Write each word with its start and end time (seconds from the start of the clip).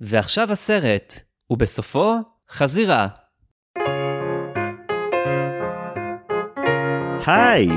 ועכשיו 0.00 0.52
הסרט, 0.52 1.14
ובסופו, 1.50 2.14
חזירה. 2.50 3.08
היי, 7.26 7.68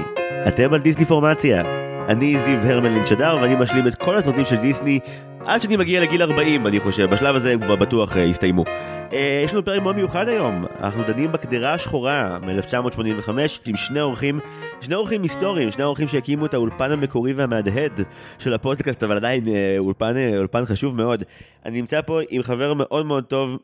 אתם 0.47 0.73
על 0.73 0.81
דיסני 0.81 1.05
פורמציה. 1.05 1.62
אני 2.10 2.36
זיו 2.46 2.60
הרמלין 2.60 3.05
שדר 3.05 3.38
ואני 3.42 3.55
משלים 3.55 3.88
את 3.88 3.96
כל 3.96 4.18
הסרטים 4.18 4.46
של 4.46 4.55
דיסני 4.55 4.99
עד 5.46 5.62
שאני 5.62 5.77
מגיע 5.77 6.01
לגיל 6.01 6.21
40 6.21 6.67
אני 6.67 6.79
חושב, 6.79 7.09
בשלב 7.09 7.35
הזה 7.35 7.53
הם 7.53 7.60
כבר 7.60 7.76
בטוח 7.76 8.15
יסתיימו. 8.15 8.63
Uh, 8.63 9.13
יש 9.46 9.53
לנו 9.53 9.65
פרק 9.65 9.81
מאוד 9.81 9.96
מיוחד 9.96 10.29
היום, 10.29 10.65
אנחנו 10.79 11.03
דנים 11.03 11.31
בקדרה 11.31 11.73
השחורה 11.73 12.40
מ-1985 12.40 13.29
עם 13.67 13.76
שני 13.76 14.01
אורחים, 14.01 14.40
שני 14.81 14.96
אורחים 14.96 15.23
היסטוריים, 15.23 15.72
שני 15.72 15.83
אורחים 15.83 16.08
שהקימו 16.08 16.45
את 16.45 16.54
האולפן 16.54 16.91
המקורי 16.91 17.34
והמהדהד 17.34 18.02
של 18.40 18.54
הפודקאסט, 18.54 19.04
אבל 19.04 19.16
עדיין 19.16 19.45
uh, 19.45 19.49
אולפן, 19.77 20.13
אולפן 20.38 20.66
חשוב 20.66 20.95
מאוד. 20.95 21.23
אני 21.66 21.81
נמצא 21.81 22.02
פה 22.02 22.20
עם 22.30 22.44
חבר 22.44 22.73
מאוד 22.73 23.05
מאוד 23.05 23.23
טוב, 23.23 23.58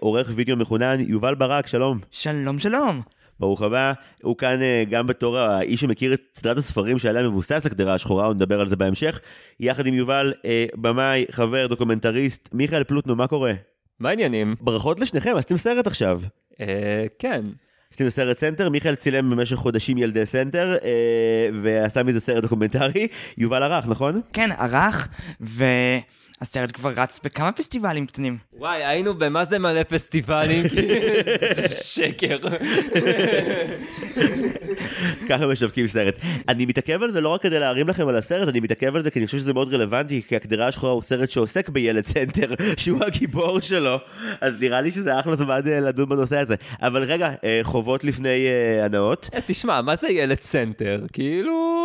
עורך 0.00 0.30
וידאו 0.34 0.56
מחונן, 0.56 0.96
יובל 1.00 1.34
ברק, 1.34 1.66
שלום. 1.66 1.98
שלום 2.10 2.58
שלום. 2.58 3.02
ברוך 3.42 3.62
הבא, 3.62 3.92
הוא 4.22 4.36
כאן 4.36 4.58
uh, 4.60 4.90
גם 4.90 5.06
בתור 5.06 5.38
האיש 5.38 5.80
שמכיר 5.80 6.14
את 6.14 6.22
סדרת 6.34 6.58
הספרים 6.58 6.98
שעליה 6.98 7.22
מבוסס 7.22 7.66
הקדרה 7.66 7.94
השחורה, 7.94 8.26
ונדבר 8.26 8.60
על 8.60 8.68
זה 8.68 8.76
בהמשך. 8.76 9.20
יחד 9.60 9.86
עם 9.86 9.94
יובל, 9.94 10.32
uh, 10.36 10.76
במאי, 10.76 11.24
חבר, 11.30 11.66
דוקומנטריסט, 11.66 12.48
מיכאל 12.52 12.84
פלוטנו, 12.84 13.16
מה 13.16 13.26
קורה? 13.26 13.52
מה 14.00 14.08
העניינים? 14.08 14.54
ברכות 14.60 15.00
לשניכם, 15.00 15.36
עשיתם 15.36 15.56
סרט 15.56 15.86
עכשיו. 15.86 16.20
אה, 16.60 17.06
כן. 17.18 17.44
עשיתם 17.90 18.10
סרט 18.10 18.38
סנטר, 18.38 18.68
מיכאל 18.68 18.94
צילם 18.94 19.30
במשך 19.30 19.56
חודשים 19.56 19.98
ילדי 19.98 20.26
סנטר, 20.26 20.76
אה, 20.84 21.48
ועשה 21.62 22.02
מזה 22.02 22.20
סרט 22.20 22.42
דוקומנטרי. 22.42 23.08
יובל 23.38 23.62
ערך, 23.62 23.86
נכון? 23.86 24.20
כן, 24.32 24.50
ערך, 24.52 25.08
ו... 25.40 25.64
הסרט 26.42 26.70
כבר 26.72 26.92
רץ 26.96 27.20
בכמה 27.24 27.52
פסטיבלים 27.52 28.06
קטנים. 28.06 28.38
וואי, 28.58 28.84
היינו 28.84 29.14
במה 29.14 29.44
זה 29.44 29.58
מלא 29.58 29.82
פסטיבלים, 29.82 30.64
זה 31.56 31.68
שקר. 31.68 32.38
ככה 35.28 35.46
משווקים 35.46 35.86
סרט. 35.86 36.14
אני 36.48 36.66
מתעכב 36.66 37.02
על 37.02 37.10
זה 37.10 37.20
לא 37.20 37.28
רק 37.28 37.42
כדי 37.42 37.58
להרים 37.58 37.88
לכם 37.88 38.08
על 38.08 38.16
הסרט, 38.16 38.48
אני 38.48 38.60
מתעכב 38.60 38.96
על 38.96 39.02
זה 39.02 39.10
כי 39.10 39.18
אני 39.18 39.26
חושב 39.26 39.38
שזה 39.38 39.52
מאוד 39.52 39.74
רלוונטי, 39.74 40.22
כי 40.28 40.36
הקדרה 40.36 40.66
השחורה 40.66 40.92
הוא 40.92 41.02
סרט 41.02 41.30
שעוסק 41.30 41.68
בילד 41.68 42.04
סנטר, 42.04 42.54
שהוא 42.82 43.04
הגיבור 43.04 43.60
שלו, 43.60 43.96
אז 44.40 44.54
נראה 44.60 44.80
לי 44.80 44.90
שזה 44.90 45.20
אחלה 45.20 45.36
זמן 45.36 45.60
אה, 45.66 45.80
לדון 45.80 46.08
בנושא 46.08 46.38
הזה. 46.38 46.54
אבל 46.82 47.02
רגע, 47.02 47.30
אה, 47.44 47.60
חובות 47.62 48.04
לפני 48.04 48.46
אה, 48.46 48.84
הנאות. 48.84 49.30
תשמע, 49.46 49.80
מה 49.80 49.96
זה 49.96 50.08
ילד 50.08 50.40
סנטר? 50.40 51.00
כאילו... 51.12 51.82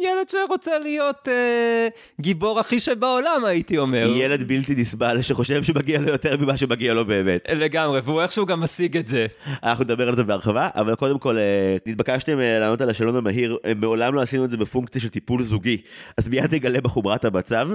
ילד 0.00 0.28
שרוצה 0.28 0.78
להיות 0.78 1.28
אה, 1.28 1.88
גיבור 2.20 2.60
הכי 2.60 2.80
שבעולם, 2.80 3.44
הייתי 3.44 3.65
אומר. 3.74 4.12
ילד 4.16 4.48
בלתי 4.48 4.74
נסבל 4.74 5.22
שחושב 5.22 5.62
שמגיע 5.62 6.00
לו 6.00 6.08
יותר 6.08 6.36
ממה 6.36 6.56
שמגיע 6.56 6.94
לו 6.94 7.04
באמת. 7.04 7.48
לגמרי, 7.54 8.00
והוא 8.04 8.22
איכשהו 8.22 8.46
גם 8.46 8.60
משיג 8.60 8.96
את 8.96 9.08
זה. 9.08 9.26
אנחנו 9.62 9.84
נדבר 9.84 10.08
על 10.08 10.16
זה 10.16 10.24
בהרחבה, 10.24 10.68
אבל 10.74 10.94
קודם 10.94 11.18
כל, 11.18 11.38
אה, 11.38 11.76
נתבקשתם 11.86 12.38
אה, 12.38 12.58
לענות 12.58 12.80
על 12.80 12.90
השאלון 12.90 13.16
המהיר, 13.16 13.56
אה, 13.64 13.72
מעולם 13.76 14.14
לא 14.14 14.20
עשינו 14.20 14.44
את 14.44 14.50
זה 14.50 14.56
בפונקציה 14.56 15.00
של 15.00 15.08
טיפול 15.08 15.42
זוגי, 15.42 15.82
אז 16.16 16.28
מיד 16.28 16.54
נגלה 16.54 16.80
בחומרת 16.80 17.24
המצב. 17.24 17.68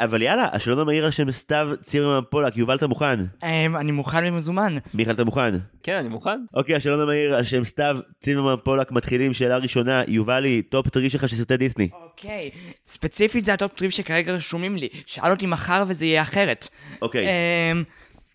אבל 0.00 0.22
יאללה, 0.22 0.48
השאלון 0.52 0.78
המהיר 0.78 1.04
על 1.04 1.10
שם 1.10 1.30
סתיו 1.30 1.68
צימרמן 1.82 2.24
פולק, 2.30 2.56
יובל 2.56 2.76
אתה 2.76 2.86
מוכן? 2.86 3.20
אמ, 3.42 3.76
אני 3.76 3.92
מוכן 3.92 4.24
ומזומן. 4.24 4.76
מיכאל 4.94 5.14
אתה 5.14 5.24
מוכן? 5.24 5.54
כן, 5.82 5.96
אני 5.96 6.08
מוכן. 6.08 6.40
אוקיי, 6.54 6.76
השאלון 6.76 7.00
המהיר 7.00 7.34
על 7.34 7.44
שם 7.44 7.64
סתיו 7.64 7.98
צימרמן 8.20 8.54
פולק, 8.64 8.92
מתחילים, 8.92 9.32
שאלה 9.32 9.56
ראשונה, 9.56 10.02
יובלי, 10.08 10.62
top 10.62 10.88
three 10.88 11.10
שלך 11.10 11.28
של 11.28 11.36
סרטי 11.36 11.56
דיסני. 11.56 11.88
אוקיי, 12.18 12.50
ספציפית 12.88 13.44
זה 13.44 13.52
ה 13.52 13.57
top 13.57 13.72
three 13.74 13.92
שכרגע 13.92 14.32
רשומים 14.32 14.76
לי. 14.76 14.88
שאל 15.06 15.30
אותי 15.30 15.46
מחר 15.46 15.84
וזה 15.88 16.04
יהיה 16.04 16.22
אחרת. 16.22 16.68
אוקיי. 17.02 17.26
אמ, 17.72 17.82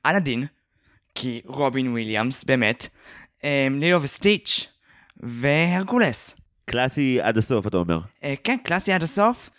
אלאדין, 0.05 0.45
כי 1.15 1.41
רובין 1.45 1.91
וויליאמס, 1.91 2.43
באמת. 2.43 2.87
אמ, 3.43 3.79
לילו 3.79 4.01
וסטיץ', 4.01 4.67
והרקולס. 5.17 6.35
קלאסי 6.65 7.21
עד 7.21 7.37
הסוף, 7.37 7.67
אתה 7.67 7.77
אומר. 7.77 7.99
אה, 8.23 8.33
כן, 8.43 8.57
קלאסי 8.63 8.91
עד 8.91 9.03
הסוף. 9.03 9.49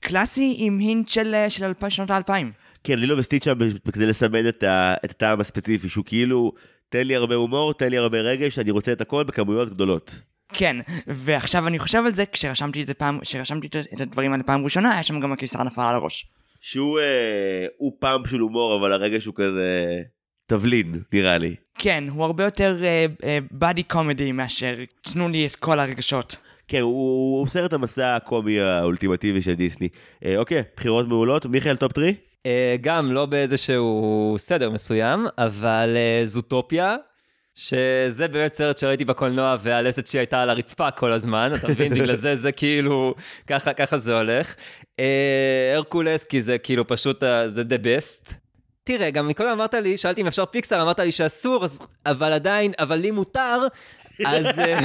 קלאסי 0.00 0.54
עם 0.58 0.78
hint 0.78 1.08
של 1.08 1.34
אה, 1.34 1.50
של 1.50 1.72
שנות 1.88 2.10
האלפיים. 2.10 2.52
כן, 2.84 2.98
לילו 2.98 3.18
וסטיץ' 3.18 3.44
שם 3.44 3.58
כדי 3.92 4.06
לסמן 4.06 4.48
את, 4.48 4.62
ה, 4.62 4.94
את 5.04 5.10
הטעם 5.10 5.40
הספציפי, 5.40 5.88
שהוא 5.88 6.04
כאילו, 6.04 6.52
תן 6.88 7.06
לי 7.06 7.16
הרבה 7.16 7.34
הומור, 7.34 7.74
תן 7.74 7.90
לי 7.90 7.98
הרבה 7.98 8.20
רגש, 8.20 8.58
אני 8.58 8.70
רוצה 8.70 8.92
את 8.92 9.00
הכל 9.00 9.24
בכמויות 9.24 9.70
גדולות. 9.70 10.14
כן, 10.52 10.76
ועכשיו 11.06 11.66
אני 11.66 11.78
חושב 11.78 12.02
על 12.06 12.12
זה, 12.12 12.24
כשרשמתי 12.26 12.82
את 12.82 12.86
זה 12.86 12.94
פעם, 12.94 13.18
כשרשמתי 13.20 13.66
את- 13.66 14.00
הדברים 14.00 14.32
האלה 14.32 14.42
פעם 14.42 14.64
ראשונה, 14.64 14.92
היה 14.94 15.02
שם 15.02 15.20
גם 15.20 15.32
הקיסר 15.32 15.62
נפל 15.62 15.80
על 15.82 15.94
הראש. 15.94 16.26
שהוא 16.60 16.98
אה, 17.00 17.04
הוא 17.76 17.92
pump 18.00 18.26
של 18.26 18.38
הומור, 18.40 18.76
אבל 18.80 18.92
הרגש 18.92 19.24
הוא 19.24 19.34
כזה 19.36 20.00
תבלין, 20.46 21.02
נראה 21.12 21.38
לי. 21.38 21.54
כן, 21.78 22.04
הוא 22.10 22.24
הרבה 22.24 22.44
יותר 22.44 22.76
buddy 23.50 23.82
comedy 23.82 24.32
מאשר 24.32 24.74
תנו 25.02 25.28
לי 25.28 25.46
את 25.46 25.54
כל 25.54 25.80
הרגשות. 25.80 26.36
כן, 26.68 26.80
הוא, 26.80 27.38
הוא 27.40 27.46
סרט 27.48 27.72
המסע 27.72 28.16
הקומי 28.16 28.60
האולטימטיבי 28.60 29.42
של 29.42 29.54
דיסני. 29.54 29.88
אה, 30.24 30.36
אוקיי, 30.36 30.62
בחירות 30.76 31.08
מעולות, 31.08 31.46
מיכאל 31.46 31.76
top 31.76 31.92
three? 31.92 32.14
אה, 32.46 32.76
גם 32.80 33.12
לא 33.12 33.26
באיזשהו 33.26 34.34
סדר 34.38 34.70
מסוים, 34.70 35.26
אבל 35.38 35.92
אה, 35.96 36.20
זוטופיה, 36.26 36.96
שזה 37.54 38.28
באמת 38.28 38.54
סרט 38.54 38.78
שראיתי 38.78 39.04
בקולנוע 39.04 39.56
והלסת 39.60 40.06
שלי 40.06 40.20
הייתה 40.20 40.42
על 40.42 40.50
הרצפה 40.50 40.90
כל 40.90 41.12
הזמן, 41.12 41.52
אתה 41.54 41.68
מבין? 41.68 41.94
בגלל 41.94 42.16
זה 42.16 42.36
זה 42.36 42.52
כאילו, 42.52 43.14
ככה, 43.46 43.72
ככה 43.72 43.98
זה 43.98 44.16
הולך. 44.18 44.54
אה, 45.00 45.72
הרקולס, 45.74 46.24
כי 46.24 46.42
זה 46.42 46.58
כאילו 46.58 46.86
פשוט, 46.86 47.22
אה, 47.22 47.48
זה 47.48 47.62
the 47.62 47.84
best. 47.84 48.41
תראה, 48.84 49.10
גם 49.10 49.28
מקודם 49.28 49.50
אמרת 49.50 49.74
לי, 49.74 49.96
שאלתי 49.96 50.20
אם 50.20 50.26
אפשר 50.26 50.46
פיקסאר, 50.46 50.82
אמרת 50.82 51.00
לי 51.00 51.12
שאסור, 51.12 51.64
אז, 51.64 51.78
אבל 52.06 52.32
עדיין, 52.32 52.72
אבל 52.78 52.96
לי 52.96 53.10
מותר, 53.10 53.66
אז... 54.26 54.46
אה, 54.58 54.78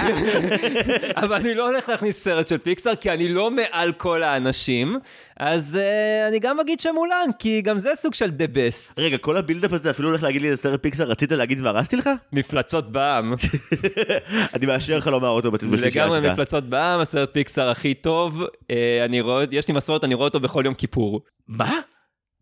אבל 1.24 1.36
אני 1.36 1.56
לא 1.56 1.70
הולך 1.70 1.90
להכניס 1.90 2.24
סרט 2.24 2.48
של 2.48 2.58
פיקסאר, 2.58 2.96
כי 2.96 3.12
אני 3.12 3.30
לא 3.30 3.52
מעל 3.52 3.92
כל 3.92 4.24
האנשים, 4.24 5.00
אז 5.40 5.78
uh, 5.78 6.28
אני 6.28 6.40
גם 6.40 6.60
אגיד 6.60 6.80
שמולן, 6.80 7.30
כי 7.40 7.62
גם 7.62 7.78
זה 7.78 7.90
סוג 7.96 8.14
של 8.14 8.30
the 8.30 8.56
best. 8.56 8.94
רגע, 8.98 9.18
כל 9.18 9.38
ה 9.38 9.42
buildup 9.42 9.74
הזה 9.74 9.90
אפילו 9.90 10.10
הולך 10.10 10.24
להגיד 10.24 10.42
לי 10.42 10.50
איזה 10.50 10.62
סרט 10.62 10.84
פיקסר, 10.84 11.04
רצית 11.04 11.32
להגיד 11.32 11.62
והרסתי 11.62 11.96
לך? 11.96 12.10
מפלצות 12.34 12.92
בע"מ. 12.92 13.34
אני 14.56 14.66
מאשר 14.66 14.98
לך 14.98 15.08
לומר 15.08 15.30
אותו 15.30 15.52
בשלישייה 15.52 15.92
שלך. 15.92 15.96
לגמרי 15.96 16.32
מפלצות 16.32 16.70
בע"מ, 16.70 17.00
הסרט 17.00 17.30
פיקסאר 17.34 17.70
הכי 17.70 17.94
טוב. 17.94 18.42
אה, 18.72 19.06
אני 19.06 19.22
רואה, 19.22 19.46
יש 19.52 19.68
לי 19.68 19.74
מסורת, 19.74 20.04
אני 20.04 20.14
רואה 20.14 20.28
אותו 20.28 20.40
בכל 20.40 20.62
יום 20.66 20.74
כיפור. 20.74 21.22
מה? 21.48 21.72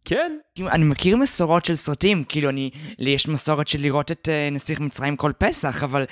כן. 0.06 0.38
כאילו, 0.56 0.70
אני 0.70 0.84
מכיר 0.84 1.18
מסורות 1.18 1.66
של 1.66 1.76
סרטים, 1.76 2.24
כאילו 2.24 2.50
אני, 2.50 2.70
לי 3.00 3.10
יש 3.10 3.28
מסורת 3.28 3.68
של 3.68 3.82
לראות 3.82 4.12
את 4.12 4.30
אה, 4.30 4.50
נסיך 4.52 4.80
מצרים 4.80 5.16
כל 5.16 5.32
פסח, 5.38 5.84
אבל 5.84 6.06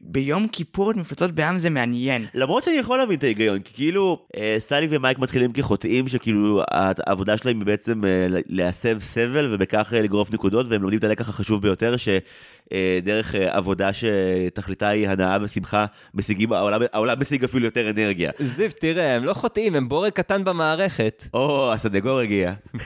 ביום 0.00 0.48
כיפור 0.48 0.90
את 0.90 0.96
מפלצות 0.96 1.32
בע"מ 1.32 1.58
זה 1.58 1.70
מעניין. 1.70 2.26
למרות 2.34 2.64
שאני 2.64 2.76
יכול 2.76 2.98
להבין 2.98 3.18
את 3.18 3.22
ההיגיון, 3.22 3.58
כי 3.58 3.74
כאילו 3.74 4.26
אה, 4.36 4.56
סאלי 4.58 4.86
ומייק 4.90 5.18
מתחילים 5.18 5.52
כחוטאים 5.52 6.08
שכאילו 6.08 6.62
העבודה 6.70 7.36
שלהם 7.36 7.58
היא 7.58 7.66
בעצם 7.66 8.04
אה, 8.04 8.26
להסב 8.46 8.98
סבל 9.00 9.54
ובכך 9.54 9.94
אה, 9.96 10.02
לגרוף 10.02 10.32
נקודות 10.32 10.66
והם 10.68 10.82
לומדים 10.82 10.98
את 10.98 11.04
הלקח 11.04 11.28
החשוב 11.28 11.62
ביותר 11.62 11.94
שדרך 11.96 12.22
אה, 12.72 12.98
עבודה 13.50 13.90
שתכליתה 13.92 14.88
היא 14.88 15.08
הנאה 15.08 15.38
ושמחה 15.42 15.86
משיגים, 16.14 16.52
העולם, 16.52 16.80
העולם 16.92 17.16
משיג 17.20 17.44
אפילו 17.44 17.64
יותר 17.64 17.90
אנרגיה. 17.90 18.30
זיו, 18.40 18.70
תראה, 18.78 19.16
הם 19.16 19.24
לא 19.24 19.34
חוטאים, 19.34 19.74
הם 19.74 19.88
בורג 19.88 20.12
קטן 20.12 20.44
במערכת. 20.44 21.24
או, 21.34 21.72
הסנגור 21.72 22.18
הגיע. 22.18 22.52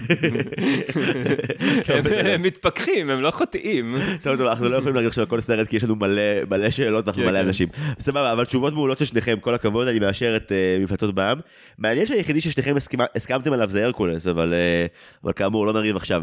הם 2.33 2.43
מתפכחים, 2.43 3.11
הם 3.11 3.21
לא 3.21 3.31
חוטאים. 3.31 3.97
טוב, 4.23 4.37
טוב, 4.37 4.47
אנחנו 4.47 4.69
לא 4.69 4.77
יכולים 4.77 4.95
להגיד 4.95 5.09
עכשיו 5.09 5.23
על 5.25 5.31
כל 5.31 5.41
סרט 5.41 5.69
כי 5.69 5.77
יש 5.77 5.85
לנו 5.85 5.97
מלא, 5.97 6.23
מלא 6.51 6.71
שאלות 6.71 7.05
ואנחנו 7.07 7.23
כן, 7.23 7.29
מלא 7.29 7.39
כן. 7.41 7.47
אנשים. 7.47 7.69
סבבה, 8.01 8.33
אבל 8.33 8.45
תשובות 8.45 8.73
מעולות 8.75 8.99
של 8.99 9.05
שניכם, 9.05 9.37
כל 9.41 9.55
הכבוד, 9.55 9.89
אני 9.89 9.99
מאשר 9.99 10.37
את 10.37 10.53
אה, 10.53 10.77
מפלצות 10.83 11.15
בעם. 11.15 11.39
מעניין 11.79 12.07
שהיחידי 12.07 12.41
ששניכם 12.41 12.75
הסכמתם 13.15 13.53
עליו 13.53 13.69
זה 13.69 13.85
הרקולס, 13.85 14.27
אבל 14.27 14.55
אה, 14.55 14.87
אבל 15.25 15.33
כאמור, 15.33 15.67
לא 15.67 15.73
נריב 15.73 15.97
עכשיו. 15.97 16.23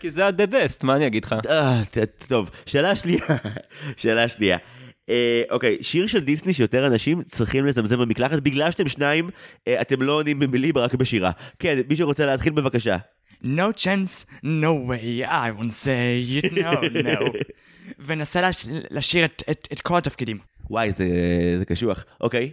כי 0.00 0.10
זה- 0.10 0.26
ה-the 0.26 0.52
best, 0.52 0.78
מה 0.82 0.96
אני 0.96 1.06
אגיד 1.06 1.24
לך? 1.24 1.34
אה, 1.50 1.80
טוב, 2.28 2.50
שאלה 2.80 2.96
שנייה, 2.96 3.20
שאלה 3.96 4.28
שנייה. 4.28 4.58
אה, 5.08 5.42
אוקיי, 5.50 5.76
שיר 5.80 6.06
של 6.06 6.20
דיסני 6.20 6.52
שיותר 6.52 6.86
אנשים 6.86 7.22
צריכים 7.22 7.66
לזמזם 7.66 7.98
במקלחת, 7.98 8.38
בגלל 8.42 8.70
שאתם 8.70 8.88
שניים, 8.88 9.30
אה, 9.68 9.80
אתם 9.80 10.02
לא 10.02 10.12
עונים 10.12 10.38
במילים 10.38 10.78
רק 10.78 10.94
בשירה. 10.94 11.30
כן, 11.58 11.78
מי 11.88 11.96
שרוצה 11.96 12.26
להתחיל 12.26 12.52
בבקשה. 12.52 12.96
No 13.44 13.72
chance, 13.76 14.24
no 14.44 14.72
way, 14.90 15.26
I 15.26 15.60
won't 15.60 15.84
say 15.84 16.44
it, 16.44 16.52
no, 16.52 16.80
no. 17.04 17.30
וננסה 18.06 18.48
לש- 18.48 18.66
לשיר 18.90 19.24
את, 19.24 19.42
את, 19.50 19.68
את 19.72 19.80
כל 19.80 19.96
התפקידים. 19.98 20.38
וואי, 20.70 20.92
זה, 20.96 21.06
זה 21.58 21.64
קשוח. 21.64 22.04
אוקיי. 22.20 22.50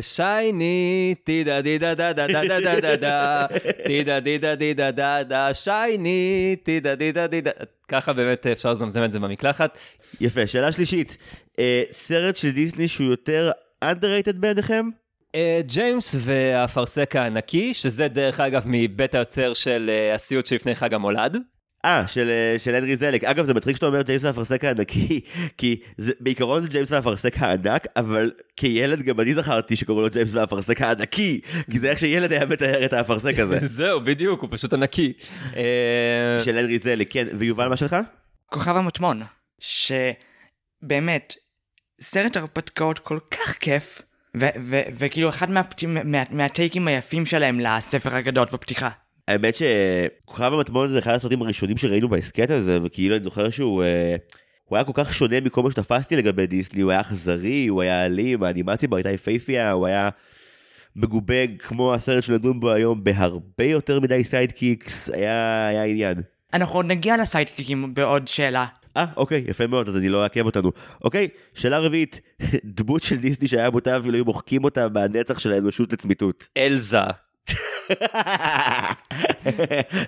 שייני, 0.00 1.14
טידה 1.24 1.60
דידה 1.60 1.94
דה 1.94 2.12
דה 2.12 2.26
דה 2.26 2.42
דה 2.42 2.60
דה 2.60 2.80
דה 2.80 2.96
דה, 2.96 3.46
טידה 3.86 4.20
דידה 4.20 4.54
דידה 4.54 4.90
דה 4.90 5.22
דה, 5.22 5.54
shiny, 5.54 6.56
טידה 6.62 6.94
דידה 6.94 7.26
דידה, 7.26 7.50
ככה 7.88 8.12
באמת 8.12 8.46
אפשר 8.46 8.72
לזמזם 8.72 9.04
את 9.04 9.12
זה 9.12 9.20
במקלחת. 9.20 9.78
יפה, 10.20 10.46
שאלה 10.46 10.72
שלישית. 10.72 11.16
אה, 11.58 11.82
סרט 11.92 12.36
של 12.36 12.50
דיסני 12.50 12.88
שהוא 12.88 13.10
יותר 13.10 13.50
underrated 13.84 14.36
בעיניכם? 14.36 14.88
אה, 15.34 15.60
ג'יימס 15.66 16.14
והאפרסק 16.18 17.16
הענקי, 17.16 17.74
שזה 17.74 18.08
דרך 18.08 18.40
אגב 18.40 18.62
מבית 18.66 19.14
היוצר 19.14 19.54
של 19.54 19.90
אה, 19.92 20.14
הסיוט 20.14 20.46
שלפני 20.46 20.74
חג 20.74 20.94
המולד. 20.94 21.36
אה, 21.84 22.06
של, 22.06 22.30
אה, 22.30 22.58
של 22.58 22.74
הנרי 22.74 22.96
סליק. 22.96 23.24
אגב, 23.24 23.44
זה 23.44 23.54
מצחיק 23.54 23.76
שאתה 23.76 23.86
אומר 23.86 24.02
ג'יימס 24.02 24.24
והאפרסק 24.24 24.64
הענקי, 24.64 25.20
כי 25.58 25.80
זה, 25.98 26.12
בעיקרון 26.20 26.62
זה 26.62 26.68
ג'יימס 26.68 26.90
והאפרסק 26.90 27.34
הענק, 27.38 27.86
אבל 27.96 28.30
כילד 28.56 29.02
גם 29.02 29.20
אני 29.20 29.34
זכרתי 29.34 29.76
שקוראים 29.76 30.04
לו 30.04 30.10
ג'יימס 30.10 30.34
והאפרסק 30.34 30.82
הענקי, 30.82 31.40
כי 31.70 31.80
זה 31.80 31.90
איך 31.90 31.98
שילד 31.98 32.32
היה 32.32 32.46
מתאר 32.46 32.84
את 32.84 32.92
האפרסק 32.92 33.38
הזה. 33.38 33.58
זהו, 33.62 34.00
בדיוק, 34.00 34.40
הוא 34.40 34.48
פשוט 34.52 34.72
ענקי. 34.72 35.12
אה, 35.56 36.38
של 36.44 36.58
הנרי 36.58 36.78
זלק, 36.78 37.12
כן. 37.12 37.26
ויובל, 37.34 37.68
מה 37.68 37.76
שלך? 37.76 37.96
כוכב 38.46 38.76
המטמון, 38.76 39.22
שבאמת, 39.58 41.34
סרט 42.00 42.36
הרפתקאות 42.36 42.98
כל 42.98 43.18
כך 43.30 43.56
כיף, 43.60 44.02
ו- 44.36 44.46
ו- 44.60 44.82
וכאילו 44.98 45.28
אחד 45.28 45.50
מהטייקים 46.30 46.88
היפים 46.88 47.26
שלהם 47.26 47.60
לספר 47.60 48.16
הגדות 48.16 48.52
בפתיחה. 48.52 48.90
האמת 49.28 49.56
שכוכב 49.56 50.52
המטמון 50.52 50.88
זה 50.88 50.98
אחד 50.98 51.14
הסרטים 51.14 51.42
הראשונים 51.42 51.76
שראינו 51.76 52.08
בהסכת 52.08 52.50
הזה, 52.50 52.78
וכאילו 52.82 53.16
אני 53.16 53.24
זוכר 53.24 53.50
שהוא 53.50 53.82
אה, 53.82 54.16
הוא 54.64 54.76
היה 54.76 54.84
כל 54.84 54.92
כך 54.94 55.14
שונה 55.14 55.40
מכל 55.40 55.62
מה 55.62 55.70
שתפסתי 55.70 56.16
לגבי 56.16 56.46
דיסני, 56.46 56.82
הוא 56.82 56.90
היה 56.90 57.00
אכזרי, 57.00 57.66
הוא 57.66 57.82
היה 57.82 58.06
אלים, 58.06 58.42
האנימציה 58.42 58.88
בו 58.88 58.96
הייתה 58.96 59.10
יפייפייה, 59.10 59.72
הוא 59.72 59.86
היה 59.86 60.08
מגובב 60.96 61.48
כמו 61.58 61.94
הסרט 61.94 62.22
שנדון 62.24 62.60
בו 62.60 62.70
היום 62.70 63.04
בהרבה 63.04 63.64
יותר 63.64 64.00
מדי 64.00 64.24
sidekicks, 64.24 65.10
היה, 65.10 65.66
היה 65.68 65.84
עניין. 65.84 66.22
אנחנו 66.54 66.78
עוד 66.78 66.86
נגיע 66.86 67.16
ל 67.16 67.23
sidekick 67.23 67.80
ים 67.80 67.94
בעוד 67.94 68.28
שאלה. 68.28 68.66
אה, 68.96 69.04
אוקיי, 69.16 69.44
יפה 69.48 69.66
מאוד, 69.66 69.88
אז 69.88 69.96
אני 69.96 70.08
לא 70.08 70.22
אעכב 70.22 70.46
אותנו. 70.46 70.72
אוקיי, 71.04 71.28
שאלה 71.54 71.78
רביעית, 71.78 72.20
דמות 72.64 73.02
של 73.02 73.16
דיסני 73.16 73.48
שהיה 73.48 73.70
מוטב 73.70 74.00
אילו 74.02 74.16
היו 74.16 74.24
מוחקים 74.24 74.64
אותה 74.64 74.88
מהנצח 74.88 75.38
של 75.38 75.52
האנושות 75.52 75.92
לצמיתות. 75.92 76.48
אלזה, 76.56 76.98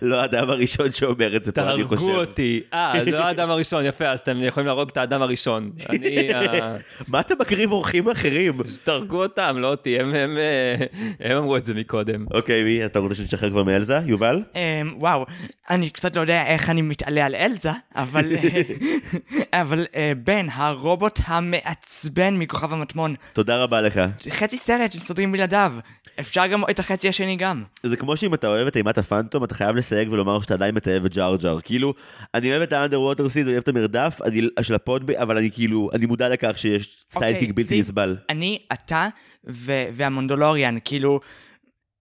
לא 0.03 0.21
האדם 0.21 0.51
הראשון 0.51 0.93
שאומר 0.93 1.37
את 1.37 1.45
זה 1.45 1.53
פה, 1.53 1.63
אני 1.71 1.85
חושב. 1.85 1.97
תהרגו 2.01 2.21
אותי. 2.21 2.61
אה, 2.75 2.93
זה 3.05 3.11
לא 3.11 3.25
האדם 3.25 3.51
הראשון, 3.51 3.87
יפה, 3.87 4.07
אז 4.07 4.19
אתם 4.19 4.43
יכולים 4.43 4.67
להרוג 4.67 4.89
את 4.89 4.97
האדם 4.97 5.23
הראשון. 5.23 5.71
אני... 5.91 6.35
אה, 6.35 6.77
מה 7.09 7.21
אתה 7.21 7.35
מקריב 7.41 7.73
אורחים 7.73 8.09
אחרים? 8.11 8.55
תהרגו 8.85 9.23
אותם, 9.23 9.57
לא 9.59 9.71
אותי, 9.71 10.01
הם- 10.01 10.15
אה, 10.15 10.87
הם 11.21 11.37
אמרו 11.37 11.57
את 11.57 11.65
זה 11.65 11.75
מקודם. 11.75 12.27
אוקיי, 12.35 12.65
מי, 12.65 12.85
אתה 12.85 12.99
רוצה 12.99 13.15
שנשחרר 13.15 13.51
כבר 13.51 13.63
מאלזה? 13.63 13.99
יובל? 14.07 14.43
אמ, 14.55 14.61
וואו, 14.99 15.27
אני 15.71 15.91
קצת 15.91 16.17
לא 16.17 16.21
יודע 16.21 16.47
איך 16.47 16.71
אני 16.71 16.83
מתעלה 16.83 17.27
על 17.27 17.35
אלזה, 17.35 17.71
אבל, 17.97 18.33
אבל 19.53 19.87
אה, 19.95 20.13
בן, 20.25 20.47
הרובוט 20.53 21.21
המעצבן 21.25 22.37
מכוכב 22.37 22.73
המטמון, 22.73 23.15
תודה 23.33 23.63
רבה 23.63 23.81
לך. 23.81 24.01
חצי 24.31 24.57
סרט 24.57 24.93
שמסתדרים 24.93 25.33
בלעדיו. 25.33 25.73
אפשר 26.21 26.47
גם 26.47 26.63
את 26.71 26.79
החצי 26.79 27.09
השני 27.09 27.37
גם. 27.37 27.64
זה 27.83 27.97
כמו 27.97 28.17
שאם 28.17 28.35
אתה 28.35 28.47
אוהב 28.47 28.67
את 28.67 28.77
אימת 28.77 28.99
הפאנטום, 28.99 29.45
אתה 29.45 29.55
חייב 29.55 29.77
לסייג 29.77 30.13
ולומר 30.13 30.41
שאתה 30.41 30.55
עדיין 30.55 30.75
מתעב 30.75 31.05
את 31.05 31.15
ג'אר 31.15 31.37
ג'אר. 31.37 31.61
כאילו, 31.61 31.95
אני 32.35 32.51
אוהב 32.51 32.63
את 32.63 32.73
האנדר 32.73 33.01
ווטר 33.01 33.29
סיד, 33.29 33.43
אני 33.47 33.53
אוהב 33.53 33.63
את 33.63 33.69
המרדף 33.69 34.19
אני, 34.25 34.49
של 34.63 34.75
הפודבי, 34.75 35.19
אבל 35.19 35.37
אני 35.37 35.51
כאילו, 35.51 35.91
אני 35.93 36.07
מודע 36.07 36.29
לכך 36.29 36.59
שיש 36.59 37.05
אוקיי, 37.15 37.33
סיידקיק 37.33 37.57
בלתי 37.57 37.81
נסבל. 37.81 38.17
אני, 38.31 38.59
אתה 38.73 39.09
ו- 39.49 39.87
והמונדולוריאן, 39.93 40.79
כאילו, 40.85 41.21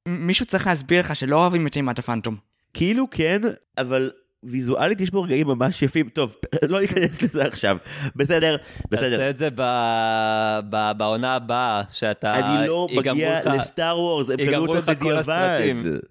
מישהו 0.08 0.46
צריך 0.46 0.68
להסביר 0.68 1.00
לך 1.00 1.16
שלא 1.16 1.36
אוהבים 1.36 1.68
את 1.68 1.76
אימת 1.76 2.00
הפאנטום. 2.00 2.36
כאילו 2.74 3.08
כן, 3.12 3.42
אבל 3.78 4.12
ויזואלית 4.46 5.02
יש 5.02 5.12
בו 5.12 5.22
רגעים 5.22 5.48
ממש 5.48 5.82
יפים. 5.82 6.10
טוב, 6.10 6.36
לא 6.70 6.82
ניכנס 6.82 7.22
לזה 7.22 7.46
עכשיו. 7.46 7.78
בסדר, 8.16 8.56
בסדר. 8.92 9.10
תעשה 9.10 9.30
את 9.30 9.38
זה 9.38 9.50
ב- 9.56 10.60
ב- 10.70 10.92
בעונה 10.98 11.36
הבאה, 11.36 11.82
שאתה... 11.92 12.32
אני 12.34 12.68
לא 12.68 12.88
מגיע 12.96 13.40
לך- 13.40 13.48
לסטאר 13.48 14.00
וורס, 14.00 14.30
הם 14.30 14.38
קנו 14.50 14.66
אותם 14.66 14.94
בדיעבד. 14.94 15.62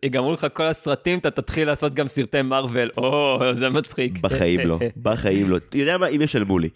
יגמרו 0.02 0.32
לך 0.32 0.46
כל 0.52 0.62
הסרטים, 0.67 1.19
אתה 1.19 1.31
תתחיל 1.31 1.67
לעשות 1.67 1.94
גם 1.94 2.08
סרטי 2.08 2.43
מארוול, 2.43 2.90
או, 2.96 3.38
זה 3.55 3.69
מצחיק. 3.69 4.19
בחיים 4.20 4.61
לא, 4.61 4.79
בחיים 5.02 5.50
לא. 5.50 5.56
אתה 5.56 5.76
יודע 5.76 5.99
מה, 5.99 6.06
אם 6.06 6.23
ישלמו 6.23 6.58
לי. 6.58 6.69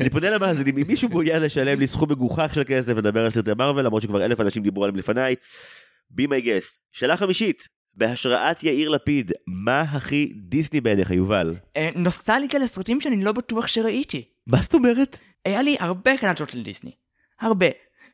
אני 0.00 0.10
פונה 0.10 0.30
למאזינים, 0.30 0.78
אם 0.78 0.84
מישהו 0.88 1.08
מעוניין 1.08 1.42
לשלם 1.42 1.80
לי 1.80 1.86
סכום 1.86 2.10
מגוחך 2.10 2.54
של 2.54 2.62
כסף 2.66 2.92
ולדבר 2.96 3.24
על 3.24 3.30
סרטי 3.30 3.50
מארוול, 3.58 3.82
למרות 3.82 4.02
שכבר 4.02 4.24
אלף 4.24 4.40
אנשים 4.40 4.62
דיברו 4.62 4.84
עליהם 4.84 4.96
לפניי, 4.98 5.34
be 6.20 6.24
my 6.24 6.44
guest. 6.44 6.70
שאלה 6.92 7.16
חמישית, 7.16 7.62
בהשראת 7.94 8.62
יאיר 8.62 8.88
לפיד, 8.88 9.32
מה 9.46 9.80
הכי 9.80 10.32
דיסני 10.36 10.80
בעיניך, 10.80 11.10
יובל? 11.10 11.56
אה, 11.76 11.88
נוסטלגיה 11.94 12.60
לסרטים 12.60 13.00
שאני 13.00 13.24
לא 13.24 13.32
בטוח 13.32 13.66
שראיתי. 13.66 14.24
מה 14.46 14.62
זאת 14.62 14.74
אומרת? 14.74 15.18
היה 15.44 15.62
לי 15.62 15.76
הרבה 15.80 16.16
קלטות 16.16 16.50
של 16.50 16.62
דיסני. 16.62 16.90
הרבה. 17.40 17.66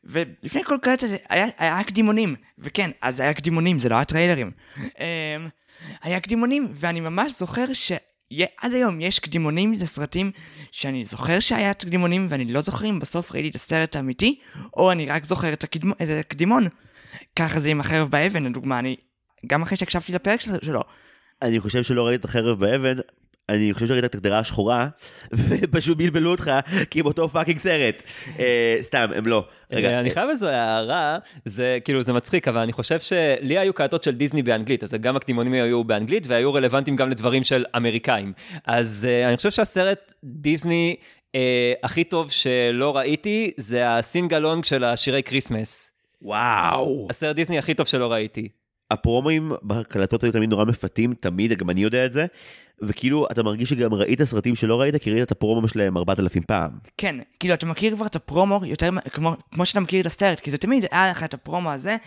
ולפני 0.03 0.63
כל 0.63 0.77
קלטת 0.81 1.07
היה, 1.29 1.47
היה 1.57 1.83
קדימונים. 1.83 2.35
וכן, 2.57 2.89
אז 3.01 3.19
היה 3.19 3.33
קדימונים, 3.33 3.79
זה 3.79 3.89
לא 3.89 3.95
היה 3.95 4.05
טריילרים. 4.05 4.51
אמ, 4.77 4.83
היה 6.01 6.19
קדימונים, 6.19 6.67
ואני 6.73 6.99
ממש 6.99 7.39
זוכר 7.39 7.73
שעד 7.73 8.73
היום 8.73 9.01
יש 9.01 9.19
קדימונים 9.19 9.73
לסרטים 9.73 10.31
שאני 10.71 11.03
זוכר 11.03 11.39
שהיה 11.39 11.73
קדימונים 11.73 12.27
ואני 12.29 12.45
לא 12.45 12.61
זוכר 12.61 12.89
אם 12.89 12.99
בסוף 12.99 13.31
ראיתי 13.31 13.49
את 13.49 13.55
הסרט 13.55 13.95
האמיתי, 13.95 14.39
או 14.77 14.91
אני 14.91 15.05
רק 15.05 15.25
זוכר 15.25 15.53
את, 15.53 15.63
הקדמ... 15.63 15.91
את 15.91 16.09
הקדימון. 16.19 16.67
ככה 17.35 17.59
זה 17.59 17.69
עם 17.69 17.79
החרב 17.79 18.09
באבן, 18.09 18.43
לדוגמה, 18.45 18.79
אני... 18.79 18.95
גם 19.47 19.61
אחרי 19.61 19.77
שהקשבתי 19.77 20.13
לפרק 20.13 20.41
של- 20.41 20.51
שלו. 20.61 20.81
אני 21.41 21.59
חושב 21.59 21.83
שלא 21.83 22.07
ראית 22.07 22.19
את 22.19 22.25
החרב 22.25 22.59
באבן, 22.59 22.97
אני 23.49 23.73
חושב 23.73 23.87
שראית 23.87 24.05
את 24.05 24.15
הקדרה 24.15 24.39
השחורה, 24.39 24.87
ופשוט 25.33 25.97
בלבלו 25.97 26.31
אותך, 26.31 26.51
כי 26.89 26.99
הם 26.99 27.05
אותו 27.05 27.29
fucking 27.29 27.57
סרט. 27.57 28.03
אה, 28.39 28.77
סתם, 28.81 29.09
הם 29.15 29.27
לא. 29.27 29.45
רגע, 29.71 29.89
אה, 29.89 29.99
אני 29.99 30.09
אה, 30.09 30.13
חייב 30.13 30.29
איזו 30.29 30.47
הערה, 30.47 31.17
זה 31.45 31.77
כאילו 31.85 32.03
זה 32.03 32.13
מצחיק, 32.13 32.47
אבל 32.47 32.59
אני 32.59 32.73
חושב 32.73 32.99
שלי 32.99 33.57
היו 33.57 33.73
קלטות 33.73 34.03
של 34.03 34.11
דיסני 34.15 34.43
באנגלית, 34.43 34.83
אז 34.83 34.93
גם 34.93 35.15
הקדימונים 35.15 35.53
היו 35.53 35.83
באנגלית 35.83 36.27
והיו 36.27 36.53
רלוונטיים 36.53 36.95
גם 36.95 37.09
לדברים 37.09 37.43
של 37.43 37.65
אמריקאים. 37.75 38.33
אז 38.65 39.07
uh, 39.09 39.27
אני 39.27 39.37
חושב 39.37 39.51
שהסרט 39.51 40.13
דיסני 40.23 40.95
uh, 41.27 41.35
הכי 41.83 42.03
טוב 42.03 42.31
שלא 42.31 42.97
ראיתי, 42.97 43.51
זה 43.57 43.97
ה 43.97 44.03
sing-along 44.03 44.63
של 44.63 44.83
השירי 44.83 45.23
Christmas. 45.23 45.91
וואו. 46.21 47.07
הסרט 47.09 47.35
דיסני 47.35 47.59
הכי 47.59 47.73
טוב 47.73 47.87
שלא 47.87 48.11
ראיתי. 48.11 48.49
הפרומואים 48.91 49.51
בהקלטות 49.61 50.23
היו 50.23 50.31
תמיד 50.31 50.49
נורא 50.49 50.65
מפתים, 50.65 51.13
תמיד, 51.13 51.53
גם 51.53 51.69
אני 51.69 51.83
יודע 51.83 52.05
את 52.05 52.11
זה, 52.11 52.25
וכאילו 52.81 53.27
אתה 53.31 53.43
מרגיש 53.43 53.69
שגם 53.69 53.93
ראית 53.93 54.23
סרטים 54.23 54.55
שלא 54.55 54.81
ראית, 54.81 54.95
כי 54.95 55.11
ראית 55.11 55.23
את 55.23 55.31
הפרומו 55.31 55.67
שלהם 55.67 55.97
4,000 55.97 56.43
פעם. 56.43 56.71
כן, 56.97 57.15
כאילו 57.39 57.53
אתה 57.53 57.65
מכיר 57.65 57.95
כבר 57.95 58.05
את 58.05 58.15
הפרומו 58.15 58.59
יותר 58.65 58.89
כמו, 59.13 59.33
כמו 59.51 59.65
שאתה 59.65 59.79
מכיר 59.79 60.01
את 60.01 60.05
הסרט, 60.05 60.39
כי 60.39 60.51
זה 60.51 60.57
תמיד 60.57 60.85
היה 60.91 61.09
לך 61.09 61.23
את 61.23 61.33
הפרומו 61.33 61.71
הזה, 61.71 61.97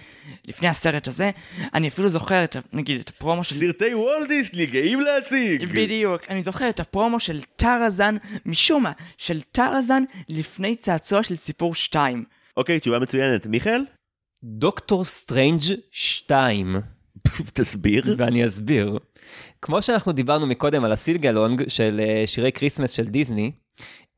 לפני 0.48 0.68
הסרט 0.68 1.08
הזה, 1.08 1.30
אני 1.74 1.88
אפילו 1.88 2.08
זוכר 2.08 2.44
את, 2.44 2.56
נגיד, 2.72 3.00
את 3.00 3.08
הפרומו 3.08 3.44
של... 3.44 3.54
סרטי 3.54 3.94
וולט 3.94 4.28
דיסני, 4.28 4.66
גאים 4.66 5.00
להציג! 5.00 5.64
בדיוק, 5.64 6.22
אני 6.28 6.42
זוכר 6.42 6.68
את 6.68 6.80
הפרומו 6.80 7.20
של 7.20 7.40
טראזן, 7.56 8.16
משום 8.46 8.82
מה, 8.82 8.92
של 9.18 9.40
טרזן 9.40 10.02
לפני 10.28 10.76
צעצוע 10.76 11.22
של 11.22 11.36
סיפור 11.36 11.74
2. 11.74 12.24
אוקיי, 12.56 12.80
תשובה 12.80 12.98
מצוינת. 12.98 13.46
מיכאל? 13.46 13.84
דוקטור 14.44 15.04
סטרנג' 15.04 15.60
2. 15.90 16.76
תסביר. 17.54 18.04
ואני 18.18 18.46
אסביר. 18.46 18.98
כמו 19.62 19.82
שאנחנו 19.82 20.12
דיברנו 20.12 20.46
מקודם 20.46 20.84
על 20.84 20.92
ה 20.92 20.99
sing-along 20.99 21.68
של 21.68 22.00
אה, 22.00 22.22
שירי 22.26 22.52
Christmas 22.52 22.90
של 22.90 23.04
דיסני, 23.04 23.52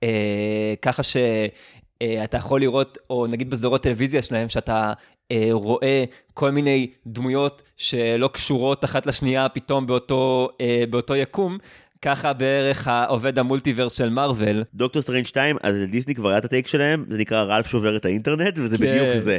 אה, 0.02 0.75
ככה 0.83 1.02
שאתה 1.02 2.37
יכול 2.37 2.61
לראות, 2.61 2.99
או 3.11 3.26
נגיד 3.26 3.50
בסדרות 3.50 3.82
טלוויזיה 3.83 4.23
שלהם, 4.23 4.49
שאתה 4.49 4.93
אה, 5.33 5.49
רואה 5.50 6.04
כל 6.35 6.50
מיני 6.50 6.90
דמויות 7.07 7.62
שלא 7.76 8.31
קשורות 8.33 8.85
אחת 8.85 9.07
לשנייה 9.07 9.49
פתאום 9.49 9.87
באותו, 9.87 10.49
אה, 10.61 10.85
באותו 10.90 11.16
יקום, 11.16 11.59
ככה 12.02 12.33
בערך 12.33 12.88
עובד 12.88 13.38
ה 13.38 13.44
multiverse 13.44 13.99
של 13.99 14.09
מארוול. 14.09 14.64
דוקטור 14.75 15.02
סטרנג' 15.02 15.26
2, 15.26 15.57
אז 15.62 15.76
דיסני 15.90 16.14
כבר 16.14 16.28
היה 16.28 16.38
את 16.38 16.45
ה 16.44 16.49
take 16.49 16.66
שלהם, 16.66 17.04
זה 17.09 17.19
נקרא 17.19 17.43
רלף 17.43 17.66
שובר 17.66 17.97
את 17.97 18.04
האינטרנט, 18.04 18.59
וזה 18.59 18.78
כן. 18.78 18.85
בדיוק 18.85 19.25
זה. 19.25 19.38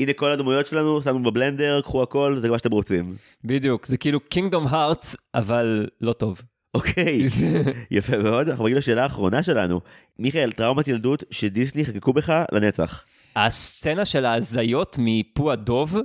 הנה 0.00 0.12
כל 0.12 0.30
הדמויות 0.30 0.66
שלנו, 0.66 1.02
שמנו 1.02 1.22
בבלנדר, 1.22 1.80
קחו 1.80 2.02
הכל, 2.02 2.38
זה 2.42 2.50
מה 2.50 2.58
שאתם 2.58 2.70
רוצים. 2.70 3.16
בדיוק, 3.44 3.86
זה 3.86 3.96
כאילו 3.96 4.20
Kingdom 4.20 4.66
Hearts, 4.66 5.16
אבל 5.34 5.86
לא 6.00 6.12
טוב. 6.12 6.42
אוקיי, 6.74 7.28
יפה 7.90 8.18
מאוד, 8.18 8.48
אנחנו 8.48 8.64
מגיעים 8.64 8.78
לשאלה 8.78 9.02
האחרונה 9.02 9.42
שלנו. 9.42 9.80
מיכאל, 10.18 10.52
טראומת 10.52 10.88
ילדות 10.88 11.24
שדיסני 11.30 11.84
חקקו 11.84 12.12
בך 12.12 12.42
לנצח. 12.52 13.04
הסצנה 13.36 14.04
של 14.04 14.24
ההזיות 14.24 14.96
מפו 14.98 15.52
הדוב, 15.52 15.96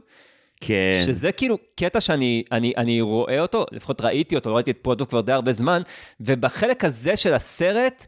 כן. 0.62 1.04
שזה 1.06 1.32
כאילו 1.32 1.58
קטע 1.76 2.02
שאני 2.02 2.44
אני, 2.52 2.74
אני 2.78 3.02
רואה 3.02 3.40
אותו, 3.40 3.66
לפחות 3.72 4.02
ראיתי 4.02 4.36
אותו, 4.36 4.50
לא 4.50 4.56
ראיתי 4.56 4.72
את 4.72 4.78
פו 4.82 4.92
הדב 4.92 5.08
כבר 5.08 5.22
די 5.22 5.32
הרבה 5.32 5.52
זמן, 5.52 5.82
ובחלק 6.20 6.86
הזה 6.86 7.16
של 7.16 7.34
הסרט, 7.34 8.06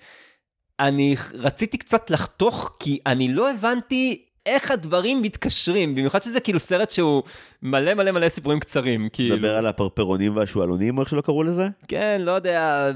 אני 0.79 1.15
רציתי 1.33 1.77
קצת 1.77 2.09
לחתוך, 2.09 2.77
כי 2.79 2.99
אני 3.05 3.33
לא 3.33 3.51
הבנתי 3.51 4.26
איך 4.47 4.71
הדברים 4.71 5.21
מתקשרים, 5.21 5.95
במיוחד 5.95 6.21
שזה 6.23 6.39
כאילו 6.39 6.59
סרט 6.59 6.89
שהוא 6.89 7.23
מלא 7.63 7.93
מלא 7.93 8.11
מלא 8.11 8.29
סיפורים 8.29 8.59
קצרים, 8.59 9.07
כאילו. 9.13 9.35
מדבר 9.35 9.55
על 9.55 9.67
הפרפרונים 9.67 10.35
והשועלונים, 10.35 10.97
או 10.97 11.01
איך 11.03 11.09
שלא 11.09 11.21
קראו 11.21 11.43
לזה? 11.43 11.67
כן, 11.87 12.21
לא 12.25 12.31
יודע, 12.31 12.89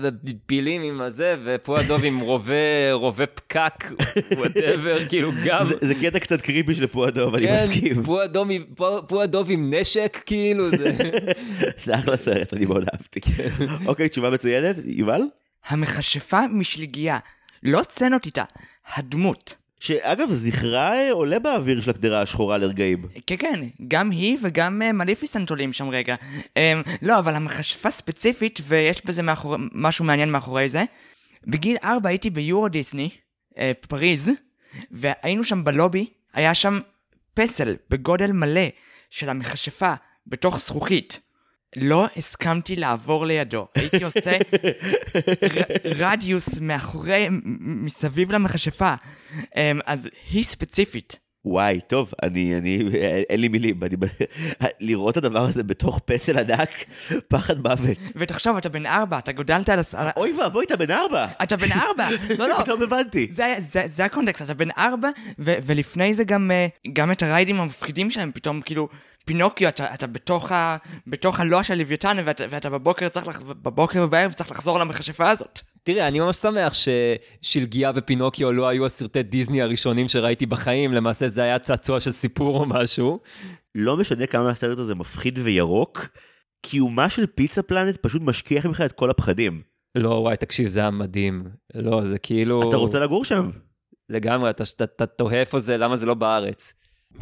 פילים 0.46 0.82
עם 0.82 1.02
הזה, 1.02 1.36
ופו 1.46 1.75
הדב 1.75 2.04
עם 2.06 2.20
רובה, 2.20 2.54
רובה 2.94 3.26
פקק, 3.26 3.86
whatever, 4.38 4.98
כאילו 5.10 5.32
גם... 5.46 5.68
זה- 5.70 5.88
זה 5.88 5.96
קטע 5.96 6.20
קצת 6.20 6.42
creepy 6.42 6.76
של 6.76 6.88
פו 6.88 7.04
הדב, 7.04 7.36
אני 7.36 7.46
כן, 7.48 7.60
מסכים. 7.70 8.04
פועדוב 8.04 8.48
עם- 8.52 8.66
פוע- 8.76 9.02
פועדוב 9.08 9.48
עם 9.52 9.74
נשק, 9.74 10.20
כאילו, 10.26 10.70
זה... 10.70 10.98
זה 11.86 11.96
אחלה 11.96 12.18
סרט, 12.18 12.54
אני 12.54 12.66
מאוד 12.66 12.84
אהבתי. 12.94 13.20
אוקיי, 13.86 14.10
תשובה 14.10 14.30
מצוינת, 14.30 14.76
יובל? 14.86 15.22
המכשפה 15.68 16.40
משליגייה. 16.52 17.18
לא 17.64 17.82
סצנות 17.90 18.26
איתה, 18.26 18.44
הדמות. 18.96 19.56
שאגב, 19.82 20.32
זכרה 20.32 20.94
אה, 20.94 21.12
עולה 21.12 21.40
באוויר 21.40 21.82
של 21.82 21.90
הקדרה 21.90 22.22
השחורה 22.22 22.58
לרגעים. 22.58 23.06
כן, 23.28 23.36
כן, 23.38 23.60
גם 23.88 24.12
היא 24.12 24.38
וגם 24.42 24.82
uh, 24.82 24.94
מליפיסנט 24.94 25.50
עולים 25.50 25.74
שם 25.74 25.90
רגע. 25.90 26.16
Um, 26.46 26.90
לא, 27.02 27.20
אבל 27.20 27.36
המכשפה 27.36 27.92
ספציפית, 27.92 28.60
ויש 28.64 29.06
בזה 29.06 29.22
מאחור... 29.24 29.56
משהו 29.74 30.06
מעניין 30.06 30.32
מאחורי 30.32 30.70
זה. 30.70 30.84
בגיל 31.48 31.78
4 31.84 32.10
הייתי 32.10 32.30
ביורו 32.30 32.70
דיסני, 32.70 33.10
uh, 33.54 33.58
פריז, 33.88 34.32
והיינו 34.92 35.44
שם 35.44 35.64
בלובי, 35.64 36.06
היה 36.34 36.54
שם 36.54 36.80
פסל 37.34 37.76
בגודל 37.90 38.32
מלא 38.32 38.68
של 39.10 39.30
המכשפה 39.30 39.94
בתוך 40.28 40.60
זכוכית. 40.60 41.20
לא 41.76 42.08
הסכמתי 42.18 42.76
לעבור 42.76 43.26
לידו, 43.26 43.68
הייתי 43.76 44.04
עושה 44.04 44.38
רדיוס 45.86 46.60
מאחורי, 46.60 47.28
מסביב 47.60 48.32
למכשפה. 48.32 48.94
Um, 49.44 49.46
אז 49.86 50.10
היא 50.32 50.44
ספציפית. 50.44 51.16
וואי, 51.46 51.80
טוב, 51.88 52.12
אני, 52.24 52.58
אני, 52.58 52.90
אין 53.30 53.42
לי 53.42 53.48
מילים, 53.48 53.84
אני, 53.84 53.96
לראות 54.80 55.18
את 55.18 55.24
הדבר 55.24 55.46
הזה 55.46 55.64
בתוך 55.64 56.00
פסל 56.06 56.38
ענק, 56.38 56.70
פחד 57.28 57.58
מוות. 57.60 57.98
ותחשוב, 58.16 58.58
אתה 58.58 58.70
בן 58.70 58.86
ארבע, 58.86 59.18
אתה 59.20 59.32
גודלת 59.32 59.70
על... 59.70 59.80
הס- 59.80 59.96
על... 59.96 60.08
ה- 60.08 60.12
אוי 60.18 60.34
ואבוי, 60.40 60.66
אתה 60.66 60.78
בן 60.78 60.92
ארבע! 60.92 61.28
אתה 61.44 61.58
בן 61.58 61.72
ארבע! 61.72 62.08
לא, 62.40 62.50
לא. 62.50 62.60
פתאום 62.64 62.82
הבנתי. 62.84 63.28
זה, 63.32 63.56
זה, 63.60 63.84
זה 63.88 64.06
הקונטקסט, 64.06 64.42
אתה 64.42 64.54
בן 64.54 64.70
ארבע, 64.78 65.10
ו- 65.40 65.56
ולפני 65.64 66.14
זה 66.14 66.24
גם, 66.24 66.52
אה, 66.52 66.68
גם 66.94 67.12
את 67.12 67.24
הריידים 67.24 67.60
המפחידים 67.62 68.10
שלהם, 68.12 68.32
פתאום 68.34 68.62
כאילו, 68.62 68.88
פינוקיו, 69.26 69.70
אתה, 69.70 69.94
אתה 69.94 70.08
בתוך, 70.08 70.52
ה, 70.52 70.78
בתוך 71.08 71.40
הלוע 71.40 71.64
של 71.64 71.76
לוויתן, 71.76 72.18
ואתה, 72.26 72.44
ואתה 72.50 72.70
בבוקר 72.70 73.10
צריך, 73.10 73.28
לח, 73.28 73.42
בבוקר 73.42 74.04
ובערב 74.04 74.34
צריך 74.34 74.52
לחזור 74.52 74.80
למכשפה 74.80 75.30
הזאת. 75.30 75.60
תראה, 75.84 76.08
אני 76.08 76.20
ממש 76.20 76.36
שמח 76.38 76.74
ששלגיה 76.74 77.92
ופינוקיו 77.96 78.52
לא 78.52 78.68
היו 78.68 78.86
הסרטי 78.86 79.24
דיסני 79.24 79.62
הראשונים 79.62 80.08
שראיתי 80.08 80.46
בחיים, 80.46 80.94
למעשה 80.94 81.28
זה 81.28 81.42
היה 81.42 81.60
צעצוע 81.60 82.00
של 82.00 82.12
סיפור 82.12 82.60
או 82.60 82.66
משהו. 82.66 83.20
לא 83.76 83.98
משנה 83.98 84.28
כמה 84.28 84.50
הסרט 84.50 84.78
הזה 84.78 84.96
מפחיד 84.96 85.40
וירוק, 85.44 86.08
קיומה 86.62 87.10
של 87.10 87.26
פיצה 87.26 87.62
פלנט 87.62 87.98
פשוט 87.98 88.22
משכיח 88.26 88.66
ממך 88.66 88.82
את 88.82 88.92
כל 88.92 89.10
הפחדים. 89.10 89.62
לא, 89.96 90.10
וואי, 90.10 90.38
תקשיב, 90.38 90.68
זה 90.68 90.80
היה 90.80 90.92
מדהים. 90.92 91.44
לא, 91.76 92.06
זה 92.06 92.18
כאילו... 92.18 92.70
אתה 92.70 92.78
רוצה 92.78 93.00
לגור 93.00 93.26
שם? 93.26 93.50
לגמרי, 94.10 94.50
אתה 94.50 95.06
תוהה 95.06 95.40
איפה 95.40 95.60
זה, 95.60 95.78
למה 95.78 95.98
זה 95.98 96.06
לא 96.06 96.14
בארץ. 96.14 96.74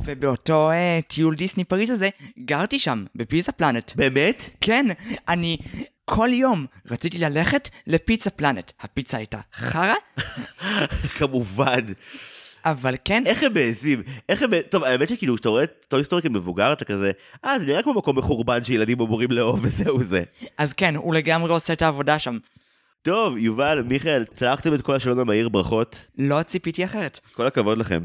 ובאותו 0.06 0.72
אה, 0.72 1.00
טיול 1.08 1.36
דיסני 1.36 1.64
פריז 1.64 1.90
הזה, 1.90 2.10
גרתי 2.40 2.80
שם, 2.80 3.06
בפיצה 3.16 3.52
פלנט. 3.52 3.92
באמת? 3.96 4.50
כן, 4.62 4.86
אני 5.28 5.58
כל 6.06 6.30
יום 6.32 6.66
רציתי 6.92 7.18
ללכת 7.18 7.70
לפיצה 7.88 8.30
פלנט. 8.30 8.72
הפיצה 8.82 9.18
הייתה 9.18 9.40
חרא, 9.54 9.94
כמובן. 11.18 11.82
אבל 12.66 12.96
כן, 13.06 13.24
איך 13.26 13.44
הם 13.44 13.54
מעזים? 13.54 14.04
איך 14.30 14.42
הם... 14.42 14.50
טוב, 14.70 14.84
האמת 14.84 15.10
שכאילו, 15.10 15.36
כשאתה 15.36 15.50
רואה 15.50 15.64
את 15.64 15.86
טוי 15.88 16.04
סטורי 16.04 16.22
כמבוגר, 16.22 16.74
אתה 16.74 16.86
כזה, 16.86 17.12
אה, 17.46 17.60
זה 17.60 17.66
נראה 17.66 17.84
כמו 17.84 17.94
מקום 17.94 18.18
מחורבן 18.18 18.64
שילדים 18.64 19.02
אמורים 19.02 19.32
לאהוב 19.32 19.60
וזהו 19.66 20.04
זה. 20.04 20.24
אז 20.58 20.74
כן, 20.74 20.96
הוא 20.96 21.14
לגמרי 21.14 21.52
עושה 21.52 21.74
את 21.74 21.82
העבודה 21.82 22.20
שם. 22.20 22.38
טוב, 23.02 23.38
יובל, 23.38 23.82
מיכאל, 23.82 24.26
צלחתם 24.34 24.74
את 24.74 24.82
כל 24.82 24.96
השאלון 24.96 25.20
המהיר, 25.20 25.50
ברכות. 25.50 26.06
לא 26.18 26.44
ציפיתי 26.44 26.84
אחרת. 26.84 27.20
כל 27.34 27.48
הכבוד 27.48 27.78
לכם. 27.78 28.04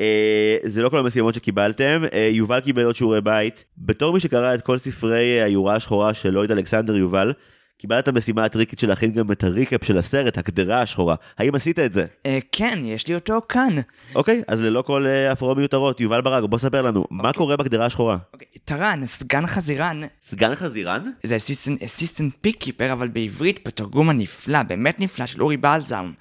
אה, 0.00 0.56
זה 0.64 0.82
לא 0.82 0.88
כל 0.88 0.98
המשימות 0.98 1.34
שקיבלתם, 1.34 2.02
אה, 2.12 2.28
יובל 2.32 2.60
קיבל 2.60 2.84
עוד 2.84 2.96
שיעורי 2.96 3.20
בית. 3.20 3.64
בתור 3.78 4.12
מי 4.12 4.20
שקרא 4.20 4.54
את 4.54 4.62
כל 4.62 4.78
ספרי 4.78 5.42
היורה 5.42 5.74
השחורה 5.74 6.14
של 6.14 6.30
לויד 6.30 6.50
אלכסנדר 6.52 6.96
יובל, 6.96 7.32
קיבלת 7.78 8.02
את 8.04 8.08
המשימה 8.08 8.44
הטריקית 8.44 8.78
של 8.78 8.88
להכין 8.88 9.12
גם 9.12 9.32
את 9.32 9.44
הריקאפ 9.44 9.84
של 9.84 9.98
הסרט, 9.98 10.38
הקדרה 10.38 10.82
השחורה. 10.82 11.14
האם 11.38 11.54
עשית 11.54 11.78
את 11.78 11.92
זה? 11.92 12.06
אה, 12.26 12.38
כן, 12.52 12.78
יש 12.84 13.08
לי 13.08 13.14
אותו 13.14 13.40
כאן. 13.48 13.76
אוקיי, 14.14 14.42
אז 14.48 14.60
ללא 14.60 14.82
כל 14.82 15.06
אה, 15.06 15.32
הפרעות 15.32 15.56
מיותרות, 15.56 16.00
יובל 16.00 16.20
ברק, 16.20 16.44
בוא 16.44 16.58
ספר 16.58 16.82
לנו, 16.82 17.04
מה 17.10 17.32
קורה 17.32 17.56
בקדרה 17.56 17.86
השחורה? 17.86 18.16
אוקיי, 18.32 18.48
טרן, 18.64 19.06
סגן 19.06 19.46
חזירן, 19.46 20.00
סגן 20.28 20.54
חזירן? 20.54 21.10
זה 21.22 21.36
אסיסטנט 21.84 22.34
פיק 22.40 22.56
קיפר, 22.60 22.92
אבל 22.92 23.08
בעברית 23.08 23.60
בתרגום 23.66 24.10
הנפלא, 24.10 24.62
באמת 24.62 25.00
נפלא, 25.00 25.26
של 25.26 25.42
אורי 25.42 25.56
בלזאום. 25.56 26.12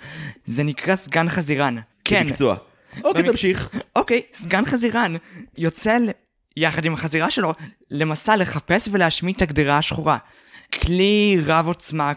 זה 0.45 0.63
נקרא 0.63 0.95
סגן 0.95 1.29
חזירן. 1.29 1.75
כן. 2.05 2.23
במקצוע. 2.25 2.55
אוקיי, 3.03 3.23
תמשיך. 3.23 3.69
אוקיי, 3.95 4.21
סגן 4.33 4.65
חזירן 4.65 5.15
יוצא. 5.57 5.97
יחד 6.57 6.85
עם 6.85 6.93
החזירה 6.93 7.31
שלו 7.31 7.53
למסע 7.91 8.35
לחפש 8.35 8.89
ולהשמיד 8.91 9.35
את 9.35 9.41
הגדרה 9.41 9.77
השחורה. 9.77 10.17
כלי 10.73 11.37
רב 11.45 11.67
עוצמה 11.67 12.13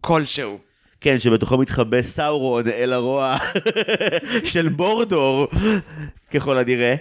כלשהו. 0.00 0.58
כן, 1.00 1.18
שבתוכו 1.18 1.58
מתחבא 1.58 2.02
סאורון 2.02 2.68
אל 2.68 2.92
הרוע 2.92 3.36
של 4.52 4.68
בורדור, 4.68 5.46
ככל 6.30 6.58
הנראה. 6.58 6.94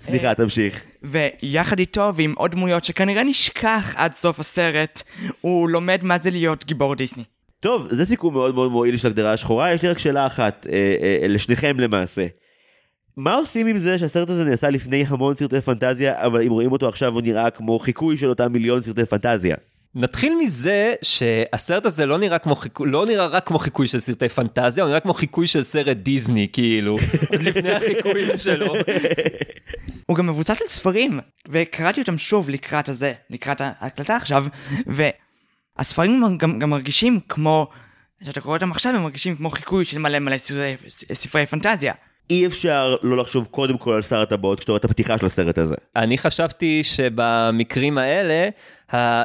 סליחה, 0.00 0.34
תמשיך. 0.34 0.84
ויחד 1.02 1.78
איתו 1.78 2.12
ועם 2.14 2.34
עוד 2.36 2.50
דמויות 2.50 2.84
שכנראה 2.84 3.22
נשכח 3.22 3.94
עד 3.96 4.14
סוף 4.14 4.40
הסרט, 4.40 5.02
הוא 5.40 5.68
לומד 5.68 6.00
מה 6.02 6.18
זה 6.18 6.30
להיות 6.30 6.64
גיבור 6.64 6.94
דיסני. 6.94 7.24
טוב, 7.60 7.88
זה 7.90 8.06
סיכום 8.06 8.34
מאוד 8.34 8.54
מאוד 8.54 8.70
מועיל 8.70 8.96
של 8.96 9.08
הגדרה 9.08 9.32
השחורה, 9.32 9.72
יש 9.72 9.82
לי 9.82 9.88
רק 9.88 9.98
שאלה 9.98 10.26
אחת, 10.26 10.66
אה, 10.70 10.94
אה, 11.22 11.28
לשניכם 11.28 11.80
למעשה. 11.80 12.26
מה 13.18 13.34
עושים 13.34 13.66
עם 13.66 13.78
זה 13.78 13.98
שהסרט 13.98 14.30
הזה 14.30 14.44
נעשה 14.44 14.70
לפני 14.70 15.04
המון 15.08 15.34
סרטי 15.34 15.60
פנטזיה, 15.60 16.26
אבל 16.26 16.42
אם 16.42 16.50
רואים 16.50 16.72
אותו 16.72 16.88
עכשיו 16.88 17.12
הוא 17.12 17.22
נראה 17.22 17.50
כמו 17.50 17.78
חיקוי 17.78 18.16
של 18.16 18.28
אותם 18.28 18.52
מיליון 18.52 18.82
סרטי 18.82 19.06
פנטזיה? 19.06 19.56
נתחיל 19.94 20.34
מזה 20.40 20.94
שהסרט 21.02 21.86
הזה 21.86 22.06
לא 22.06 22.18
נראה, 22.18 22.38
כמו 22.38 22.56
חיקוי, 22.56 22.90
לא 22.90 23.06
נראה 23.06 23.26
רק 23.26 23.46
כמו 23.46 23.58
חיקוי 23.58 23.88
של 23.88 24.00
סרטי 24.00 24.28
פנטזיה, 24.28 24.84
הוא 24.84 24.88
נראה 24.88 25.00
כמו 25.00 25.14
חיקוי 25.14 25.46
של 25.46 25.62
סרט 25.62 25.96
דיסני, 25.96 26.48
כאילו, 26.52 26.96
עוד 27.32 27.42
לפני 27.42 27.72
החיקויים 27.72 28.36
שלו. 28.36 28.74
הוא 30.06 30.16
גם 30.16 30.26
מבוסס 30.26 30.62
על 30.62 30.68
ספרים, 30.68 31.20
וקראתי 31.48 32.00
אותם 32.00 32.18
שוב 32.18 32.50
לקראת 32.50 32.88
הזה, 32.88 33.12
לקראת 33.30 33.60
ההקלטה 33.60 34.16
עכשיו, 34.16 34.46
והספרים 34.86 36.38
גם, 36.38 36.58
גם 36.58 36.70
מרגישים 36.70 37.20
כמו, 37.28 37.68
כשאתה 38.22 38.40
קורא 38.40 38.56
אותם 38.56 38.72
עכשיו 38.72 38.94
הם 38.94 39.02
מרגישים 39.02 39.36
כמו 39.36 39.50
חיקוי 39.50 39.84
של 39.84 39.98
מלא 39.98 40.18
מלא 40.18 40.38
ספרי, 40.38 40.76
ספרי 41.12 41.46
פנטזיה. 41.46 41.94
אי 42.30 42.46
אפשר 42.46 42.96
לא 43.02 43.16
לחשוב 43.16 43.48
קודם 43.50 43.78
כל 43.78 43.92
על 43.92 44.02
שר 44.02 44.20
הטבעות 44.20 44.58
כשאתה 44.58 44.72
רואה 44.72 44.78
את 44.78 44.84
הפתיחה 44.84 45.18
של 45.18 45.26
הסרט 45.26 45.58
הזה. 45.58 45.74
אני 45.96 46.18
חשבתי 46.18 46.84
שבמקרים 46.84 47.98
האלה, 47.98 48.48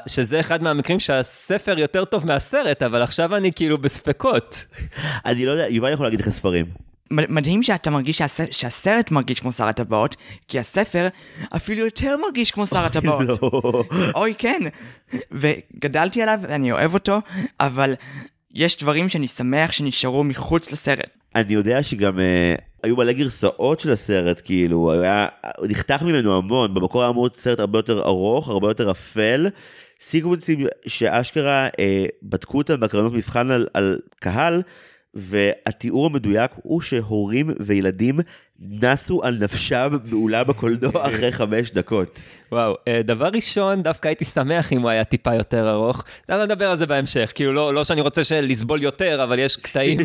שזה 0.07 0.39
אחד 0.39 0.63
מהמקרים 0.63 0.99
שהספר 0.99 1.79
יותר 1.79 2.05
טוב 2.05 2.25
מהסרט, 2.25 2.83
אבל 2.83 3.01
עכשיו 3.01 3.35
אני 3.35 3.53
כאילו 3.53 3.77
בספקות. 3.77 4.65
אני 5.25 5.45
לא 5.45 5.51
יודע, 5.51 5.67
יובל 5.69 5.91
יכול 5.93 6.05
להגיד 6.05 6.19
לך 6.19 6.29
ספרים. 6.29 6.65
מדהים 7.11 7.63
שאתה 7.63 7.89
מרגיש 7.89 8.17
שהס... 8.17 8.41
שהסרט 8.51 9.11
מרגיש 9.11 9.39
כמו 9.39 9.51
שר 9.51 9.67
הטבעות, 9.67 10.15
כי 10.47 10.59
הספר 10.59 11.07
אפילו 11.55 11.85
יותר 11.85 12.17
מרגיש 12.17 12.51
כמו 12.51 12.65
שר 12.65 12.85
הטבעות. 12.85 13.41
לא. 13.41 13.83
אוי 14.15 14.33
כן. 14.37 14.59
וגדלתי 15.31 16.21
עליו 16.21 16.39
ואני 16.41 16.71
אוהב 16.71 16.93
אותו, 16.93 17.19
אבל 17.59 17.93
יש 18.53 18.77
דברים 18.77 19.09
שאני 19.09 19.27
שמח 19.27 19.71
שנשארו 19.71 20.23
מחוץ 20.23 20.71
לסרט. 20.71 21.22
אני 21.35 21.53
יודע 21.53 21.83
שגם 21.83 22.19
אה, 22.19 22.55
היו 22.83 22.95
מלא 22.95 23.11
גרסאות 23.11 23.79
של 23.79 23.91
הסרט, 23.91 24.41
כאילו, 24.45 24.91
היה, 24.91 25.27
נחתך 25.69 26.01
ממנו 26.01 26.37
המון, 26.37 26.73
במקור 26.73 27.01
היה 27.01 27.09
אמור 27.09 27.23
להיות 27.23 27.35
סרט 27.35 27.59
הרבה 27.59 27.79
יותר 27.79 28.01
ארוך, 28.01 28.49
הרבה 28.49 28.69
יותר 28.69 28.91
אפל, 28.91 29.47
סיקוונסים 29.99 30.65
שאשכרה 30.87 31.67
אה, 31.79 32.05
בדקו 32.23 32.57
אותם 32.57 32.79
בהקרנות 32.79 33.13
מבחן 33.13 33.51
על, 33.51 33.67
על 33.73 33.99
קהל, 34.19 34.61
והתיאור 35.13 36.05
המדויק 36.05 36.51
הוא 36.63 36.81
שהורים 36.81 37.49
וילדים 37.59 38.19
נסו 38.59 39.23
על 39.23 39.37
נפשם 39.41 39.97
באולם 40.09 40.49
הקולנוע 40.49 40.91
אחרי 41.09 41.31
חמש 41.31 41.71
דקות. 41.71 42.19
וואו, 42.51 42.75
אה, 42.87 43.01
דבר 43.03 43.29
ראשון, 43.33 43.83
דווקא 43.83 44.07
הייתי 44.07 44.25
שמח 44.25 44.73
אם 44.73 44.81
הוא 44.81 44.89
היה 44.89 45.03
טיפה 45.03 45.35
יותר 45.35 45.69
ארוך. 45.69 46.03
אני 46.29 46.43
נדבר 46.43 46.69
על 46.69 46.77
זה 46.77 46.85
בהמשך, 46.85 47.31
כאילו 47.35 47.53
לא, 47.53 47.73
לא 47.73 47.83
שאני 47.83 48.01
רוצה 48.01 48.21
לסבול 48.41 48.83
יותר, 48.83 49.23
אבל 49.23 49.39
יש 49.39 49.57
קטעים, 49.57 49.99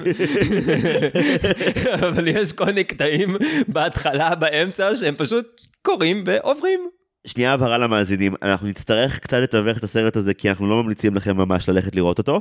אבל 1.94 2.28
יש 2.28 2.52
כל 2.52 2.64
מיני 2.64 2.84
קטעים 2.84 3.36
בהתחלה, 3.68 4.34
באמצע, 4.34 4.96
שהם 4.96 5.14
פשוט 5.18 5.60
קורים 5.82 6.24
ועוברים. 6.26 6.80
שנייה 7.26 7.52
הבהרה 7.52 7.78
למאזינים, 7.78 8.34
אנחנו 8.42 8.68
נצטרך 8.68 9.18
קצת 9.18 9.36
לתווך 9.36 9.78
את 9.78 9.84
הסרט 9.84 10.16
הזה 10.16 10.34
כי 10.34 10.48
אנחנו 10.48 10.68
לא 10.68 10.82
ממליצים 10.82 11.14
לכם 11.14 11.36
ממש 11.36 11.68
ללכת 11.68 11.96
לראות 11.96 12.18
אותו. 12.18 12.40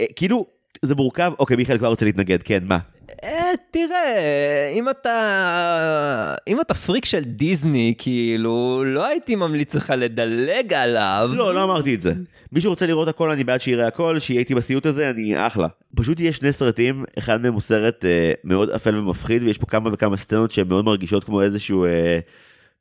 אה, 0.00 0.04
כאילו, 0.16 0.46
זה 0.86 0.94
מורכב, 0.94 1.32
אוקיי 1.38 1.56
מיכאל 1.56 1.78
כבר 1.78 1.88
רוצה 1.88 2.04
להתנגד, 2.04 2.42
כן, 2.42 2.64
מה? 2.64 2.78
אה, 3.24 3.50
תראה, 3.70 4.70
אם 4.72 4.88
אתה... 4.88 6.34
אם 6.48 6.60
אתה 6.60 6.74
פריק 6.74 7.04
של 7.04 7.24
דיסני, 7.24 7.94
כאילו, 7.98 8.82
לא 8.86 9.06
הייתי 9.06 9.36
ממליץ 9.36 9.74
לך 9.74 9.92
לדלג 9.96 10.72
עליו. 10.72 11.30
לא, 11.32 11.54
לא 11.54 11.64
אמרתי 11.64 11.94
את 11.94 12.00
זה. 12.00 12.12
מי 12.52 12.60
שרוצה 12.60 12.86
לראות 12.86 13.08
הכל, 13.08 13.30
אני 13.30 13.44
בעד 13.44 13.60
שיראה 13.60 13.86
הכל, 13.86 14.18
שיהיה 14.18 14.40
איתי 14.40 14.54
בסיוט 14.54 14.86
הזה, 14.86 15.10
אני 15.10 15.46
אחלה. 15.46 15.68
פשוט 15.96 16.20
יש 16.20 16.36
שני 16.36 16.52
סרטים, 16.52 17.04
אחד 17.18 17.42
מהם 17.42 17.52
הוא 17.52 17.60
סרט 17.60 18.04
אה, 18.04 18.32
מאוד 18.44 18.70
אפל 18.70 18.96
ומפחיד, 18.96 19.42
ויש 19.42 19.58
פה 19.58 19.66
כמה 19.66 19.90
וכמה 19.92 20.16
סצנות 20.16 20.50
שהן 20.50 20.68
מאוד 20.68 20.84
מרגישות 20.84 21.24
כמו 21.24 21.42
איזשהו... 21.42 21.84
אה, 21.84 22.18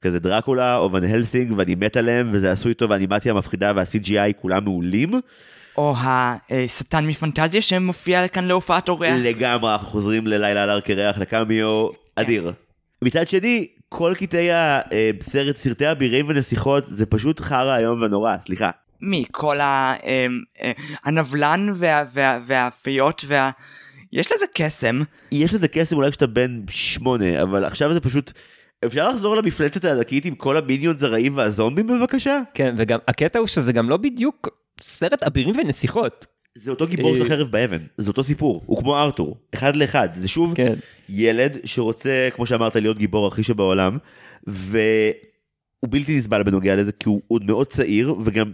כזה 0.03 0.19
דרקולה 0.19 0.77
או 0.77 0.91
ון 0.91 1.03
הלסינג 1.03 1.53
ואני 1.57 1.75
מת 1.75 1.97
עליהם 1.97 2.29
וזה 2.33 2.51
עשוי 2.51 2.73
טוב 2.73 2.91
האנימציה 2.91 3.31
המפחידה 3.31 3.71
וה-CGI 3.75 4.33
כולם 4.41 4.63
מעולים. 4.63 5.11
או 5.77 5.93
השטן 5.97 7.05
מפנטזיה 7.07 7.61
שמופיע 7.61 8.27
כאן 8.27 8.43
להופעת 8.45 8.89
אורח. 8.89 9.13
לגמרי 9.23 9.71
אנחנו 9.71 9.87
חוזרים 9.87 10.27
ללילה 10.27 10.63
על 10.63 10.69
הר 10.69 10.79
קרח 10.79 11.17
לקמיו 11.17 11.87
אדיר. 12.15 12.51
מצד 13.01 13.27
שני 13.27 13.67
כל 13.89 14.13
קטעי 14.17 14.49
הסרט 14.53 15.55
סרטי 15.55 15.91
אבירים 15.91 16.25
ונסיכות 16.29 16.83
זה 16.87 17.05
פשוט 17.05 17.39
חרא 17.39 17.77
איום 17.77 18.01
ונורא 18.01 18.35
סליחה. 18.45 18.69
מי? 19.01 19.25
כל 19.31 19.59
ה... 19.59 19.93
אמ, 20.03 20.41
אה, 20.61 20.71
הנבלן 21.05 21.67
וה- 21.75 22.03
וה- 22.13 22.39
והפיות 22.45 23.25
וה... 23.27 23.49
יש 24.13 24.31
לזה 24.31 24.45
קסם. 24.55 25.01
יש 25.31 25.53
לזה 25.53 25.67
קסם 25.67 25.95
אולי 25.95 26.11
כשאתה 26.11 26.27
בן 26.27 26.61
שמונה 26.69 27.41
אבל 27.41 27.65
עכשיו 27.65 27.93
זה 27.93 27.99
פשוט 27.99 28.31
אפשר 28.85 29.09
לחזור 29.09 29.35
למפלטת 29.35 29.85
הענקית 29.85 30.25
עם 30.25 30.35
כל 30.35 30.57
המיניונס 30.57 31.03
הרעים 31.03 31.37
והזומבים 31.37 31.87
בבקשה? 31.87 32.39
כן, 32.53 32.75
וגם 32.77 32.99
הקטע 33.07 33.39
הוא 33.39 33.47
שזה 33.47 33.73
גם 33.73 33.89
לא 33.89 33.97
בדיוק 33.97 34.49
סרט 34.81 35.23
אבירים 35.23 35.55
ונסיכות. 35.57 36.25
זה 36.57 36.71
אותו 36.71 36.87
גיבור 36.87 37.15
של 37.15 37.21
אה, 37.21 37.27
החרב 37.27 37.47
באבן, 37.51 37.79
זה 37.97 38.07
אותו 38.07 38.23
סיפור, 38.23 38.63
הוא 38.65 38.79
כמו 38.79 38.97
ארתור, 38.97 39.37
אחד 39.55 39.75
לאחד, 39.75 40.09
זה 40.15 40.27
שוב 40.27 40.55
כן. 40.55 40.73
ילד 41.09 41.57
שרוצה, 41.65 42.29
כמו 42.35 42.45
שאמרת, 42.45 42.75
להיות 42.75 42.97
גיבור 42.97 43.27
הכי 43.27 43.43
שבעולם, 43.43 43.97
והוא 44.47 45.89
בלתי 45.89 46.15
נסבל 46.17 46.43
בנוגע 46.43 46.75
לזה, 46.75 46.91
כי 46.91 47.09
הוא 47.09 47.21
עוד 47.27 47.45
מאוד 47.45 47.67
צעיר, 47.67 48.15
וגם 48.25 48.53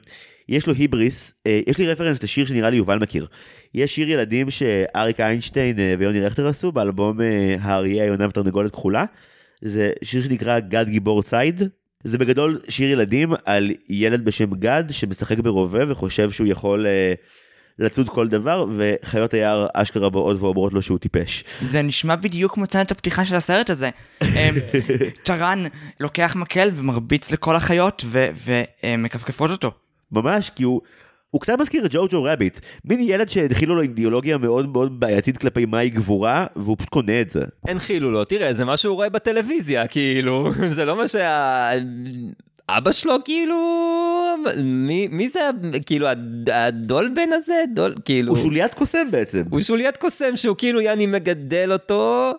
יש 0.49 0.67
לו 0.67 0.73
היבריס, 0.73 1.33
אה, 1.47 1.61
יש 1.67 1.77
לי 1.77 1.87
רפרנס 1.87 2.23
לשיר 2.23 2.45
שנראה 2.45 2.69
לי 2.69 2.77
יובל 2.77 2.99
מכיר. 2.99 3.27
יש 3.73 3.95
שיר 3.95 4.09
ילדים 4.09 4.49
שאריק 4.49 5.19
איינשטיין 5.19 5.79
אה, 5.79 5.93
ויוני 5.99 6.21
רכטר 6.21 6.47
עשו 6.47 6.71
באלבום 6.71 7.21
אה, 7.21 7.55
האריה, 7.61 8.03
היונה 8.03 8.27
ותרנגולת 8.27 8.71
כחולה. 8.71 9.05
זה 9.61 9.91
שיר 10.03 10.23
שנקרא 10.23 10.59
גד 10.59 10.89
גיבור 10.89 11.23
צייד. 11.23 11.63
זה 12.03 12.17
בגדול 12.17 12.59
שיר 12.69 12.89
ילדים 12.89 13.33
על 13.45 13.71
ילד 13.89 14.25
בשם 14.25 14.53
גד 14.53 14.83
שמשחק 14.91 15.39
ברובה 15.39 15.91
וחושב 15.91 16.31
שהוא 16.31 16.47
יכול 16.47 16.87
אה, 16.87 17.13
לצוד 17.79 18.09
כל 18.09 18.27
דבר, 18.27 18.65
וחיות 18.77 19.33
היער 19.33 19.67
אשכרה 19.73 20.09
באות 20.09 20.41
ואומרות 20.41 20.73
לו 20.73 20.81
שהוא 20.81 20.97
טיפש. 20.97 21.43
זה 21.61 21.81
נשמע 21.81 22.15
בדיוק 22.15 22.53
כמו 22.53 22.67
צנת 22.67 22.91
הפתיחה 22.91 23.25
של 23.25 23.35
הסרט 23.35 23.69
הזה. 23.69 23.89
אמ, 24.21 24.27
טראן 25.23 25.63
לוקח 25.99 26.35
מקל 26.35 26.69
ומרביץ 26.75 27.31
לכל 27.31 27.55
החיות 27.55 28.05
ומכפכפות 28.83 29.51
אותו. 29.51 29.71
ממש, 30.11 30.49
כי 30.49 30.63
הוא... 30.63 30.81
הוא 31.31 31.41
קצת 31.41 31.59
מזכיר 31.59 31.85
את 31.85 31.93
ג'ו-ג'ו 31.93 32.23
רביט, 32.23 32.59
מין 32.85 32.99
ילד 33.01 33.29
שהנחילו 33.29 33.75
לו 33.75 33.81
אידיאולוגיה 33.81 34.37
מאוד 34.37 34.69
מאוד 34.69 34.99
בעייתית 34.99 35.37
כלפי 35.37 35.65
מהי 35.65 35.89
גבורה, 35.89 36.45
והוא 36.55 36.75
פשוט 36.77 36.89
קונה 36.89 37.21
את 37.21 37.29
זה. 37.29 37.41
הנחילו 37.67 38.11
לו, 38.11 38.25
תראה, 38.25 38.53
זה 38.53 38.65
מה 38.65 38.77
שהוא 38.77 38.95
רואה 38.95 39.09
בטלוויזיה, 39.09 39.87
כאילו, 39.87 40.51
זה 40.75 40.85
לא 40.85 40.95
מה 40.95 41.07
שה... 41.07 41.71
אבא 42.69 42.91
שלו 42.91 43.15
כאילו, 43.25 43.55
מי, 44.63 45.07
מי 45.11 45.29
זה, 45.29 45.39
כאילו, 45.85 46.07
הד- 46.07 46.49
הדולבן 46.49 47.29
הזה, 47.33 47.53
דול, 47.73 47.95
כאילו, 48.05 48.33
הוא 48.35 48.43
שוליית 48.43 48.73
קוסם 48.73 49.11
בעצם. 49.11 49.43
הוא 49.49 49.61
שוליית 49.61 49.97
קוסם 49.97 50.35
שהוא 50.35 50.55
כאילו 50.57 50.81
יאני 50.81 51.05
מגדל 51.07 51.69
אותו. 51.73 52.31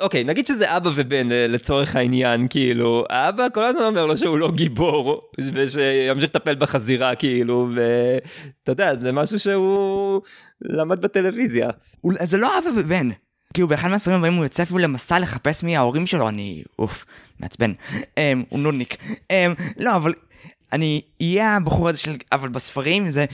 אוקיי, 0.00 0.24
נגיד 0.24 0.46
שזה 0.46 0.76
אבא 0.76 0.90
ובן 0.94 1.32
אה, 1.32 1.46
לצורך 1.46 1.96
העניין, 1.96 2.48
כאילו, 2.48 3.04
האבא 3.10 3.46
כל 3.54 3.64
הזמן 3.64 3.82
אומר 3.82 4.06
לו 4.06 4.16
שהוא 4.16 4.38
לא 4.38 4.50
גיבור, 4.52 5.30
ושימשיך 5.54 6.30
לטפל 6.30 6.54
בחזירה, 6.54 7.14
כאילו, 7.14 7.68
ואתה 7.74 8.72
יודע, 8.72 8.94
זה 8.94 9.12
משהו 9.12 9.38
שהוא 9.38 10.22
למד 10.60 11.00
בטלוויזיה. 11.00 11.70
זה 12.22 12.38
לא 12.38 12.58
אבא 12.58 12.68
ובן. 12.76 13.08
כאילו 13.54 13.68
באחד 13.68 13.88
מהסרטים 13.88 14.18
הבאים 14.18 14.34
הוא 14.34 14.44
יוצא 14.44 14.62
אפילו 14.62 14.78
למסע 14.78 15.18
לחפש 15.18 15.62
מי 15.62 15.76
ההורים 15.76 16.06
שלו, 16.06 16.28
אני... 16.28 16.62
אוף, 16.78 17.04
מעצבן. 17.40 17.72
אמ, 18.18 18.42
הוא 18.48 18.60
נודניק. 18.60 18.96
אמ, 19.30 19.54
לא, 19.78 19.96
אבל... 19.96 20.12
אני 20.72 21.00
אהיה 21.22 21.56
הבחור 21.56 21.88
הזה 21.88 21.98
של... 21.98 22.16
אבל 22.32 22.48
בספרים 22.48 23.08
זה... 23.08 23.24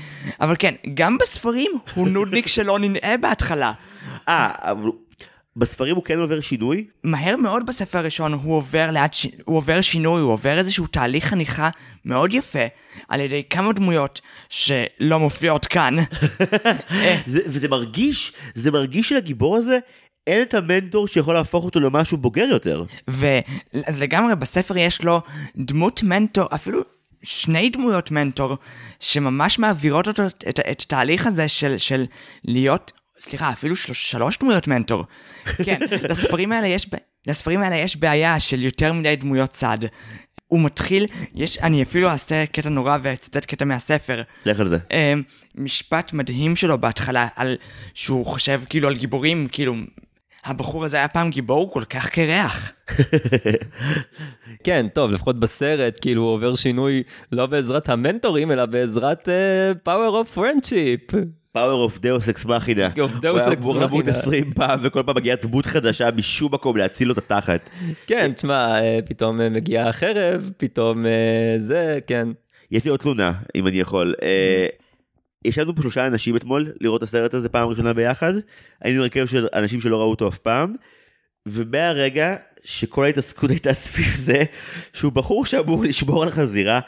אבל 0.41 0.57
כן, 0.59 0.75
גם 0.95 1.19
בספרים 1.19 1.71
הוא 1.95 2.09
נודניק 2.09 2.47
שלא 2.47 2.79
נראה 2.79 3.15
בהתחלה. 3.21 3.73
אה, 4.29 4.53
אבל 4.59 4.91
בספרים 5.57 5.97
הוא 5.97 6.05
כן 6.05 6.19
עובר 6.19 6.41
שינוי? 6.41 6.87
מהר 7.05 7.37
מאוד 7.37 7.67
בספר 7.67 7.99
הראשון 7.99 8.33
הוא 8.33 8.57
עובר 8.57 8.91
לאט, 8.91 9.15
ש... 9.15 9.27
הוא 9.45 9.57
עובר 9.57 9.81
שינוי, 9.81 10.21
הוא 10.21 10.33
עובר 10.33 10.59
איזשהו 10.59 10.87
תהליך 10.87 11.25
חניכה 11.25 11.71
מאוד 12.05 12.35
יפה 12.35 12.67
על 13.09 13.21
ידי 13.21 13.43
כמה 13.51 13.73
דמויות 13.73 14.21
שלא 14.49 15.19
מופיעות 15.19 15.67
כאן. 15.67 15.97
אה, 16.91 17.21
זה, 17.27 17.41
וזה 17.47 17.69
מרגיש, 17.69 18.33
זה 18.55 18.71
מרגיש 18.71 19.09
שלגיבור 19.09 19.57
הזה 19.57 19.79
אין 20.27 20.43
את 20.43 20.55
המנטור 20.55 21.09
שיכול 21.09 21.35
להפוך 21.35 21.65
אותו 21.65 21.81
למשהו 21.81 22.17
בוגר 22.17 22.45
יותר. 22.51 22.85
ואז 23.09 24.01
לגמרי 24.01 24.37
בספר 24.37 24.77
יש 24.77 25.05
לו 25.05 25.21
דמות 25.57 26.03
מנטור, 26.03 26.47
אפילו 26.55 26.81
שני 27.23 27.71
דמויות 27.71 28.11
מנטור, 28.11 28.57
שממש 29.01 29.59
מעבירות 29.59 30.09
אותו 30.09 30.27
את, 30.27 30.45
את 30.49 30.81
התהליך 30.81 31.27
הזה 31.27 31.49
של, 31.49 31.79
של 31.79 32.05
להיות, 32.45 32.93
סליחה, 33.23 33.53
אפילו 33.53 33.77
של, 33.77 33.93
שלוש 33.93 34.39
דמויות 34.39 34.69
מנטור. 34.69 35.05
כן, 35.65 35.79
לספרים 36.11 36.53
האלה 36.53 36.67
יש, 36.67 36.91
לספרים 37.27 37.61
האלה 37.61 37.77
יש 37.77 37.97
בעיה 37.97 38.41
של 38.41 38.63
יותר 38.63 38.93
מדי 38.93 39.17
דמויות 39.17 39.51
צד. 39.51 39.79
הוא 40.47 40.61
מתחיל, 40.61 41.07
יש, 41.35 41.59
אני 41.59 41.83
אפילו 41.83 42.09
אעשה 42.09 42.47
קטע 42.47 42.69
נורא 42.69 42.99
ואצטט 43.03 43.45
קטע 43.45 43.65
מהספר. 43.65 44.23
לך 44.47 44.61
על 44.61 44.69
זה. 44.69 44.79
אה, 44.93 45.15
משפט 45.55 46.13
מדהים 46.13 46.57
שלו 46.57 46.79
בהתחלה, 46.79 47.29
על 47.37 47.57
שהוא 47.95 48.27
חושב 48.27 48.61
כאילו 48.69 48.89
על 48.89 48.97
גיבורים, 48.97 49.49
כאילו, 49.53 49.75
הבחור 50.45 50.85
הזה 50.85 50.97
היה 50.97 51.09
פעם 51.09 51.31
גיבור, 51.31 51.73
כל 51.73 51.85
כך 51.85 52.09
קרח. 52.09 52.73
כן, 54.65 54.87
טוב, 54.95 55.13
לפחות 55.13 55.41
בסרט, 55.41 55.99
כאילו, 56.01 56.23
הוא 56.23 56.31
עובר 56.31 56.55
שינוי 56.55 57.03
לא 57.33 57.47
בעזרת 57.47 57.89
המנטורים, 57.89 58.51
אלא 58.51 58.67
בעזרת 58.67 59.29
uh, 59.29 59.89
power 59.89 60.25
of 60.25 60.39
friendship. 60.39 61.17
power 61.53 61.83
of 61.83 61.99
deus 61.99 62.29
ex 62.29 62.45
machina. 62.45 62.89
Deus 62.97 63.27
הוא 63.29 63.39
היה 63.39 63.49
Ex 63.49 63.59
אמור 63.59 63.77
למות 63.77 64.05
Machina. 64.05 64.11
20 64.11 64.53
פעם 64.55 64.81
וכל 64.83 65.03
פעם 65.07 65.17
מגיעה 65.17 65.37
דמות 65.43 65.67
חדשה 65.67 66.11
משום 66.17 66.55
מקום 66.55 66.77
להציל 66.77 67.09
לו 67.09 67.13
את 67.13 67.19
התחת. 67.19 67.71
כן, 68.07 68.33
תשמע, 68.33 68.81
אה, 68.81 68.99
פתאום 69.07 69.41
אה, 69.41 69.49
מגיעה 69.49 69.89
החרב, 69.89 70.51
פתאום 70.57 71.07
אה, 71.07 71.55
זה, 71.59 71.99
כן. 72.07 72.29
יש 72.71 72.85
לי 72.85 72.91
עוד 72.91 73.01
תלונה 73.01 73.33
אם 73.55 73.67
אני 73.67 73.81
יכול. 73.81 74.15
אה, 74.23 74.67
ישבנו 75.45 75.77
פה 75.77 75.83
שלושה 75.83 76.07
אנשים 76.07 76.37
אתמול 76.37 76.73
לראות 76.81 77.03
את 77.03 77.09
הסרט 77.09 77.35
הזה 77.35 77.49
פעם 77.49 77.69
ראשונה 77.69 77.93
ביחד. 77.93 78.33
היינו 78.83 79.03
הרכב 79.03 79.27
של 79.27 79.47
אנשים 79.55 79.81
שלא 79.81 79.97
ראו 79.97 80.11
אותו 80.11 80.29
אף 80.29 80.39
פעם. 80.39 80.75
ומהרגע 81.47 82.37
שכל 82.65 83.05
ההתעסקות 83.05 83.51
הייתה 83.51 83.75
סביב 83.75 84.15
זה 84.15 84.45
שהוא 84.93 85.13
בחור 85.13 85.47
שאמור 85.47 85.85
לשמור 85.85 86.23
על 86.23 86.31
חזירה 86.31 86.81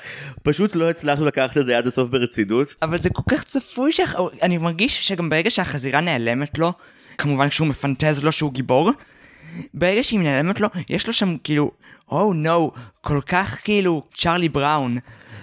פשוט 0.43 0.77
לא 0.77 0.91
הצלחנו 0.91 1.27
לקחת 1.27 1.59
את 1.59 1.67
זה 1.67 1.79
עד 1.79 1.87
הסוף 1.87 2.11
ברצינות. 2.11 2.75
אבל 2.83 3.01
זה 3.01 3.11
כל 3.11 3.23
כך 3.31 3.45
צפוי 3.45 3.93
שאח... 3.93 4.15
אני 4.43 4.59
מרגיש 4.59 5.09
שגם 5.09 5.31
ברגע 5.31 5.51
שהחזירה 5.51 6.01
נעלמת 6.01 6.59
לו, 6.59 6.73
כמובן 7.19 7.49
כשהוא 7.49 7.69
מפנטז 7.69 8.25
לו 8.25 8.33
שהוא 8.33 8.53
גיבור, 8.53 8.91
ברגע 9.75 10.03
שהיא 10.03 10.21
נעלמת 10.21 10.61
לו, 10.61 10.69
יש 10.89 11.07
לו 11.07 11.13
שם 11.13 11.37
כאילו, 11.45 11.71
או 12.11 12.31
oh, 12.31 12.35
נו, 12.35 12.73
no, 12.75 12.79
כל 13.01 13.21
כך 13.27 13.59
כאילו 13.65 14.03
צ'ארלי 14.15 14.49
בראון, 14.49 14.99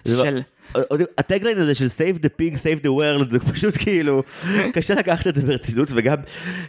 לא- 0.06 0.26
של... 0.26 0.42
הטגליין 1.18 1.58
הזה 1.58 1.76
של 1.76 1.86
save 1.86 2.20
the 2.20 2.28
pig 2.42 2.56
save 2.56 2.84
the 2.84 2.88
world 2.88 3.32
זה 3.32 3.40
פשוט 3.40 3.78
כאילו 3.78 4.24
קשה 4.74 4.94
לקחת 4.94 5.28
את 5.28 5.36
זה 5.36 5.42
ברצינות 5.42 5.90
וגם 5.92 6.18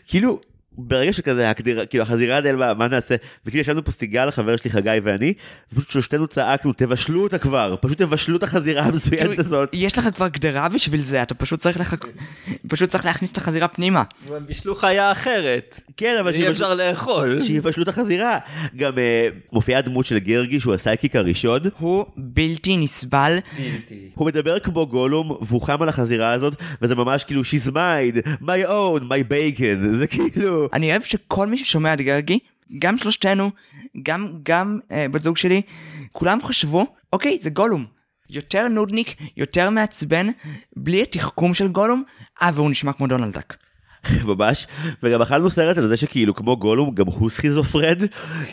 כאילו 0.07 0.41
ברגע 0.79 1.13
שכזה 1.13 1.51
הקדיר, 1.51 1.87
כאילו 1.87 2.03
החזירה 2.05 2.41
נעלמה 2.41 2.75
מה 2.75 2.89
נעשה 2.89 3.15
וכאילו 3.47 3.61
ישבנו 3.63 3.85
פה 3.85 3.93
סיגל 3.93 4.29
החבר 4.29 4.57
שלי 4.57 4.71
חגי 4.71 4.99
ואני 5.03 5.33
ופשוט 5.73 5.91
שלושתנו 5.91 6.27
צעקנו 6.27 6.73
תבשלו 6.73 7.23
אותה 7.23 7.39
כבר 7.39 7.77
פשוט 7.81 8.03
תבשלו 8.03 8.37
את 8.37 8.43
החזירה 8.43 8.83
המסוימת 8.83 9.27
כאילו, 9.27 9.41
הזאת. 9.43 9.69
יש 9.73 9.99
לך 9.99 10.09
כבר 10.15 10.29
גדרה 10.29 10.69
בשביל 10.69 11.03
זה, 11.03 11.23
אתה 11.23 11.35
פשוט 11.35 11.61
צריך 11.61 11.81
לחכ... 11.81 12.05
פשוט 12.69 12.91
צריך 12.91 13.05
להכניס 13.05 13.33
את 13.33 13.37
החזירה 13.37 13.69
פנימה. 13.69 14.03
הם 14.31 14.47
בישלו 14.47 14.75
חיה 14.75 15.13
אחרת. 15.13 15.81
כן 15.97 16.17
אבל 16.21 16.33
שיבשלו- 16.33 16.51
אפשר 16.51 16.75
לאכול. 16.75 17.43
שיבשלו 17.43 17.83
את 17.83 17.89
החזירה 17.89 18.39
גם 18.77 18.99
אה, 18.99 19.29
מופיעה 19.53 19.81
דמות 19.81 20.07
של 20.07 20.19
גרגי 20.19 20.61
שהוא 20.61 20.75
הסייקי 20.75 21.09
הראשון 21.15 21.61
הוא 21.79 22.05
בלתי 22.17 22.77
נסבל, 22.77 23.37
הוא 24.15 24.27
מדבר 24.27 24.59
כמו 24.59 24.87
גולום 24.87 25.37
והוא 25.43 25.63
חם 25.63 25.83
על 25.83 25.89
החזירה 25.89 26.33
הזאת 26.33 26.55
וזה 26.83 26.95
ממש 26.95 27.25
כאילו 27.25 27.43
she's 27.43 27.71
mine 27.71 28.17
my 28.43 28.69
own 28.69 29.03
my 29.03 29.33
bacon 29.33 29.97
זה 29.97 30.07
כאילו 30.07 30.62
אני 30.73 30.91
אוהב 30.91 31.03
שכל 31.03 31.47
מי 31.47 31.57
ששומע 31.57 31.95
את 31.95 32.01
גרגי, 32.01 32.39
גם 32.79 32.99
שלושתנו, 32.99 33.51
גם, 34.03 34.33
גם 34.43 34.79
אה, 34.91 35.07
בת 35.09 35.23
זוג 35.23 35.37
שלי, 35.37 35.63
כולם 36.13 36.43
חשבו, 36.43 36.87
אוקיי, 37.13 37.39
זה 37.41 37.51
גולום. 37.51 37.87
יותר 38.31 38.69
נודניק, 38.69 39.15
יותר 39.37 39.71
מעצבן, 39.71 40.27
בלי 40.77 41.03
התחכום 41.03 41.55
של 41.55 41.69
גולום, 41.69 42.03
אה, 42.43 42.51
והוא 42.55 42.71
נשמע 42.71 42.93
כמו 42.93 43.07
דונלד 43.07 43.33
דק. 43.33 43.57
ממש, 44.29 44.67
וגם 45.03 45.23
אכלנו 45.23 45.51
סרט 45.51 45.79
על 45.79 45.89
זה 45.89 45.97
שכאילו 45.97 46.35
כמו 46.35 46.57
גולום, 46.57 46.95
גם 46.95 47.07
הוא 47.07 47.31
סכיזופרד, 47.31 48.03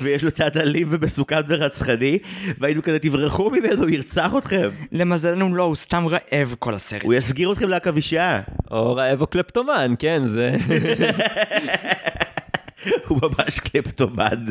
ויש 0.02 0.24
לו 0.24 0.32
צד 0.32 0.58
אלים 0.58 0.88
ומסוכן 0.92 1.42
ורצחני, 1.48 2.20
והיינו 2.60 2.84
כזה 2.84 3.00
תברחו 3.00 3.50
ממנו, 3.50 3.84
הוא 3.84 3.90
ירצח 3.90 4.34
אתכם, 4.38 4.70
למזלנו 4.92 5.56
לא, 5.56 5.64
הוא 5.64 5.76
סתם 5.76 6.06
רעב 6.08 6.56
כל 6.60 6.74
הסרט. 6.74 7.04
הוא 7.04 7.14
יסגיר 7.14 7.52
אתכם 7.52 7.70
לעכבישה. 7.70 8.40
או 8.72 8.96
רעב 8.96 9.22
או 9.22 9.28
קלפטומן, 9.28 9.94
כן, 10.00 10.22
זה... 10.26 10.56
הוא 13.08 13.20
ממש 13.22 13.60
קלפטומן. 13.60 14.46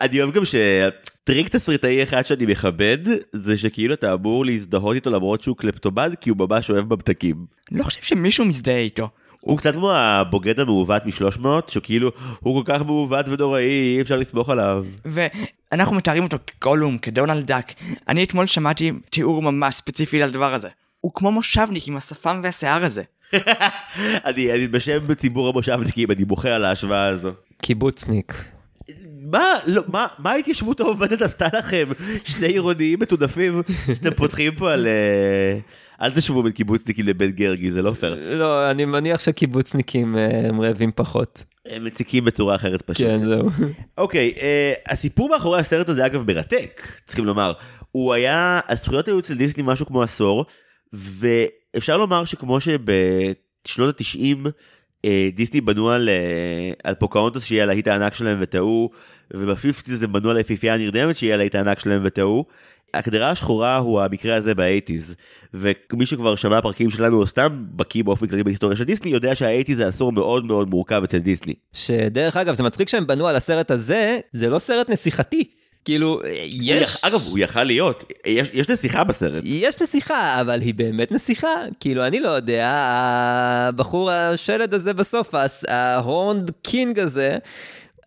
אני 0.00 0.22
אוהב 0.22 0.34
גם 0.34 0.42
שטריק 0.44 1.48
תסריטאי 1.48 2.02
אחד 2.02 2.26
שאני 2.26 2.46
מכבד, 2.46 2.98
זה 3.32 3.58
שכאילו 3.58 3.94
אתה 3.94 4.12
אמור 4.12 4.46
להזדהות 4.46 4.94
איתו 4.94 5.10
למרות 5.10 5.42
שהוא 5.42 5.56
קלפטומן, 5.56 6.10
כי 6.20 6.30
הוא 6.30 6.38
ממש 6.38 6.70
אוהב 6.70 6.94
ממתקים. 6.94 7.46
לא 7.72 7.84
חושב 7.84 8.02
שמישהו 8.02 8.44
מזדהה 8.44 8.78
איתו. 8.78 9.08
הוא 9.44 9.58
קצת 9.58 9.74
כמו 9.74 9.92
הבוגד 9.92 10.60
המעוות 10.60 11.06
מ-300, 11.06 11.46
שכאילו 11.68 12.10
הוא 12.40 12.64
כל 12.64 12.72
כך 12.72 12.82
מעוות 12.82 13.28
ונוראי, 13.28 13.96
אי 13.96 14.00
אפשר 14.00 14.16
לסמוך 14.16 14.50
עליו. 14.50 14.84
ואנחנו 15.04 15.96
מתארים 15.96 16.22
אותו 16.22 16.36
כגולום, 16.46 16.98
כדונלד 16.98 17.46
דאק. 17.46 17.72
אני 18.08 18.24
אתמול 18.24 18.46
שמעתי 18.46 18.92
תיאור 19.10 19.42
ממש 19.42 19.74
ספציפי 19.74 20.20
לדבר 20.20 20.54
הזה. 20.54 20.68
הוא 21.00 21.12
כמו 21.14 21.30
מושבניק 21.30 21.88
עם 21.88 21.96
השפם 21.96 22.40
והשיער 22.42 22.84
הזה. 22.84 23.02
אני, 24.28 24.52
אני 24.52 24.66
בשם 24.66 25.06
בציבור 25.06 25.48
המושבניקים, 25.48 26.10
אני 26.10 26.24
בוכה 26.24 26.48
על 26.48 26.64
ההשוואה 26.64 27.06
הזו. 27.06 27.30
קיבוצניק. 27.62 28.44
מה, 29.20 29.44
לא, 29.66 29.82
מה, 29.88 30.06
מה 30.18 30.30
ההתיישבות 30.30 30.80
העובדת 30.80 31.22
עשתה 31.22 31.46
לכם? 31.58 31.88
שני 32.24 32.46
עירוניים 32.46 32.98
מתודפים 33.00 33.62
שאתם 33.94 34.14
פותחים 34.14 34.54
פה 34.54 34.72
על... 34.72 34.86
אה, 34.86 35.58
אל 36.04 36.10
תשבו 36.10 36.42
בין 36.42 36.52
קיבוצניקים 36.52 37.06
לבין 37.06 37.30
גרגי, 37.30 37.70
זה 37.70 37.82
לא 37.82 37.92
פייר. 37.92 38.38
לא, 38.38 38.70
אני 38.70 38.84
מניח 38.84 39.20
שקיבוצניקים 39.20 40.18
אה, 40.18 40.48
הם 40.48 40.60
רעבים 40.60 40.90
פחות. 40.94 41.44
הם 41.66 41.84
מציקים 41.84 42.24
בצורה 42.24 42.54
אחרת 42.54 42.82
פשוט. 42.82 43.06
כן, 43.06 43.18
זהו. 43.18 43.48
אוקיי, 43.98 44.32
אה, 44.40 44.72
הסיפור 44.88 45.28
מאחורי 45.28 45.60
הסרט 45.60 45.88
הזה 45.88 46.06
אגב 46.06 46.26
מרתק, 46.26 46.88
צריכים 47.06 47.24
לומר. 47.24 47.52
הוא 47.92 48.12
היה, 48.12 48.60
הזכויות 48.68 49.08
היו 49.08 49.18
אצל 49.18 49.34
דיסני 49.34 49.62
משהו 49.66 49.86
כמו 49.86 50.02
עשור, 50.02 50.44
ואפשר 50.92 51.96
לומר 51.96 52.24
שכמו 52.24 52.58
שבשנות 52.60 53.88
התשעים 53.94 54.46
אה, 55.04 55.28
דיסני 55.34 55.60
בנו 55.60 55.90
על, 55.90 56.08
על 56.84 56.94
פוקהונטוס 56.94 57.44
שיהיה 57.44 57.62
הלהיט 57.62 57.88
הענק 57.88 58.14
שלהם 58.14 58.38
וטעו, 58.40 58.90
וב 59.32 59.48
fifties 59.48 60.02
הם 60.02 60.12
בנו 60.12 60.30
על 60.30 60.36
היפיפייה 60.36 60.74
הנרדמת 60.74 61.16
שיהיה 61.16 61.34
הלהיט 61.34 61.54
הענק 61.54 61.78
שלהם 61.78 62.02
וטעו. 62.04 62.44
הקדרה 62.94 63.30
השחורה 63.30 63.76
הוא 63.76 64.00
המקרה 64.00 64.36
הזה 64.36 64.54
ב 64.54 64.60
eighties, 64.60 65.14
ומי 65.54 66.06
שכבר 66.06 66.36
שמע 66.36 66.60
פרקים 66.60 66.90
שלנו 66.90 67.16
או 67.16 67.26
סתם 67.26 67.64
בקיא 67.70 68.04
באופן 68.04 68.26
כללי 68.26 68.42
בהיסטוריה 68.42 68.76
של 68.76 68.84
דיסני 68.84 69.10
יודע 69.10 69.34
שה 69.34 69.46
eighties 69.46 69.76
זה 69.76 69.86
עשור 69.86 70.12
מאוד 70.12 70.44
מאוד 70.44 70.68
מורכב 70.68 71.02
אצל 71.04 71.18
דיסני. 71.18 71.54
שדרך 71.72 72.36
אגב, 72.36 72.54
זה 72.54 72.62
מצחיק 72.62 72.88
שהם 72.88 73.06
בנו 73.06 73.28
על 73.28 73.36
הסרט 73.36 73.70
הזה, 73.70 74.18
זה 74.32 74.50
לא 74.50 74.58
סרט 74.58 74.90
נסיכתי. 74.90 75.44
כאילו, 75.84 76.20
יש... 76.44 76.96
אגב, 77.02 77.22
הוא 77.26 77.38
יכל 77.38 77.64
להיות, 77.64 78.12
יש, 78.26 78.50
יש 78.52 78.68
נסיכה 78.68 79.04
בסרט. 79.04 79.42
יש 79.46 79.82
נסיכה, 79.82 80.40
אבל 80.40 80.60
היא 80.60 80.74
באמת 80.74 81.12
נסיכה. 81.12 81.48
כאילו, 81.80 82.06
אני 82.06 82.20
לא 82.20 82.28
יודע, 82.28 82.68
הבחור 83.68 84.10
השלד 84.10 84.74
הזה 84.74 84.94
בסוף, 84.94 85.34
ה 85.68 85.80
Horned 85.80 86.50
King 86.62 86.98
הזה, 86.98 87.38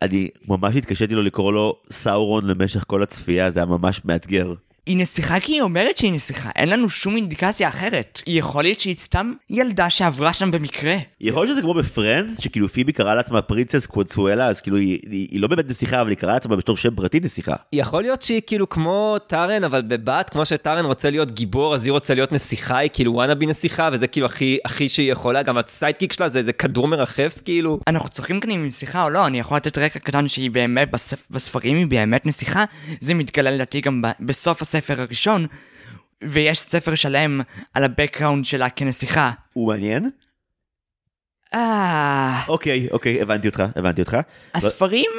אני 0.01 0.29
ממש 0.47 0.75
התקשיתי 0.75 1.15
לו 1.15 1.23
לקרוא 1.23 1.53
לו 1.53 1.75
סאורון 1.91 2.47
למשך 2.47 2.83
כל 2.87 3.03
הצפייה, 3.03 3.51
זה 3.51 3.59
היה 3.59 3.65
ממש 3.65 4.05
מאתגר. 4.05 4.53
היא 4.87 4.97
נסיכה 4.97 5.39
כי 5.39 5.51
היא 5.51 5.61
אומרת 5.61 5.97
שהיא 5.97 6.13
נסיכה, 6.13 6.49
אין 6.55 6.69
לנו 6.69 6.89
שום 6.89 7.15
אינדיקציה 7.15 7.69
אחרת. 7.69 8.21
יכול 8.27 8.63
להיות 8.63 8.79
שהיא 8.79 8.95
סתם 8.95 9.33
ילדה 9.49 9.89
שעברה 9.89 10.33
שם 10.33 10.51
במקרה. 10.51 10.95
יכול 11.21 11.45
להיות 11.45 11.55
שזה 11.55 11.61
כמו 11.61 11.73
בפרנדז, 11.73 12.39
שכאילו 12.39 12.69
פיבי 12.69 12.91
קראה 12.91 13.15
לעצמה 13.15 13.41
Princess 13.41 13.85
Consuela, 13.85 14.47
אז 14.47 14.61
כאילו 14.61 14.77
היא, 14.77 14.99
היא, 15.09 15.27
היא 15.31 15.41
לא 15.41 15.47
באמת 15.47 15.69
נסיכה, 15.69 16.01
אבל 16.01 16.09
היא 16.09 16.17
קראה 16.17 16.33
לעצמה 16.33 16.55
בתור 16.55 16.77
שם 16.77 16.95
פרטי 16.95 17.19
נסיכה. 17.19 17.55
יכול 17.73 18.01
להיות 18.01 18.21
שהיא 18.21 18.41
כאילו 18.47 18.69
כמו 18.69 19.17
טארן, 19.27 19.63
אבל 19.63 19.81
בבת, 19.81 20.29
כמו 20.29 20.45
שטארן 20.45 20.85
רוצה 20.85 21.09
להיות 21.09 21.31
גיבור, 21.31 21.75
אז 21.75 21.85
היא 21.85 21.91
רוצה 21.91 22.13
להיות 22.13 22.31
נסיכה, 22.31 22.77
היא 22.77 22.89
כאילו 22.93 23.13
wannabe 23.13 23.45
נסיכה, 23.45 23.89
וזה 23.93 24.07
כאילו 24.07 24.25
הכי, 24.25 24.57
הכי 24.65 24.89
שהיא 24.89 25.11
יכולה, 25.11 25.43
גם 25.43 25.57
ה 25.57 25.63
sidekick 25.63 26.13
שלה 26.13 26.29
זה 26.29 26.39
איזה 26.39 26.53
כדור 26.53 26.87
מרחף, 26.87 27.39
כאילו. 27.45 27.79
אנחנו 27.87 28.09
צוחקים 28.09 28.39
כאן 28.39 28.51
אם 28.51 28.59
היא 28.59 28.67
נסיכה 28.67 29.03
או 29.03 29.09
לא, 29.09 29.27
אני 29.27 29.39
יכול 29.39 29.57
לתת 29.57 29.77
רקע 29.77 29.99
קטן 29.99 30.27
שהיא 30.27 30.51
באמת, 30.51 30.91
בספ... 30.91 31.31
בספרים 31.31 31.75
היא 31.75 31.87
באמת 31.87 32.25
נסיכה, 32.25 32.65
זה 33.01 33.13
מתגלה 33.13 33.51
לדעתי 33.51 33.81
גם 33.81 34.01
ב... 34.01 34.07
בסוף 34.19 34.61
הספר 34.61 34.76
הראשון, 34.99 35.47
ויש 36.23 36.59
ספר 36.59 36.95
שלם 36.95 37.41
על 37.73 37.83
הבקראונד 37.83 38.45
שלה 38.45 38.69
כנסיכה. 38.69 39.31
הוא 39.53 39.67
מעניין? 39.67 40.09
אה... 41.53 42.43
אוקיי, 42.47 42.87
אוקיי, 42.91 43.21
הבנתי 43.21 43.47
אותך, 43.47 43.63
הבנתי 43.75 44.01
אותך. 44.01 44.17
הספרים? 44.53 45.11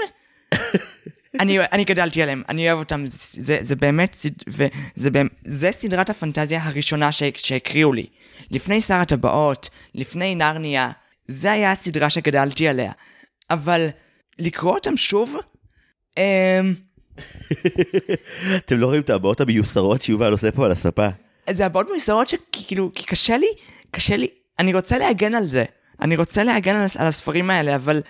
אני, 1.41 1.59
אני 1.61 1.85
גדלתי 1.85 2.23
עליהם, 2.23 2.43
אני 2.49 2.69
אוהב 2.69 2.79
אותם, 2.79 3.07
זה, 3.07 3.43
זה, 3.43 3.59
זה 3.61 3.77
באמת, 3.77 4.17
וזה 4.49 5.11
באמת, 5.11 5.31
זה 5.45 5.73
סדרת 5.73 6.11
הפנטזיה 6.11 6.65
הראשונה 6.65 7.13
ש, 7.13 7.23
שהקריאו 7.37 7.93
לי. 7.93 8.07
לפני 8.51 8.81
שר 8.81 8.95
הטבעות, 8.95 9.69
לפני 9.95 10.35
נרניה, 10.35 10.91
זה 11.29 11.53
היה 11.53 11.73
הסדרה 11.73 12.11
שגדלתי 12.11 12.69
עליה. 12.69 12.93
אבל 13.51 13.89
לקרוא 14.39 14.75
אותם 14.75 14.97
שוב? 14.97 15.37
אמ... 16.17 16.23
אתם 18.67 18.77
לא 18.79 18.87
רואים 18.87 19.01
את 19.03 19.11
הבעות 19.11 19.41
המיוסרות 19.41 20.03
שיובל 20.03 20.33
עושה 20.33 20.51
פה 20.51 20.65
על 20.65 20.73
הספה. 20.73 21.09
זה 21.51 21.67
הבעות 21.67 21.87
מיוסרות 21.91 22.29
שכאילו, 22.29 22.91
כי 22.95 23.05
קשה 23.07 23.37
לי, 23.37 23.47
קשה 23.91 24.17
לי, 24.17 24.27
אני 24.59 24.75
רוצה 24.75 24.99
להגן 24.99 25.35
על 25.35 25.47
זה. 25.47 25.65
אני 26.03 26.17
רוצה 26.17 26.45
להגן 26.45 26.75
על, 26.75 26.85
הס- 26.85 26.97
על 26.97 27.07
הספרים 27.07 27.51
האלה, 27.51 27.77
אבל... 27.77 28.03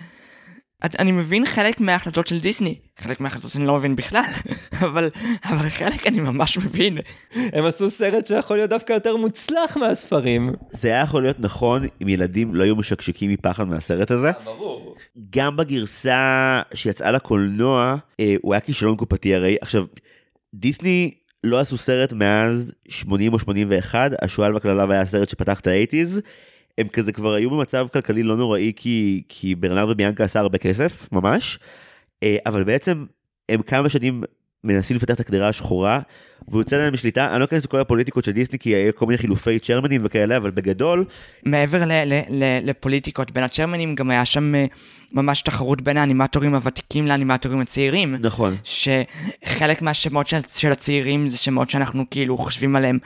את- 0.85 0.95
אני 0.99 1.11
מבין 1.11 1.45
חלק 1.45 1.79
מההחלטות 1.79 2.27
של 2.27 2.39
דיסני, 2.39 2.75
חלק 2.99 3.19
מההחלטות 3.19 3.55
אני 3.55 3.65
לא 3.65 3.75
מבין 3.75 3.95
בכלל, 3.95 4.23
אבל, 4.85 5.09
אבל 5.43 5.69
חלק 5.69 6.07
אני 6.07 6.19
ממש 6.19 6.57
מבין. 6.57 6.97
הם 7.35 7.65
עשו 7.65 7.89
סרט 7.89 8.27
שיכול 8.27 8.57
להיות 8.57 8.69
דווקא 8.69 8.93
יותר 8.93 9.15
מוצלח 9.15 9.77
מהספרים. 9.77 10.53
זה 10.81 10.87
היה 10.87 11.01
יכול 11.01 11.21
להיות 11.21 11.39
נכון 11.39 11.83
אם 12.01 12.07
ילדים 12.09 12.55
לא 12.55 12.63
היו 12.63 12.75
משקשקים 12.75 13.31
מפחד 13.31 13.63
מהסרט 13.67 14.11
הזה. 14.11 14.31
ברור. 14.45 14.95
גם 15.29 15.57
בגרסה 15.57 16.61
שיצאה 16.73 17.11
לקולנוע, 17.11 17.95
אה, 18.19 18.35
הוא 18.41 18.53
היה 18.53 18.59
כישלון 18.61 18.95
קופתי 18.95 19.35
הרי. 19.35 19.55
עכשיו, 19.61 19.85
דיסני 20.53 21.11
לא 21.43 21.59
עשו 21.59 21.77
סרט 21.77 22.13
מאז 22.13 22.73
80 22.89 23.33
או 23.33 23.39
81, 23.39 24.11
השועל 24.21 24.53
והקללה 24.53 24.85
היה 24.89 25.01
הסרט 25.01 25.29
שפתח 25.29 25.59
את 25.59 25.67
האייטיז. 25.67 26.21
הם 26.79 26.87
כזה 26.87 27.11
כבר 27.11 27.33
היו 27.33 27.49
במצב 27.49 27.87
כלכלי 27.93 28.23
לא 28.23 28.37
נוראי 28.37 28.73
כי, 28.75 29.23
כי 29.29 29.55
ברנר 29.55 29.87
וביאנקה 29.89 30.23
עשה 30.23 30.39
הרבה 30.39 30.57
כסף, 30.57 31.11
ממש. 31.11 31.59
אה, 32.23 32.37
אבל 32.45 32.63
בעצם 32.63 33.05
הם 33.49 33.61
כמה 33.61 33.89
שנים 33.89 34.23
מנסים 34.63 34.95
לפתח 34.95 35.13
את 35.13 35.19
הקדרה 35.19 35.47
השחורה, 35.47 35.99
והוא 36.47 36.61
יוצא 36.61 36.77
להם 36.77 36.93
משליטה, 36.93 37.31
אני 37.31 37.39
לא 37.39 37.45
אכנס 37.45 37.65
לכל 37.65 37.79
הפוליטיקות 37.79 38.23
של 38.23 38.31
דיסני 38.31 38.59
כי 38.59 38.69
היו 38.69 38.95
כל 38.95 39.05
מיני 39.05 39.17
חילופי 39.17 39.59
צ'רמנים 39.59 40.01
וכאלה, 40.03 40.37
אבל 40.37 40.51
בגדול, 40.51 41.05
מעבר 41.45 41.85
ל- 41.85 42.03
ל- 42.05 42.21
ל- 42.29 42.69
לפוליטיקות 42.69 43.31
בין 43.31 43.43
הצ'רמנים, 43.43 43.95
גם 43.95 44.09
היה 44.09 44.25
שם 44.25 44.55
אה, 44.55 44.65
ממש 45.11 45.41
תחרות 45.41 45.81
בין 45.81 45.97
האנימטורים 45.97 46.55
הוותיקים 46.55 47.07
לאנימטורים 47.07 47.59
הצעירים. 47.59 48.15
נכון. 48.19 48.55
שחלק 48.63 49.81
מהשמות 49.81 50.27
של, 50.27 50.41
של 50.41 50.71
הצעירים 50.71 51.27
זה 51.27 51.37
שמות 51.37 51.69
שאנחנו 51.69 52.03
כאילו 52.11 52.37
חושבים 52.37 52.75
עליהם 52.75 52.99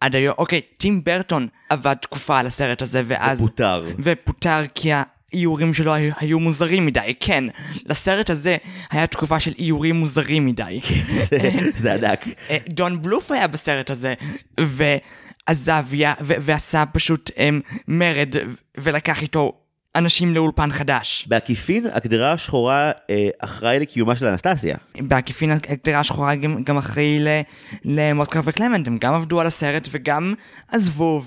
עד 0.00 0.16
היום. 0.16 0.34
אוקיי, 0.38 0.60
טים 0.76 1.04
ברטון 1.04 1.48
עבד 1.70 1.94
תקופה 2.02 2.38
על 2.38 2.46
הסרט 2.46 2.82
הזה, 2.82 3.02
ואז... 3.06 3.40
פוטר. 3.40 3.84
ופוטר 3.98 4.62
כי 4.74 4.90
האיורים 5.32 5.74
שלו 5.74 5.94
היו, 5.94 6.12
היו 6.20 6.40
מוזרים 6.40 6.86
מדי, 6.86 7.14
כן. 7.20 7.44
לסרט 7.86 8.30
הזה 8.30 8.56
היה 8.90 9.06
תקופה 9.06 9.40
של 9.40 9.52
איורים 9.58 9.96
מוזרים 9.96 10.46
מדי. 10.46 10.80
זה- 11.82 11.94
ענק. 11.94 12.24
אה, 12.50 12.56
דון 12.68 13.02
בלוף 13.02 13.30
היה 13.30 13.46
בסרט 13.46 13.90
הזה, 13.90 14.14
ועזב 14.60 15.84
יה- 15.94 16.14
ו- 16.20 16.34
ועשה 16.40 16.84
פשוט 16.92 17.30
um, 17.30 17.40
מרד, 17.88 18.34
ולקח 18.78 19.22
איתו 19.22 19.52
אנשים 19.96 20.34
לאולפן 20.34 20.72
חדש. 20.72 21.24
בעקיפין, 21.28 21.86
הקדרה 21.92 22.32
השחורה 22.32 22.90
אה, 23.10 23.28
אחראי 23.38 23.78
לקיומה 23.80 24.16
של 24.16 24.26
אנסטסיה. 24.26 24.76
בעקיפין 25.00 25.50
הגדרה 25.50 26.00
השחורה 26.00 26.34
גם, 26.34 26.64
גם 26.64 26.76
אחראי 26.76 27.18
למוסקר 27.84 28.40
וקלמנט, 28.44 28.86
הם 28.88 28.98
גם 28.98 29.14
עבדו 29.14 29.40
על 29.40 29.46
הסרט 29.46 29.88
וגם 29.90 30.34
עזבו 30.68 31.22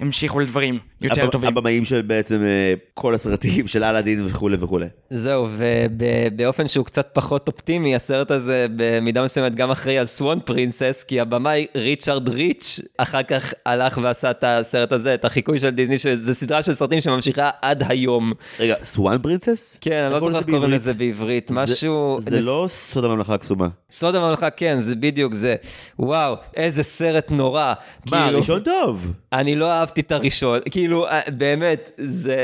והמשיכו 0.00 0.40
לדברים 0.40 0.78
יותר 1.00 1.24
הבמ- 1.26 1.30
טובים. 1.30 1.48
הבמאים 1.48 1.84
של 1.84 2.02
בעצם 2.02 2.42
אה, 2.42 2.74
כל 2.94 3.14
הסרטים 3.14 3.66
של 3.68 3.84
אלאדין 3.84 4.26
וכולי 4.26 4.56
וכולי. 4.60 4.86
זהו, 5.10 5.48
ובאופן 5.56 6.68
שהוא 6.68 6.84
קצת 6.86 7.10
פחות 7.12 7.48
אופטימי, 7.48 7.96
הסרט 7.96 8.30
הזה 8.30 8.66
במידה 8.76 9.24
מסוימת 9.24 9.54
גם 9.54 9.70
אחראי 9.70 9.98
על 9.98 10.06
Swan 10.06 10.38
Princess, 10.44 11.04
כי 11.08 11.20
הבמאי 11.20 11.66
ריצ'רד 11.76 12.28
ריץ' 12.28 12.80
אחר 12.98 13.22
כך 13.22 13.54
הלך 13.66 13.98
ועשה 14.02 14.30
את 14.30 14.44
הסרט 14.46 14.92
הזה, 14.92 15.14
את 15.14 15.24
החיקוי 15.24 15.58
של 15.58 15.70
דיסני, 15.70 15.98
שזה 15.98 16.34
סדרה 16.34 16.62
של 16.62 16.74
סרטים 16.74 17.00
שממשיכה 17.00 17.50
עד 17.62 17.82
היום. 17.88 18.32
רגע, 18.60 18.74
Swan 18.84 19.18
Princess? 19.22 19.76
כן, 19.80 19.98
אני 20.04 20.12
לא 20.14 20.20
זוכר 20.20 20.38
איך 20.38 20.46
קוראים? 20.50 20.70
לזה 20.70 20.94
בעברית, 20.94 21.48
זה- 21.48 21.54
משהו... 21.54 22.18
זה 22.20 22.40
לא 22.40 22.66
סוד 22.70 23.04
הממלכה 23.04 23.34
הקסומה. 23.34 23.68
סוד 23.90 24.14
הממלכה, 24.14 24.50
כן, 24.50 24.76
זה 24.80 24.96
בדיוק 24.96 25.34
זה. 25.34 25.54
וואו, 25.98 26.34
איזה 26.56 26.82
סרט 26.82 27.30
נורא. 27.30 27.72
מה, 28.10 28.24
כאילו, 28.24 28.38
ראשון 28.38 28.60
טוב. 28.60 29.12
אני 29.32 29.56
לא 29.56 29.72
אהבתי 29.72 30.00
את 30.00 30.12
הראשון, 30.12 30.60
כאילו 30.70 30.87
כאילו, 30.88 31.06
אה, 31.06 31.20
באמת, 31.36 31.90
זה... 31.98 32.36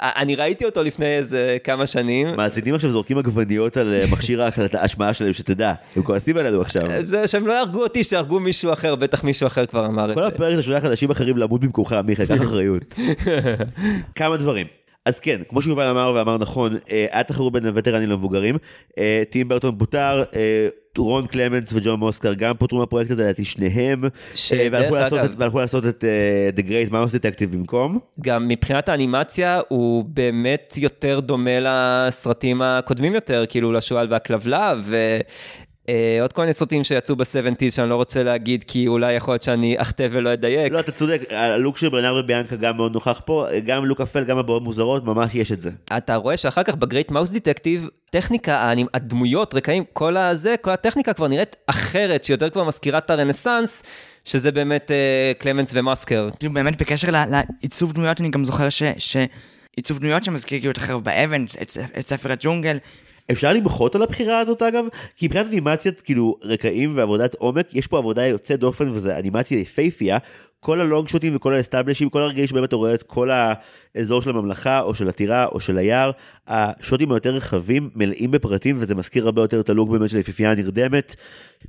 אה, 0.00 0.22
אני 0.22 0.34
ראיתי 0.34 0.64
אותו 0.64 0.82
לפני 0.82 1.06
איזה 1.06 1.56
כמה 1.64 1.86
שנים. 1.86 2.36
מאזינים 2.36 2.74
עכשיו 2.74 2.90
זורקים 2.90 3.18
עגבניות 3.18 3.76
על 3.76 3.94
אה, 3.94 4.04
מכשיר 4.12 4.42
ההשמעה 4.72 5.12
שלהם, 5.12 5.32
שתדע. 5.32 5.72
הם 5.96 6.02
כועסים 6.02 6.36
עלינו 6.36 6.60
עכשיו. 6.60 6.82
זה 7.02 7.28
שהם 7.28 7.46
לא 7.46 7.52
יהרגו 7.52 7.82
אותי, 7.82 8.04
שיהרגו 8.04 8.40
מישהו 8.40 8.72
אחר, 8.72 8.94
בטח 8.94 9.24
מישהו 9.24 9.46
אחר 9.46 9.66
כבר 9.66 9.86
אמר 9.86 10.10
את 10.10 10.14
כל 10.14 10.20
זה. 10.20 10.26
הפרק 10.26 10.54
אתה 10.54 10.62
שולח 10.62 10.84
אנשים 10.84 11.10
אחרים 11.10 11.36
למות 11.36 11.60
במקומך, 11.60 11.96
מיכאל, 12.04 12.26
קח 12.26 12.42
אחריות. 12.48 12.94
כמה 14.14 14.36
דברים. 14.36 14.66
אז 15.04 15.20
כן, 15.20 15.40
כמו 15.48 15.62
שיובל 15.62 15.86
אמר 15.86 16.12
ואמר 16.16 16.38
נכון, 16.38 16.76
היה 16.88 17.22
תחרות 17.22 17.52
בין 17.52 17.66
הווטרנים 17.66 18.10
למבוגרים. 18.10 18.58
טים 19.30 19.48
ברטון 19.48 19.78
פוטר, 19.78 20.22
רון 20.98 21.26
קלמנס 21.26 21.68
וג'ון 21.72 21.98
מוסקר 22.00 22.34
גם 22.34 22.54
פוטרו 22.58 22.78
מהפרויקט 22.78 23.10
הזה, 23.10 23.22
לדעתי 23.22 23.44
שניהם. 23.44 24.04
אה, 24.04 24.08
והלכו 24.72 24.94
לעשות 24.94 25.18
את- 25.24 25.30
והלכו 25.38 25.58
לעשות 25.58 25.86
את 25.86 26.04
אה, 26.04 26.48
The 26.56 26.66
Great 26.66 26.90
Mouse 26.92 27.14
Detective 27.14 27.46
במקום. 27.50 27.98
גם 28.20 28.48
מבחינת 28.48 28.88
האנימציה, 28.88 29.60
הוא 29.68 30.04
באמת 30.08 30.74
יותר 30.76 31.20
דומה 31.20 31.50
לסרטים 31.60 32.62
הקודמים 32.62 33.14
יותר, 33.14 33.44
כאילו 33.48 33.72
לשועל 33.72 34.06
והכלבלב, 34.10 34.92
ועוד 35.88 36.32
כל 36.32 36.42
מיני 36.42 36.52
סרטים 36.52 36.84
שיצאו 36.84 37.16
ב-70's 37.16 37.70
שאני 37.70 37.90
לא 37.90 37.94
רוצה 37.94 38.22
להגיד, 38.22 38.64
כי 38.64 38.86
אולי 38.86 39.12
יכול 39.12 39.32
להיות 39.34 39.42
שאני 39.42 39.74
אחטא 39.78 40.08
ולא 40.10 40.32
אדייק. 40.32 40.72
לא, 40.72 40.80
אתה 40.80 40.92
צודק, 40.92 41.20
הלוק 41.30 41.76
של 41.76 41.88
ברנר 41.88 42.14
וביאנקה 42.14 42.56
גם 42.56 42.76
מאוד 42.76 42.92
נוכח 42.92 43.20
פה, 43.24 43.46
גם 43.66 43.84
לוק 43.84 44.00
אפל, 44.00 44.24
גם 44.24 44.38
הבעות 44.38 44.62
מוזרות, 44.62 45.04
ממש 45.04 45.34
יש 45.34 45.52
את 45.52 45.60
זה. 45.60 45.70
אתה 45.96 46.16
רואה 46.16 46.36
שאחר 46.36 46.62
כך 46.62 46.74
ב 46.74 46.80
Great 46.80 47.10
Mouse 47.10 47.30
Detective, 47.30 47.88
טכניקה, 48.10 48.72
הדמויות, 48.94 49.54
רקעים, 49.54 49.84
כל 49.92 50.16
הזה, 50.16 50.54
כל 50.60 50.70
הטכניקה 50.70 51.12
כבר 51.12 51.28
נראית 51.28 51.56
אחרת, 51.66 52.24
שיותר 52.24 52.50
כבר 52.50 52.64
מזכירה 52.64 52.98
את 52.98 53.10
הרנסאנס, 53.10 53.82
שזה 54.24 54.52
באמת 54.52 54.90
אה, 54.90 55.32
קלמנטס 55.38 55.70
ומאסקר. 55.74 56.28
כאילו 56.38 56.52
באמת 56.52 56.82
בקשר 56.82 57.08
לעיצוב 57.10 57.92
דמויות 57.92 58.20
אני 58.20 58.30
גם 58.30 58.44
זוכר 58.44 58.68
ש... 58.68 58.82
ש... 58.98 59.16
עיצוב 59.76 59.98
דמויות 59.98 60.24
שמזכיר 60.24 60.58
כאילו 60.58 60.72
את 60.72 60.76
החרב 60.76 61.04
באבן, 61.04 61.44
את, 61.62 61.76
את 61.98 62.00
ספר 62.00 62.32
הג'ונגל. 62.32 62.78
אפשר 63.30 63.52
למחות 63.52 63.94
על 63.94 64.02
הבחירה 64.02 64.38
הזאת 64.38 64.62
אגב? 64.62 64.84
כי 65.16 65.26
מבחינת 65.26 65.46
אנימציית 65.46 66.00
כאילו 66.00 66.38
רקעים 66.42 66.96
ועבודת 66.96 67.34
עומק, 67.34 67.74
יש 67.74 67.86
פה 67.86 67.98
עבודה 67.98 68.26
יוצאת 68.26 68.60
דופן 68.60 68.88
וזה 68.88 69.18
אנימציה 69.18 69.58
יפייפייה. 69.58 70.18
כל 70.60 70.80
ה 70.80 70.86
long 70.86 71.08
שוטים 71.08 71.36
וכל 71.36 71.54
ה 71.54 71.58
establishים, 71.58 72.08
כל 72.08 72.20
הרגעים 72.20 72.46
שבאמת 72.46 72.68
אתה 72.68 72.76
רואה 72.76 72.94
את 72.94 73.02
כל 73.02 73.30
האזור 73.30 74.22
של 74.22 74.30
הממלכה 74.30 74.80
או 74.80 74.94
של 74.94 75.08
הטירה 75.08 75.46
או 75.46 75.60
של 75.60 75.78
היער, 75.78 76.10
השוטים 76.46 77.12
היותר 77.12 77.34
רחבים 77.34 77.90
מלאים 77.94 78.30
בפרטים 78.30 78.76
וזה 78.78 78.94
מזכיר 78.94 79.24
הרבה 79.24 79.42
יותר 79.42 79.60
את 79.60 79.70
ה 79.70 79.74
look 79.74 79.90
באמת 79.90 80.10
של 80.10 80.16
היפיפייה 80.16 80.50
הנרדמת, 80.50 81.16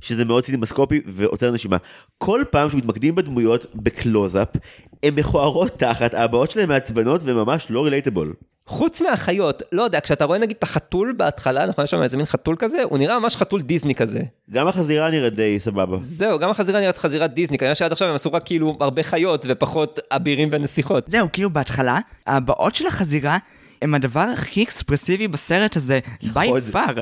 שזה 0.00 0.24
מאוד 0.24 0.44
סינימסקופי 0.44 1.00
ועוצר 1.06 1.50
נשימה. 1.50 1.76
כל 2.18 2.44
פעם 2.50 2.68
שמתמקדים 2.68 3.14
בדמויות 3.14 3.66
בקלוזאפ, 3.74 4.48
הן 5.02 5.14
מכוערות 5.14 5.78
תחת, 5.78 6.14
הבעות 6.14 6.50
שלהן 6.50 6.68
מעצבנות 6.68 7.20
וממש 7.24 7.66
לא 7.70 7.84
relatable. 7.84 8.34
חוץ 8.68 9.00
מהחיות, 9.00 9.62
לא 9.72 9.82
יודע, 9.82 10.00
כשאתה 10.00 10.24
רואה 10.24 10.38
נגיד 10.38 10.56
את 10.58 10.62
החתול 10.62 11.14
בהתחלה, 11.16 11.66
נכון, 11.66 11.84
יש 11.84 11.90
שם 11.90 12.02
איזה 12.02 12.16
מין 12.16 12.26
חתול 12.26 12.56
כזה, 12.58 12.82
הוא 12.82 12.98
נראה 12.98 13.18
ממש 13.18 13.36
חתול 13.36 13.62
דיסני 13.62 13.94
כזה. 13.94 14.22
גם 14.50 14.68
החזירה 14.68 15.10
נראית 15.10 15.34
די 15.34 15.60
סבבה. 15.60 15.96
זהו, 16.00 16.38
גם 16.38 16.50
החזירה 16.50 16.80
נראית 16.80 16.98
חזירת 16.98 17.34
דיסני, 17.34 17.58
כנראה 17.58 17.74
שעד 17.74 17.92
עכשיו 17.92 18.08
הם 18.08 18.14
עשו 18.14 18.32
רק 18.32 18.42
כאילו 18.44 18.76
הרבה 18.80 19.02
חיות 19.02 19.46
ופחות 19.48 20.00
אבירים 20.10 20.48
ונסיכות. 20.52 21.04
זהו, 21.10 21.28
כאילו 21.32 21.50
בהתחלה, 21.50 21.98
הבעות 22.26 22.74
של 22.74 22.86
החזירה 22.86 23.38
הם 23.82 23.94
הדבר 23.94 24.20
הכי 24.20 24.62
אקספרסיבי 24.62 25.28
בסרט 25.28 25.76
הזה, 25.76 25.98
by 26.22 26.26
נכון. 26.26 26.60
far. 26.72 27.00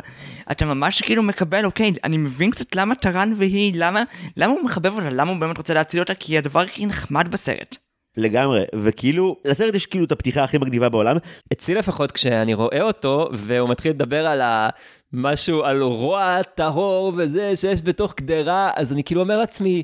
אתה 0.50 0.66
ממש 0.66 1.02
כאילו 1.02 1.22
מקבל, 1.22 1.64
אוקיי, 1.64 1.92
אני 2.04 2.16
מבין 2.16 2.50
קצת 2.50 2.76
למה 2.76 2.94
טרן 2.94 3.32
והיא, 3.36 3.72
למה, 3.76 4.02
למה 4.36 4.52
הוא 4.52 4.64
מחבב 4.64 4.94
אותה, 4.94 5.10
למה 5.10 5.30
הוא 5.30 5.40
באמת 5.40 5.58
רוצה 5.58 5.74
להציל 5.74 6.00
אותה, 6.00 6.14
כי 6.14 6.32
היא 6.32 6.38
הדבר 6.38 6.60
הכי 6.60 6.86
נחמד 6.86 7.28
בסרט. 7.30 7.76
לגמרי, 8.16 8.64
וכאילו, 8.74 9.36
לסרט 9.44 9.74
יש 9.74 9.86
כאילו 9.86 10.04
את 10.04 10.12
הפתיחה 10.12 10.44
הכי 10.44 10.58
מגניבה 10.58 10.88
בעולם, 10.88 11.16
אצלי 11.52 11.74
לפחות 11.74 12.12
כשאני 12.12 12.54
רואה 12.54 12.82
אותו, 12.82 13.28
והוא 13.32 13.68
מתחיל 13.68 13.90
לדבר 13.90 14.26
על 14.26 14.40
ה... 14.40 14.68
משהו 15.12 15.64
על 15.64 15.82
רוע 15.82 16.42
טהור 16.42 17.12
וזה 17.16 17.56
שיש 17.56 17.82
בתוך 17.82 18.12
קדרה, 18.12 18.70
אז 18.76 18.92
אני 18.92 19.04
כאילו 19.04 19.20
אומר 19.20 19.38
לעצמי, 19.38 19.82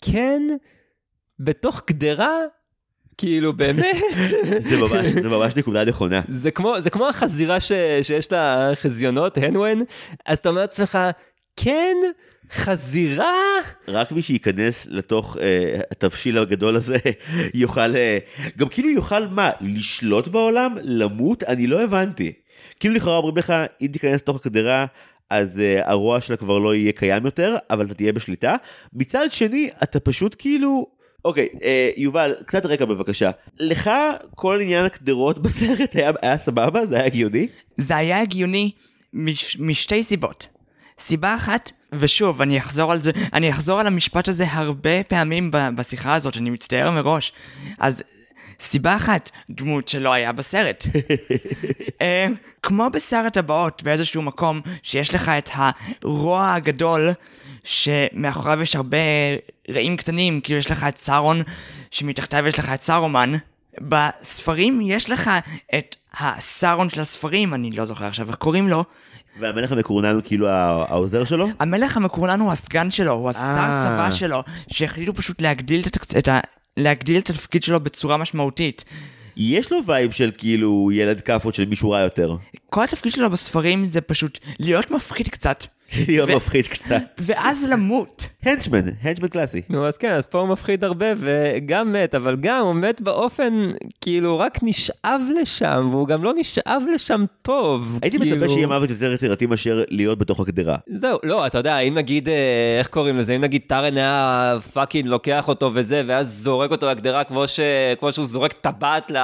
כן, 0.00 0.42
בתוך 1.38 1.80
קדרה? 1.80 2.38
כאילו 3.18 3.52
באמת? 3.52 3.96
זה 4.68 4.76
ממש, 4.80 5.06
זה 5.06 5.28
ממש 5.28 5.56
נקודה 5.56 5.84
נכונה. 5.84 6.20
זה 6.28 6.50
כמו, 6.50 6.80
זה 6.80 6.90
כמו 6.90 7.08
החזירה 7.08 7.60
ש, 7.60 7.72
שיש 8.02 8.32
לה 8.32 8.70
חזיונות, 8.74 9.38
הנואן, 9.38 9.78
אז 10.26 10.38
אתה 10.38 10.48
אומר 10.48 10.60
לעצמך, 10.60 10.98
כן, 11.56 11.96
חזירה? 12.52 13.34
רק 13.88 14.12
מי 14.12 14.22
שייכנס 14.22 14.86
לתוך 14.90 15.36
אה, 15.40 15.80
התבשיל 15.90 16.38
הגדול 16.38 16.76
הזה 16.76 16.96
יוכל, 17.54 17.96
אה, 17.96 18.18
גם 18.58 18.68
כאילו 18.68 18.88
יוכל 18.88 19.26
מה, 19.26 19.50
לשלוט 19.60 20.28
בעולם? 20.28 20.76
למות? 20.82 21.42
אני 21.42 21.66
לא 21.66 21.82
הבנתי. 21.82 22.32
כאילו 22.80 22.94
לכאורה 22.94 23.16
אומרים 23.16 23.36
לך, 23.36 23.52
אם 23.82 23.86
תיכנס 23.86 24.20
לתוך 24.20 24.36
הקדרה, 24.36 24.86
אז 25.30 25.60
אה, 25.60 25.90
הרוע 25.90 26.20
שלה 26.20 26.36
כבר 26.36 26.58
לא 26.58 26.74
יהיה 26.74 26.92
קיים 26.92 27.24
יותר, 27.24 27.56
אבל 27.70 27.86
אתה 27.86 27.94
תהיה 27.94 28.12
בשליטה. 28.12 28.56
מצד 28.92 29.26
שני, 29.30 29.70
אתה 29.82 30.00
פשוט 30.00 30.36
כאילו... 30.38 30.86
אוקיי, 31.24 31.48
אה, 31.62 31.90
יובל, 31.96 32.34
קצת 32.46 32.66
רקע 32.66 32.84
בבקשה. 32.84 33.30
לך 33.60 33.90
כל 34.34 34.60
עניין 34.60 34.84
הקדרות 34.84 35.38
בסרט 35.42 35.96
היה, 35.96 36.10
היה 36.22 36.38
סבבה? 36.38 36.86
זה 36.86 36.96
היה 36.96 37.06
הגיוני? 37.06 37.46
זה 37.76 37.96
היה 37.96 38.20
הגיוני 38.20 38.70
מש, 39.12 39.56
משתי 39.60 40.02
סיבות. 40.02 40.59
סיבה 41.00 41.34
אחת, 41.34 41.70
ושוב, 41.92 42.42
אני 42.42 42.58
אחזור 42.58 42.92
על 42.92 43.02
זה, 43.02 43.10
אני 43.32 43.50
אחזור 43.50 43.80
על 43.80 43.86
המשפט 43.86 44.28
הזה 44.28 44.44
הרבה 44.48 45.02
פעמים 45.02 45.50
בשיחה 45.52 46.14
הזאת, 46.14 46.36
אני 46.36 46.50
מצטער 46.50 46.90
מראש. 46.90 47.32
אז 47.78 48.02
סיבה 48.60 48.96
אחת, 48.96 49.30
דמות 49.50 49.88
שלא 49.88 50.12
היה 50.12 50.32
בסרט. 50.32 50.86
אה, 52.02 52.26
כמו 52.62 52.90
בשר 52.92 53.16
הטבעות 53.26 53.82
באיזשהו 53.82 54.22
מקום, 54.22 54.60
שיש 54.82 55.14
לך 55.14 55.28
את 55.28 55.50
הרוע 55.54 56.52
הגדול, 56.52 57.10
שמאחוריו 57.64 58.62
יש 58.62 58.76
הרבה 58.76 58.96
רעים 59.70 59.96
קטנים, 59.96 60.40
כאילו 60.40 60.58
יש 60.58 60.70
לך 60.70 60.84
את 60.88 60.96
סארון, 60.96 61.42
שמתחתיו 61.90 62.46
יש 62.46 62.58
לך 62.58 62.68
את 62.74 62.80
סארומן. 62.80 63.32
בספרים 63.78 64.80
יש 64.80 65.10
לך 65.10 65.30
את 65.74 65.96
הסארון 66.18 66.88
של 66.88 67.00
הספרים, 67.00 67.54
אני 67.54 67.70
לא 67.70 67.84
זוכר 67.84 68.04
עכשיו 68.04 68.28
איך 68.28 68.36
קוראים 68.36 68.68
לו. 68.68 68.84
והמלך 69.38 69.72
המקורנן 69.72 70.14
הוא 70.14 70.22
כאילו 70.24 70.48
העוזר 70.48 71.24
שלו? 71.24 71.48
המלך 71.60 71.96
המקורנן 71.96 72.40
הוא 72.40 72.52
הסגן 72.52 72.90
שלו, 72.90 73.12
הוא 73.12 73.30
השר 73.30 73.40
אה. 73.40 73.82
צבא 73.84 74.10
שלו, 74.10 74.42
שהחליטו 74.68 75.14
פשוט 75.14 75.42
להגדיל 75.42 75.80
את, 75.80 75.86
התקצ... 75.86 76.16
את 76.16 76.28
ה... 76.28 76.40
להגדיל 76.76 77.20
את 77.20 77.30
התפקיד 77.30 77.62
שלו 77.62 77.80
בצורה 77.80 78.16
משמעותית. 78.16 78.84
יש 79.36 79.72
לו 79.72 79.78
vibe 79.86 80.10
של 80.10 80.30
כאילו 80.38 80.90
ילד 80.92 81.20
כאפות 81.20 81.54
של 81.54 81.64
מישהו 81.64 81.90
רע 81.90 82.00
יותר. 82.00 82.36
כל 82.70 82.84
התפקיד 82.84 83.12
שלו 83.12 83.30
בספרים 83.30 83.84
זה 83.84 84.00
פשוט 84.00 84.38
להיות 84.58 84.90
מפחיד 84.90 85.28
קצת, 85.28 85.64
להיות 86.08 86.30
מפחיד 86.30 86.66
קצת. 86.66 87.02
ואז 87.18 87.64
למות. 87.70 88.26
henchman, 88.42 88.80
henchman 89.02 89.28
קלאסי. 89.28 89.62
נו, 89.68 89.86
אז 89.86 89.96
כן, 89.96 90.10
אז 90.10 90.26
פה 90.26 90.40
הוא 90.40 90.48
מפחיד 90.48 90.84
הרבה, 90.84 91.06
וגם 91.18 91.92
מת, 91.92 92.14
אבל 92.14 92.36
גם 92.40 92.64
הוא 92.64 92.74
מת 92.74 93.00
באופן, 93.00 93.70
כאילו, 94.00 94.38
רק 94.38 94.58
נשאב 94.62 95.20
לשם, 95.40 95.88
והוא 95.90 96.08
גם 96.08 96.24
לא 96.24 96.32
נשאב 96.36 96.82
לשם 96.94 97.24
טוב. 97.42 97.98
הייתי 98.02 98.18
כאילו... 98.18 98.36
מצפה 98.36 98.52
שיהיה 98.52 98.66
מוות 98.66 98.90
יותר 98.90 99.12
יצירתי 99.12 99.46
מאשר 99.46 99.82
להיות 99.88 100.18
בתוך 100.18 100.40
הקדרה. 100.40 100.76
זהו, 100.94 101.18
לא, 101.22 101.46
אתה 101.46 101.58
יודע, 101.58 101.78
אם 101.78 101.94
נגיד, 101.94 102.28
אה, 102.28 102.34
איך 102.78 102.88
קוראים 102.88 103.18
לזה, 103.18 103.36
אם 103.36 103.40
נגיד 103.40 103.62
טארן 103.66 103.96
היה 103.96 104.56
fucking 104.72 105.06
לוקח 105.06 105.48
אותו 105.48 105.70
וזה, 105.74 106.02
ואז 106.06 106.42
זורק 106.42 106.70
אותו 106.70 106.86
לקדרה 106.86 107.24
כמו, 107.24 107.48
ש... 107.48 107.60
כמו 108.00 108.12
שהוא 108.12 108.24
זורק 108.24 108.52
טבעת 108.52 109.10
ל... 109.10 109.16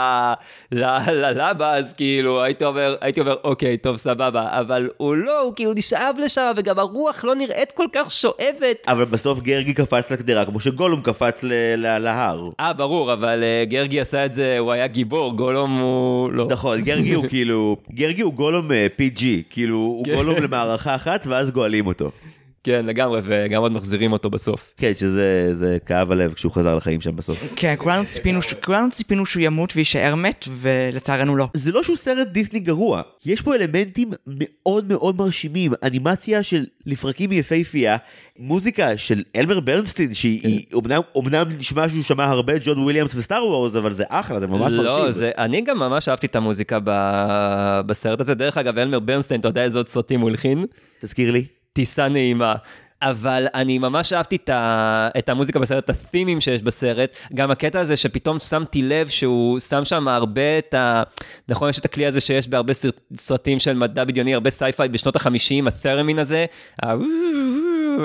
ל... 0.73 0.85
ללבה, 1.13 1.75
אז 1.75 1.93
כאילו, 1.93 2.43
הייתי 2.43 2.65
אומר, 2.65 2.97
הייתי 3.01 3.21
אומר, 3.21 3.37
אוקיי, 3.45 3.77
טוב, 3.77 3.97
סבבה, 3.97 4.47
אבל 4.51 4.89
הוא 4.97 5.17
לא, 5.17 5.41
הוא 5.41 5.53
כאילו 5.57 5.73
נשאב 5.75 6.17
לשם, 6.25 6.56
וגם 6.57 6.79
הרוח 6.79 7.25
לא 7.25 7.35
נראית 7.35 7.73
כל 7.73 7.87
כך 7.93 8.11
שואבת. 8.13 8.77
אבל 8.89 9.05
בסוף 9.05 9.41
גרגי 9.41 9.75
קפץ 9.75 10.11
לקדרה 10.11 10.45
כמו 10.45 10.61
שגולום 10.61 11.01
קפץ 11.01 11.43
ל- 11.43 11.53
ל- 11.77 11.99
להר. 11.99 12.49
אה, 12.61 12.73
ברור, 12.73 13.13
אבל 13.13 13.43
אה, 13.45 13.65
גרגי 13.65 14.01
עשה 14.01 14.25
את 14.25 14.35
זה, 14.35 14.57
הוא 14.59 14.73
היה 14.73 14.87
גיבור, 14.87 15.33
גולום 15.37 15.79
הוא 15.79 16.33
לא. 16.33 16.47
נכון, 16.51 16.81
גרגי 16.81 17.13
הוא 17.15 17.27
כאילו, 17.33 17.77
גרגי 17.95 18.23
הוא 18.23 18.33
גולום 18.35 18.73
אה, 18.73 18.87
PG, 19.01 19.23
כאילו 19.51 19.77
הוא 19.77 20.05
כן. 20.05 20.15
גולום 20.15 20.37
למערכה 20.37 20.95
אחת 20.95 21.27
ואז 21.27 21.51
גואלים 21.51 21.87
אותו. 21.87 22.11
כן, 22.67 22.87
לגמרי, 22.87 23.21
וגם 23.23 23.63
עוד 23.63 23.73
מחזירים 23.73 24.13
אותו 24.13 24.31
בסוף. 24.31 24.73
כן, 24.77 24.93
שזה 24.97 25.55
זה 25.55 25.79
כאב 25.87 26.13
הלב 26.13 26.33
כשהוא 26.33 26.53
חזר 26.53 26.77
לחיים 26.77 27.01
שם 27.01 27.17
בסוף. 27.17 27.53
כן, 27.57 27.75
כולנו 27.79 28.05
ציפינו, 28.07 28.43
ש... 28.43 28.55
כולנו 28.55 28.91
ציפינו 28.91 29.27
שהוא 29.27 29.43
ימות 29.43 29.73
ויישאר 29.77 30.15
מת, 30.15 30.45
ולצערנו 30.51 31.37
לא. 31.37 31.49
זה 31.55 31.73
לא 31.73 31.83
שהוא 31.83 31.97
סרט 31.97 32.29
דיסני 32.29 32.59
גרוע, 32.59 33.03
יש 33.27 33.41
פה 33.41 33.55
אלמנטים 33.55 34.11
מאוד 34.27 34.89
מאוד 34.89 35.17
מרשימים, 35.19 35.73
אנימציה 35.83 36.43
של 36.43 36.67
לפרקים 36.87 37.33
יפהפייה, 37.33 37.97
מוזיקה 38.39 38.97
של 38.97 39.23
אלמר 39.37 39.61
ברנסטין, 39.61 40.15
שהיא 40.15 40.41
היא 40.45 40.67
אומנם, 40.73 41.01
אומנם 41.15 41.47
נשמע 41.59 41.89
שהוא 41.89 42.03
שמע 42.03 42.25
הרבה 42.25 42.53
ג'ון 42.61 42.79
וויליאמס 42.79 43.15
וסטאר 43.15 43.45
וורס, 43.47 43.75
אבל 43.75 43.93
זה 43.93 44.05
אחלה, 44.09 44.41
זה 44.41 44.47
ממש 44.47 44.73
מרשים. 44.73 45.05
לא, 45.05 45.11
זה, 45.11 45.31
אני 45.39 45.61
גם 45.61 45.79
ממש 45.79 46.09
אהבתי 46.09 46.27
את 46.27 46.37
המוזיקה 46.37 46.79
ב, 46.85 46.91
בסרט 47.87 48.21
הזה. 48.21 48.35
דרך 48.35 48.57
אגב, 48.57 48.79
אלמר 48.79 48.99
ברנסטיין, 48.99 49.41
אתה 49.41 49.49
יודע 49.49 49.65
איזה 49.65 49.79
עוד 49.79 49.89
סרטים 49.89 50.21
הוא 50.21 50.31
הלחין? 50.31 50.65
תזכיר 51.01 51.31
לי. 51.31 51.56
טיסה 51.77 52.09
נעימה. 52.09 52.55
אבל 53.03 53.47
אני 53.55 53.79
ממש 53.79 54.13
אהבתי 54.13 54.37
את, 54.37 54.49
ה, 54.49 55.09
את 55.19 55.29
המוזיקה 55.29 55.59
בסרט, 55.59 55.85
את 55.85 55.91
ה 55.91 55.97
themeים 55.97 56.41
שיש 56.41 56.63
בסרט, 56.63 57.17
גם 57.35 57.51
הקטע 57.51 57.81
הזה 57.81 57.97
שפתאום 57.97 58.39
שמתי 58.39 58.83
לב 58.83 59.09
שהוא 59.09 59.59
שם 59.59 59.85
שם 59.85 60.09
הרבה 60.09 60.59
את 60.59 60.75
ה... 60.75 61.03
נכון, 61.49 61.69
יש 61.69 61.79
את 61.79 61.85
הכלי 61.85 62.07
הזה 62.07 62.21
שיש 62.21 62.49
בהרבה 62.49 62.73
סרט, 62.73 63.01
סרטים 63.17 63.59
של 63.59 63.77
מדע 63.77 64.05
בדיוני, 64.05 64.35
הרבה 64.35 64.51
sci-fi 64.51 64.89
בשנות 64.89 65.17
ה-50, 65.17 65.69
התרמין 65.69 66.19
הזה. 66.19 66.47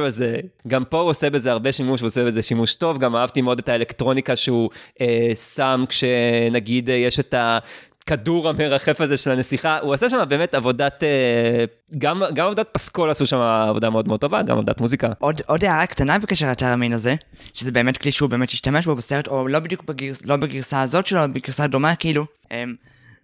הזה. 0.05 0.35
גם 0.67 0.83
פה 0.85 0.99
הוא 0.99 1.09
עושה 1.09 1.29
בזה 1.29 1.51
הרבה 1.51 1.71
שימוש, 1.71 2.01
הוא 2.01 2.07
עושה 2.07 2.25
בזה 2.25 2.41
שימוש 2.41 2.73
טוב, 2.73 2.97
גם 2.97 3.15
אהבתי 3.15 3.41
מאוד 3.41 3.59
את 3.59 3.69
האלקטרוניקה 3.69 4.35
שהוא 4.35 4.69
אה, 5.01 5.31
שם 5.55 5.83
כשנגיד 5.89 6.89
אה, 6.89 6.95
יש 6.95 7.19
את 7.19 7.33
ה... 7.33 7.59
הכדור 8.03 8.49
המרחף 8.49 9.01
הזה 9.01 9.17
של 9.17 9.31
הנסיכה, 9.31 9.79
הוא 9.79 9.93
עשה 9.93 10.09
שם 10.09 10.23
באמת 10.29 10.55
עבודת, 10.55 11.03
אה, 11.03 11.65
גם, 11.97 12.23
גם 12.33 12.45
עבודת 12.45 12.67
פסקול 12.71 13.09
עשו 13.09 13.25
שם 13.25 13.37
עבודה 13.37 13.89
מאוד 13.89 14.07
מאוד 14.07 14.19
טובה, 14.19 14.41
גם 14.41 14.57
עבודת 14.57 14.81
מוזיקה. 14.81 15.09
עוד, 15.19 15.41
עוד 15.47 15.65
הערה 15.65 15.85
קטנה 15.85 16.19
בקשר 16.19 16.51
לטרמין 16.51 16.93
הזה, 16.93 17.15
שזה 17.53 17.71
באמת 17.71 17.97
כלי 17.97 18.11
שהוא 18.11 18.29
באמת 18.29 18.49
השתמש 18.49 18.85
בו 18.85 18.95
בסרט, 18.95 19.27
או 19.27 19.47
לא 19.47 19.59
בדיוק 19.59 19.83
בגרס, 19.83 20.25
לא 20.25 20.35
בגרסה 20.35 20.81
הזאת 20.81 21.07
שלו, 21.07 21.21
בגרסה 21.33 21.67
דומה 21.67 21.95
כאילו. 21.95 22.25
אמ, 22.51 22.75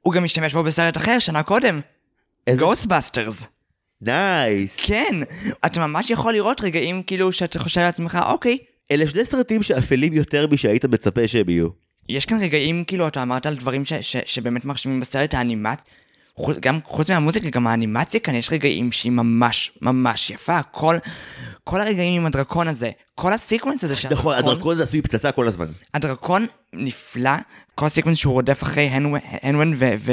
הוא 0.02 0.14
גם 0.14 0.24
השתמש 0.24 0.54
בו 0.54 0.64
בסרט 0.64 0.98
אחר 0.98 1.20
שנה 1.20 1.44
קודם. 1.44 1.82
איזה? 2.48 2.60
Ghostbusters. 2.60 3.48
nice. 4.02 4.76
כן, 4.78 5.16
אתה 5.66 5.88
ממש 5.88 6.10
יכול 6.10 6.34
לראות 6.34 6.62
רגעים 6.62 7.04
כאילו 7.04 7.32
שאתה 7.32 7.60
חושב 7.60 7.82
לעצמך, 7.82 8.18
אוקיי, 8.30 8.58
אלה 8.92 9.08
שני 9.08 9.26
סרטים 9.26 9.64
שאפלים 9.64 10.14
יותר 10.14 10.48
משהיית 10.52 10.86
מצפה 10.86 11.28
שהם 11.28 11.50
יהיו. 11.50 11.87
יש 12.10 12.26
כאן 12.26 12.42
רגעים, 12.42 12.84
כאילו, 12.84 13.08
אתה 13.08 13.22
אמרת 13.22 13.46
על 13.46 13.56
דברים 13.56 13.86
ש, 13.86 13.94
ש, 13.94 14.18
שבאמת 14.26 14.66
מרשימים 14.66 15.00
בסרט 15.00 15.34
האנימצ... 15.34 15.84
חוץ, 16.36 16.58
גם 16.60 16.80
חוץ 16.84 17.10
מהמוזיקה, 17.10 17.50
גם 17.50 17.68
האנימציה 17.68 18.20
כאן, 18.20 18.36
יש 18.36 18.52
רגעים 18.52 18.92
שהיא 18.92 19.12
ממש 19.12 19.72
ממש 19.82 20.30
יפה. 20.30 20.64
כל, 20.64 20.98
כל 21.64 21.82
הרגעים 21.82 22.22
עם 22.22 22.26
הדרקון 22.26 22.68
הזה, 22.68 22.92
כל 23.16 23.34
הסיקוונס 23.34 23.84
הזה 23.84 23.96
של 23.96 24.10
נכון, 24.12 24.36
הדרקון 24.36 24.74
הזה 24.74 24.84
עשוי 24.84 25.02
פצצה 25.02 25.32
כל 25.32 25.48
הזמן. 25.48 25.68
הדרקון 25.94 26.46
נפלא, 26.74 27.32
כל 27.76 27.86
הסיקוונס 27.86 28.18
שהוא 28.18 28.34
רודף 28.34 28.64
אחרי 28.64 28.90
הן 29.44 29.56
וון 29.56 29.74
ו... 29.76 29.94
ו 30.00 30.12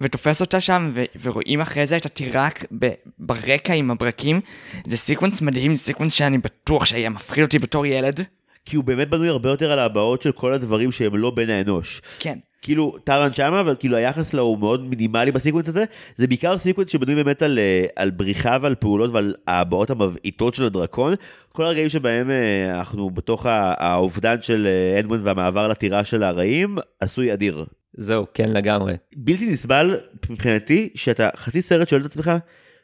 ותופס 0.00 0.40
אותה 0.40 0.60
שם, 0.60 0.90
ו- 0.94 1.04
ורואים 1.22 1.60
אחרי 1.60 1.86
זה 1.86 1.96
את 1.96 2.06
הטירה 2.06 2.64
ב- 2.78 2.92
ברקע 3.18 3.74
עם 3.74 3.90
הברקים. 3.90 4.40
זה 4.86 4.96
סיקוונס 4.96 5.42
מדהים, 5.42 5.76
סיקוונס 5.76 6.12
שאני 6.12 6.38
בטוח 6.38 6.84
שהיה 6.84 7.10
מפחיד 7.10 7.44
אותי 7.44 7.58
בתור 7.58 7.86
ילד. 7.86 8.20
כי 8.64 8.76
הוא 8.76 8.84
באמת 8.84 9.10
בנוי 9.10 9.28
הרבה 9.28 9.48
יותר 9.48 9.72
על 9.72 9.78
הבעות 9.78 10.22
של 10.22 10.32
כל 10.32 10.52
הדברים 10.52 10.92
שהם 10.92 11.16
לא 11.16 11.30
בן 11.30 11.50
האנוש. 11.50 12.02
כן. 12.18 12.38
כאילו, 12.62 12.94
טארן 13.04 13.32
שמה, 13.32 13.60
אבל 13.60 13.76
כאילו 13.78 13.96
היחס 13.96 14.34
לו 14.34 14.42
הוא 14.42 14.58
מאוד 14.58 14.88
מינימלי 14.88 15.32
בסיקוונס 15.32 15.68
הזה. 15.68 15.84
זה 16.16 16.26
בעיקר 16.26 16.58
סיקוונס 16.58 16.90
שבנוי 16.90 17.14
באמת 17.14 17.42
על, 17.42 17.58
אה, 17.58 17.84
על 17.96 18.10
בריחה 18.10 18.56
ועל 18.62 18.74
פעולות 18.74 19.10
ועל 19.10 19.34
הבעות 19.46 19.90
המבעיתות 19.90 20.54
של 20.54 20.64
הדרקון. 20.64 21.14
כל 21.52 21.64
הרגעים 21.64 21.88
שבהם 21.88 22.30
אה, 22.30 22.78
אנחנו 22.78 23.10
בתוך 23.10 23.46
האובדן 23.48 24.42
של 24.42 24.66
אה, 24.66 25.00
אדמונד 25.00 25.26
והמעבר 25.26 25.68
לטירה 25.68 26.04
של 26.04 26.22
הרעים, 26.22 26.76
עשוי 27.00 27.32
אדיר. 27.32 27.64
זהו, 27.96 28.26
כן 28.34 28.50
לגמרי. 28.50 28.96
בלתי 29.16 29.46
נסבל 29.52 29.96
מבחינתי 30.30 30.90
שאתה 30.94 31.28
חצי 31.36 31.62
סרט 31.62 31.88
שואל 31.88 32.00
את 32.00 32.06
עצמך 32.06 32.32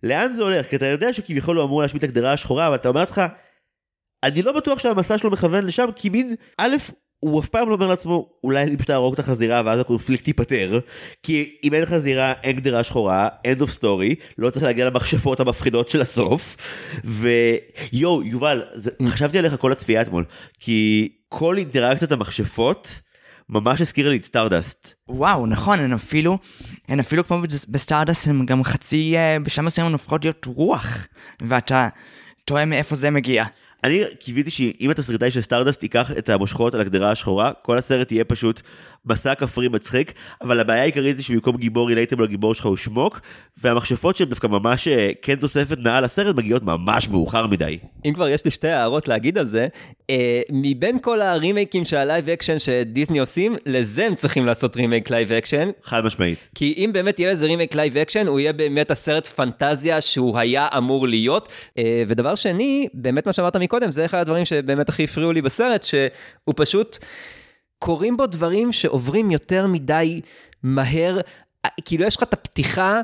לאן 0.02 0.30
זה 0.32 0.42
הולך 0.42 0.66
כי 0.66 0.76
אתה 0.76 0.86
יודע 0.86 1.12
שכביכול 1.12 1.56
הוא 1.56 1.64
אמור 1.64 1.82
להשמיט 1.82 2.04
את 2.04 2.08
הגדרה 2.08 2.32
השחורה 2.32 2.66
אבל 2.66 2.74
אתה 2.74 2.88
אומר 2.88 3.00
לעצמך 3.00 3.22
אני 4.24 4.42
לא 4.42 4.52
בטוח 4.52 4.78
שהמסע 4.78 5.18
שלו 5.18 5.30
מכוון 5.30 5.66
לשם 5.66 5.86
כי 5.96 6.08
מין 6.08 6.34
א' 6.58 6.76
הוא 7.20 7.40
אף 7.40 7.48
פעם 7.48 7.68
לא 7.68 7.74
אומר 7.74 7.86
לעצמו 7.86 8.26
אולי 8.44 8.62
אני 8.62 8.76
פשוט 8.76 8.90
אהרוג 8.90 9.12
את 9.14 9.18
החזירה 9.18 9.62
ואז 9.64 9.80
הקונפליקט 9.80 10.28
ייפתר 10.28 10.80
כי 11.22 11.56
אם 11.64 11.74
אין 11.74 11.86
חזירה 11.86 12.32
אין 12.42 12.56
גדרה 12.56 12.84
שחורה 12.84 13.28
end 13.46 13.60
of 13.62 13.68
story 13.80 14.14
לא 14.38 14.50
צריך 14.50 14.64
להגיע 14.64 14.86
למכשפות 14.86 15.40
המפחידות 15.40 15.88
של 15.88 16.00
הסוף 16.00 16.56
ויואו 17.04 18.22
יובל 18.22 18.62
זה, 18.74 18.90
חשבתי 19.08 19.38
עליך 19.38 19.54
כל 19.60 19.72
הצפייה 19.72 20.02
אתמול 20.02 20.24
כי 20.60 21.08
כל 21.28 21.56
אינטראקציית 21.58 22.12
המכשפות 22.12 22.88
ממש 23.48 23.80
הזכירה 23.80 24.10
לי 24.10 24.16
את 24.16 24.24
Stardust. 24.24 24.92
וואו, 25.08 25.46
נכון, 25.46 25.78
הן 25.78 25.92
אפילו, 25.92 26.38
הן 26.88 27.00
אפילו 27.00 27.26
כמו 27.26 27.40
בס- 27.42 27.64
ב 27.68 27.74
Stardust, 27.74 28.28
הן 28.28 28.46
גם 28.46 28.64
חצי, 28.64 29.16
אה, 29.16 29.36
בשלב 29.42 29.64
מסוים 29.64 29.86
הן 29.86 29.92
הופכות 29.92 30.24
להיות 30.24 30.44
רוח, 30.44 31.06
ואתה 31.42 31.88
תוהה 32.44 32.64
מאיפה 32.64 32.96
זה 32.96 33.10
מגיע. 33.10 33.44
אני 33.84 34.04
קיוויתי 34.20 34.50
שאם 34.50 34.90
התסריטאי 34.90 35.30
של 35.30 35.40
Stardust 35.40 35.82
ייקח 35.82 36.10
את 36.18 36.28
המושכות 36.28 36.74
על 36.74 36.80
הקדרה 36.80 37.10
השחורה, 37.10 37.52
כל 37.62 37.78
הסרט 37.78 38.12
יהיה 38.12 38.24
פשוט 38.24 38.60
מסע 39.06 39.34
כפרי 39.34 39.68
מצחיק, 39.68 40.12
אבל 40.42 40.60
הבעיה 40.60 40.82
העיקרית 40.82 41.16
זה 41.16 41.22
שבמקום 41.22 41.56
גיבור 41.56 41.88
relatable 41.88 42.24
הגיבור 42.24 42.54
שלך 42.54 42.66
הוא 42.66 42.76
שמוק, 42.76 43.20
והמכשפות 43.62 44.16
שהן 44.16 44.28
דווקא 44.28 44.46
ממש 44.46 44.88
אה, 44.88 45.10
כן 45.22 45.36
תוספת 45.36 45.78
נאה 45.78 46.00
לסרט 46.00 46.36
מגיעות 46.36 46.62
ממש 46.62 47.08
מאוחר 47.08 47.46
מדי. 47.46 47.78
אם 48.04 48.12
כבר 48.14 48.28
יש 48.28 48.44
לי 48.44 48.50
שתי 48.50 48.68
הערות 48.68 49.08
להגיד 49.08 49.38
על 49.38 49.46
זה, 49.46 49.68
אה, 50.10 50.40
מבין 50.50 50.98
כל 51.02 51.20
הרימייקים 51.20 51.84
של 51.84 51.96
ה 51.96 52.03
live 52.03 52.28
action 52.28 52.58
שדיסני 52.58 53.18
עושים, 53.18 53.56
לזה 53.66 54.06
הם 54.06 54.14
צריכים 54.14 54.46
לעשות 54.46 54.76
רימייק 54.76 55.10
live 55.10 55.32
action. 55.32 55.68
חד 55.84 56.04
משמעית. 56.04 56.48
כי 56.54 56.74
אם 56.76 56.90
באמת 56.92 57.18
יהיה 57.20 57.32
לזה 57.32 57.46
רימייק 57.46 57.74
live 57.74 57.96
action, 57.96 58.26
הוא 58.26 58.40
יהיה 58.40 58.52
באמת 58.52 58.90
הסרט 58.90 59.26
פנטזיה 59.26 60.00
שהוא 60.00 60.38
היה 60.38 60.68
אמור 60.76 61.08
להיות. 61.08 61.48
אה, 61.78 62.02
ודבר 62.06 62.34
שני, 62.34 62.88
באמת 62.94 63.26
מה 63.26 63.32
שאמרת 63.32 63.56
מקודם, 63.56 63.90
זה 63.90 64.04
אחד 64.04 64.18
הדברים 64.18 64.44
שבאמת 64.44 64.88
הכי 64.88 65.04
הפריעו 65.04 65.32
לי 65.32 65.42
בסרט, 65.42 65.82
שהוא 65.82 66.54
פשוט, 66.56 66.98
קורים 67.78 68.16
בו 68.16 68.26
דברים 68.26 68.72
שעוברים 68.72 69.30
יותר 69.30 69.66
מדי 69.66 70.20
מהר. 70.62 71.20
אה, 71.64 71.70
כאילו 71.84 72.04
יש 72.04 72.16
לך 72.16 72.22
את 72.22 72.32
הפתיחה. 72.32 73.00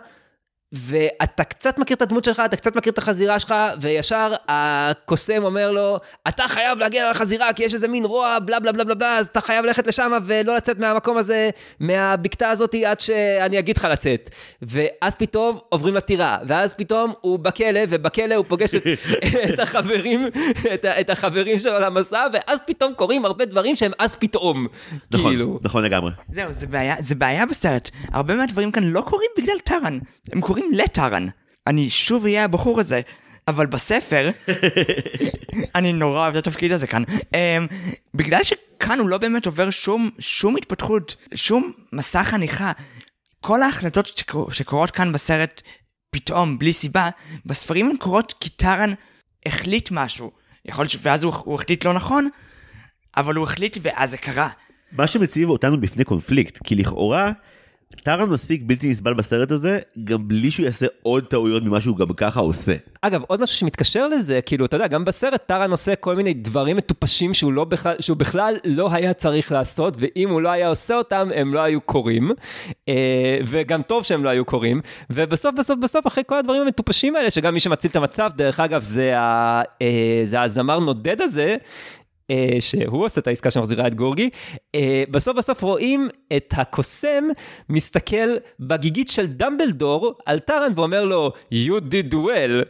ואתה 0.74 1.44
קצת 1.44 1.78
מכיר 1.78 1.96
את 1.96 2.02
הדמות 2.02 2.24
שלך, 2.24 2.42
אתה 2.44 2.56
קצת 2.56 2.76
מכיר 2.76 2.92
את 2.92 2.98
החזירה 2.98 3.38
שלך, 3.38 3.54
וישר 3.80 4.32
הקוסם 4.48 5.44
אומר 5.44 5.70
לו, 5.70 5.98
אתה 6.28 6.48
חייב 6.48 6.78
להגיע 6.78 7.10
לחזירה 7.10 7.52
כי 7.52 7.64
יש 7.64 7.74
איזה 7.74 7.88
מין 7.88 8.04
רוע, 8.04 8.38
בלה 8.38 8.60
בלה 8.60 8.72
בלה 8.72 8.84
בלה 8.84 8.94
בלה, 8.94 9.18
אז 9.18 9.26
אתה 9.26 9.40
חייב 9.40 9.64
ללכת 9.64 9.86
לשם 9.86 10.12
ולא 10.24 10.56
לצאת 10.56 10.78
מהמקום 10.78 11.16
הזה, 11.18 11.50
מהבקתה 11.80 12.50
הזאת 12.50 12.74
עד 12.86 13.00
שאני 13.00 13.58
אגיד 13.58 13.76
לך 13.76 13.84
לצאת. 13.90 14.30
ואז 14.62 15.16
פתאום 15.16 15.58
עוברים 15.68 15.94
לטירה, 15.94 16.38
ואז 16.46 16.74
פתאום 16.74 17.12
הוא 17.20 17.38
בכלא, 17.38 17.80
ובכלא 17.88 18.34
הוא 18.34 18.44
פוגש 18.48 18.74
את, 18.74 18.82
את 19.54 19.58
החברים, 19.58 20.26
את, 20.74 20.84
את 20.84 21.10
החברים 21.10 21.58
שלו 21.58 21.80
למסע, 21.80 22.26
ואז 22.32 22.60
פתאום 22.66 22.94
קורים 22.94 23.24
הרבה 23.24 23.44
דברים 23.44 23.76
שהם 23.76 23.92
אז 23.98 24.16
פתאום. 24.16 24.66
נכון, 25.10 25.30
כאילו. 25.30 25.58
נכון 25.62 25.84
לגמרי. 25.84 26.10
זהו, 26.32 26.52
זה 26.52 26.66
בעיה, 26.66 26.94
זה 26.98 27.14
בעיה 27.14 27.46
בסרט. 27.46 27.90
הרבה 28.12 28.34
מהדברים 28.34 28.72
כאן 28.72 28.84
לא 28.84 29.00
קורים 29.00 29.30
בגלל 29.38 29.58
טארן, 29.64 29.98
הם 30.32 30.40
קורים 30.40 30.63
לטארן. 30.72 31.28
אני 31.66 31.90
שוב 31.90 32.24
אהיה 32.24 32.44
הבחור 32.44 32.80
הזה, 32.80 33.00
אבל 33.48 33.66
בספר, 33.66 34.30
אני 35.74 35.92
נורא 35.92 36.18
אוהב 36.18 36.36
את 36.36 36.46
התפקיד 36.46 36.72
הזה 36.72 36.86
כאן. 36.86 37.02
Um, 37.02 37.72
בגלל 38.14 38.40
שכאן 38.44 38.98
הוא 38.98 39.08
לא 39.08 39.18
באמת 39.18 39.46
עובר 39.46 39.70
שום, 39.70 40.10
שום 40.18 40.56
התפתחות, 40.56 41.16
שום 41.34 41.72
מסע 41.92 42.24
חניכה. 42.24 42.72
כל 43.40 43.62
ההחלטות 43.62 44.06
שקור, 44.06 44.52
שקורות 44.52 44.90
כאן 44.90 45.12
בסרט, 45.12 45.62
פתאום, 46.10 46.58
בלי 46.58 46.72
סיבה, 46.72 47.08
בספרים 47.46 47.90
הן 47.90 47.96
קורות 47.96 48.34
כי 48.40 48.48
טארן 48.48 48.94
החליט 49.46 49.88
משהו. 49.90 50.30
יכול 50.64 50.84
להיות. 50.84 50.96
ואז 51.02 51.22
הוא, 51.22 51.34
הוא 51.44 51.54
החליט 51.54 51.84
לא 51.84 51.92
נכון, 51.92 52.28
אבל 53.16 53.34
הוא 53.34 53.44
החליט 53.44 53.78
ואז 53.82 54.10
זה 54.10 54.16
קרה. 54.16 54.48
מה 54.92 55.06
שמציב 55.06 55.48
אותנו 55.48 55.80
בפני 55.80 56.04
קונפליקט, 56.04 56.58
כי 56.64 56.74
לכאורה, 56.74 57.32
טארן 58.02 58.28
מספיק 58.28 58.62
בלתי 58.64 58.90
נסבל 58.90 59.14
בסרט 59.14 59.50
הזה, 59.50 59.78
גם 60.04 60.28
בלי 60.28 60.50
שהוא 60.50 60.66
יעשה 60.66 60.86
עוד 61.02 61.24
טעויות 61.24 61.62
ממה 61.62 61.80
שהוא 61.80 61.96
גם 61.96 62.06
ככה 62.16 62.40
עושה. 62.40 62.74
אגב, 63.02 63.22
עוד 63.26 63.40
משהו 63.40 63.56
שמתקשר 63.56 64.08
לזה, 64.08 64.40
כאילו, 64.46 64.64
אתה 64.64 64.76
יודע, 64.76 64.86
גם 64.86 65.04
בסרט 65.04 65.46
טארן 65.46 65.70
עושה 65.70 65.96
כל 65.96 66.16
מיני 66.16 66.34
דברים 66.34 66.76
מטופשים 66.76 67.34
שהוא, 67.34 67.52
לא 67.52 67.64
בכלל, 67.64 67.94
שהוא 68.00 68.16
בכלל 68.16 68.56
לא 68.64 68.88
היה 68.92 69.14
צריך 69.14 69.52
לעשות, 69.52 69.96
ואם 70.00 70.30
הוא 70.30 70.42
לא 70.42 70.48
היה 70.48 70.68
עושה 70.68 70.94
אותם, 70.94 71.28
הם 71.34 71.54
לא 71.54 71.60
היו 71.60 71.80
קורים. 71.80 72.30
אה, 72.88 73.38
וגם 73.46 73.82
טוב 73.82 74.02
שהם 74.02 74.24
לא 74.24 74.28
היו 74.28 74.44
קורים. 74.44 74.80
ובסוף, 75.10 75.54
בסוף, 75.58 75.78
בסוף, 75.82 76.06
אחרי 76.06 76.22
כל 76.26 76.38
הדברים 76.38 76.62
המטופשים 76.62 77.16
האלה, 77.16 77.30
שגם 77.30 77.54
מי 77.54 77.60
שמציל 77.60 77.90
את 77.90 77.96
המצב, 77.96 78.30
דרך 78.36 78.60
אגב, 78.60 78.82
זה, 78.82 79.18
ה, 79.18 79.62
אה, 79.82 80.20
זה 80.24 80.42
הזמר 80.42 80.78
נודד 80.78 81.20
הזה. 81.20 81.56
אה, 82.30 82.56
שהוא 82.60 83.04
עושה 83.04 83.20
את 83.20 83.26
העסקה 83.26 83.50
שמחזירה 83.50 83.86
את 83.86 83.94
גורגי, 83.94 84.30
אה, 84.74 85.04
בסוף 85.10 85.36
בסוף 85.36 85.62
רואים 85.62 86.08
את 86.36 86.54
הקוסם 86.56 87.24
מסתכל 87.68 88.28
בגיגית 88.60 89.08
של 89.10 89.26
דמבלדור 89.26 90.14
על 90.26 90.38
טארן 90.38 90.72
ואומר 90.76 91.04
לו, 91.04 91.32
you 91.52 91.80
did 91.90 92.14
well. 92.14 92.64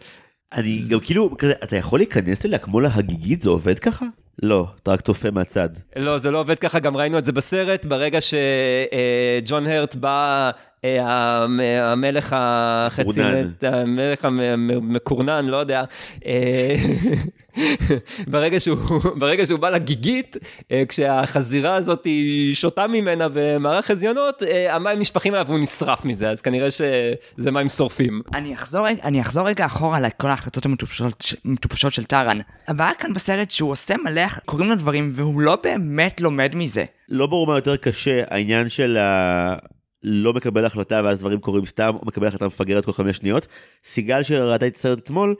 אני 0.52 0.82
גם 0.90 1.00
כאילו, 1.00 1.36
כזה, 1.38 1.52
אתה 1.64 1.76
יכול 1.76 1.98
להיכנס 1.98 2.46
אליה 2.46 2.58
כמו 2.58 2.80
להגיגית, 2.80 3.42
זה 3.42 3.50
עובד 3.50 3.78
ככה? 3.78 4.06
לא, 4.42 4.66
אתה 4.82 4.92
רק 4.92 5.00
צופה 5.00 5.30
מהצד. 5.30 5.68
לא, 5.96 6.18
זה 6.18 6.30
לא 6.30 6.40
עובד 6.40 6.58
ככה, 6.58 6.78
גם 6.78 6.96
ראינו 6.96 7.18
את 7.18 7.24
זה 7.24 7.32
בסרט, 7.32 7.84
ברגע 7.84 8.18
שג'ון 8.20 9.66
הרט 9.66 9.94
בא 9.94 10.50
אה, 10.84 10.98
המ- 11.42 11.60
המלך 11.60 12.36
החצי 12.38 13.20
המלך 13.62 14.24
המקורנן, 14.24 15.46
לא 15.46 15.56
יודע, 15.56 15.84
אה, 16.26 16.74
ברגע 18.32 18.60
שהוא, 18.60 19.00
ברגע 19.16 19.46
שהוא 19.46 19.58
בא 19.58 19.70
לגיגית, 19.70 20.36
אה, 20.72 20.82
כשהחזירה 20.88 21.74
הזאת 21.74 22.04
היא 22.04 22.54
שותה 22.54 22.86
ממנה 22.86 23.26
במערך 23.32 23.86
חזיונות, 23.86 24.42
אה, 24.42 24.74
המים 24.74 25.00
נשפכים 25.00 25.34
עליו 25.34 25.46
והוא 25.46 25.58
נשרף 25.58 26.04
מזה, 26.04 26.30
אז 26.30 26.40
כנראה 26.40 26.70
שזה 26.70 27.50
מים 27.50 27.68
שורפים. 27.68 28.22
אני 28.34 28.54
אחזור, 28.54 28.88
אני 28.88 29.20
אחזור 29.20 29.48
רגע 29.48 29.66
אחורה 29.66 30.00
לכל 30.00 30.28
ההחלטות 30.28 30.66
המטופשות 30.66 31.34
המטופשות 31.44 31.92
של 31.92 32.04
טארן. 32.04 32.38
הבעיה 32.68 32.94
כאן 32.94 33.14
בסרט 33.14 33.50
שהוא 33.50 33.70
עושה 33.70 33.94
מלא, 34.04 34.26
קוראים 34.44 34.70
לו 34.70 34.76
דברים 34.76 35.10
והוא 35.12 35.40
לא 35.40 35.56
באמת 35.62 36.20
לומד 36.20 36.56
מזה. 36.56 36.84
לא 37.08 37.26
ברור 37.26 37.46
מה 37.46 37.54
יותר 37.54 37.76
קשה, 37.76 38.22
העניין 38.30 38.68
של 38.68 38.96
ה... 38.96 39.54
לא 40.04 40.32
מקבל 40.32 40.64
החלטה 40.64 41.00
ואז 41.04 41.18
דברים 41.18 41.40
קורים 41.40 41.66
סתם, 41.66 41.94
או 41.94 42.06
מקבל 42.06 42.26
החלטה 42.26 42.46
מפגרת 42.46 42.84
כל 42.84 42.92
חמש 42.92 43.16
שניות. 43.16 43.46
סיגל 43.84 44.22
שראתה 44.22 44.66
את 44.66 44.76
הסרט 44.76 44.98
אתמול, 44.98 45.34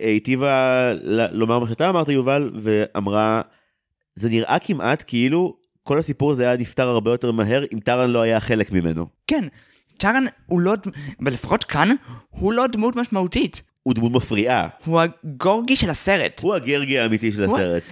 היטיבה 0.00 0.52
ל- 1.02 1.38
לומר 1.38 1.58
מה 1.58 1.68
שאתה 1.68 1.88
אמרת 1.88 2.08
יובל, 2.08 2.50
ואמרה, 2.62 3.42
זה 4.14 4.28
נראה 4.28 4.58
כמעט 4.58 5.04
כאילו 5.06 5.56
כל 5.82 5.98
הסיפור 5.98 6.30
הזה 6.30 6.48
היה 6.48 6.56
נפתר 6.56 6.88
הרבה 6.88 7.10
יותר 7.10 7.32
מהר 7.32 7.64
אם 7.74 7.80
טארן 7.80 8.10
לא 8.10 8.20
היה 8.20 8.40
חלק 8.40 8.72
ממנו. 8.72 9.06
כן, 9.26 9.44
טארן 9.98 10.24
הוא 10.46 10.60
לא, 10.60 10.74
ולפחות 11.20 11.64
כאן, 11.64 11.88
הוא 12.30 12.52
לא 12.52 12.66
דמות 12.66 12.96
משמעותית. 12.96 13.62
הוא 13.82 13.94
דמות 13.94 14.12
מפריעה, 14.12 14.68
הוא 14.84 15.00
הגורגי 15.00 15.76
של 15.76 15.90
הסרט. 15.90 16.40
הוא 16.42 16.54
הגרגי 16.54 16.98
האמיתי 16.98 17.32
של 17.32 17.44
הוא- 17.44 17.56
הסרט. 17.58 17.82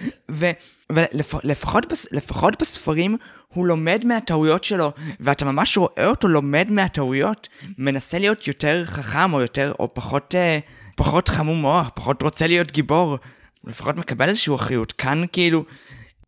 ולפחות 0.91 1.85
לפחות 2.11 2.61
בספרים 2.61 3.17
הוא 3.53 3.67
לומד 3.67 4.05
מהטעויות 4.05 4.63
שלו, 4.63 4.91
ואתה 5.19 5.45
ממש 5.45 5.77
רואה 5.77 6.07
אותו 6.07 6.27
לומד 6.27 6.67
מהטעויות, 6.69 7.47
מנסה 7.77 8.19
להיות 8.19 8.47
יותר 8.47 8.83
חכם 8.85 9.33
או 9.33 9.41
יותר, 9.41 9.73
או 9.79 9.93
פחות, 9.93 10.35
אה, 10.35 10.59
פחות 10.99 11.29
חמום 11.29 11.61
מוח, 11.61 11.91
פחות 11.95 12.21
רוצה 12.21 12.47
להיות 12.47 12.71
גיבור. 12.71 13.17
לפחות 13.63 13.97
מקבל 13.97 14.29
איזושהי 14.29 14.55
אחריות. 14.55 14.91
כאן 14.91 15.23
כאילו, 15.31 15.63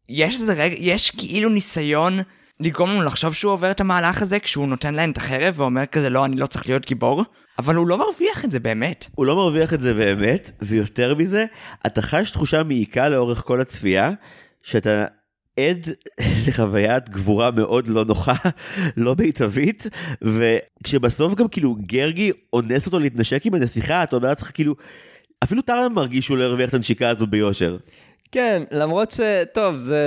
יש 0.09 0.41
איזה 0.41 0.53
רגע, 0.53 0.75
יש 0.79 1.11
כאילו 1.11 1.49
ניסיון 1.49 2.19
לגרום 2.59 2.89
לנו 2.89 3.03
לחשוב 3.03 3.33
שהוא 3.33 3.51
עובר 3.51 3.71
את 3.71 3.81
המהלך 3.81 4.21
הזה 4.21 4.39
כשהוא 4.39 4.67
נותן 4.67 4.93
להם 4.93 5.11
את 5.11 5.17
החרב 5.17 5.53
ואומר 5.57 5.85
כזה 5.85 6.09
לא, 6.09 6.25
אני 6.25 6.35
לא 6.35 6.45
צריך 6.45 6.67
להיות 6.67 6.85
גיבור, 6.85 7.23
אבל 7.59 7.75
הוא 7.75 7.87
לא 7.87 7.97
מרוויח 7.97 8.45
את 8.45 8.51
זה 8.51 8.59
באמת. 8.59 9.07
הוא 9.15 9.25
לא 9.25 9.35
מרוויח 9.35 9.73
את 9.73 9.81
זה 9.81 9.93
באמת, 9.93 10.51
ויותר 10.61 11.15
מזה, 11.15 11.45
אתה 11.85 12.01
חש 12.01 12.31
תחושה 12.31 12.63
מעיקה 12.63 13.09
לאורך 13.09 13.43
כל 13.45 13.61
הצפייה, 13.61 14.11
שאתה 14.63 15.05
עד 15.69 15.89
לחוויית 16.47 17.09
גבורה 17.09 17.51
מאוד 17.51 17.87
לא 17.87 18.05
נוחה, 18.05 18.33
לא 18.97 19.15
מיטבית, 19.19 19.87
וכשבסוף 20.21 21.35
גם 21.35 21.47
כאילו 21.47 21.75
גרגי 21.79 22.31
אונס 22.53 22.85
אותו 22.85 22.99
להתנשק 22.99 23.45
עם 23.45 23.53
הנסיכה, 23.53 24.03
אתה 24.03 24.15
אומר 24.15 24.27
לעצמך 24.27 24.51
כאילו, 24.53 24.75
אפילו 25.43 25.61
טארן 25.61 25.93
מרגיש 25.93 26.25
שהוא 26.25 26.37
לא 26.37 26.43
הרוויח 26.43 26.69
את 26.69 26.73
הנשיקה 26.73 27.09
הזו 27.09 27.27
ביושר. 27.27 27.77
כן, 28.31 28.63
למרות 28.71 29.11
ש... 29.11 29.19
טוב, 29.53 29.77
זה, 29.77 30.03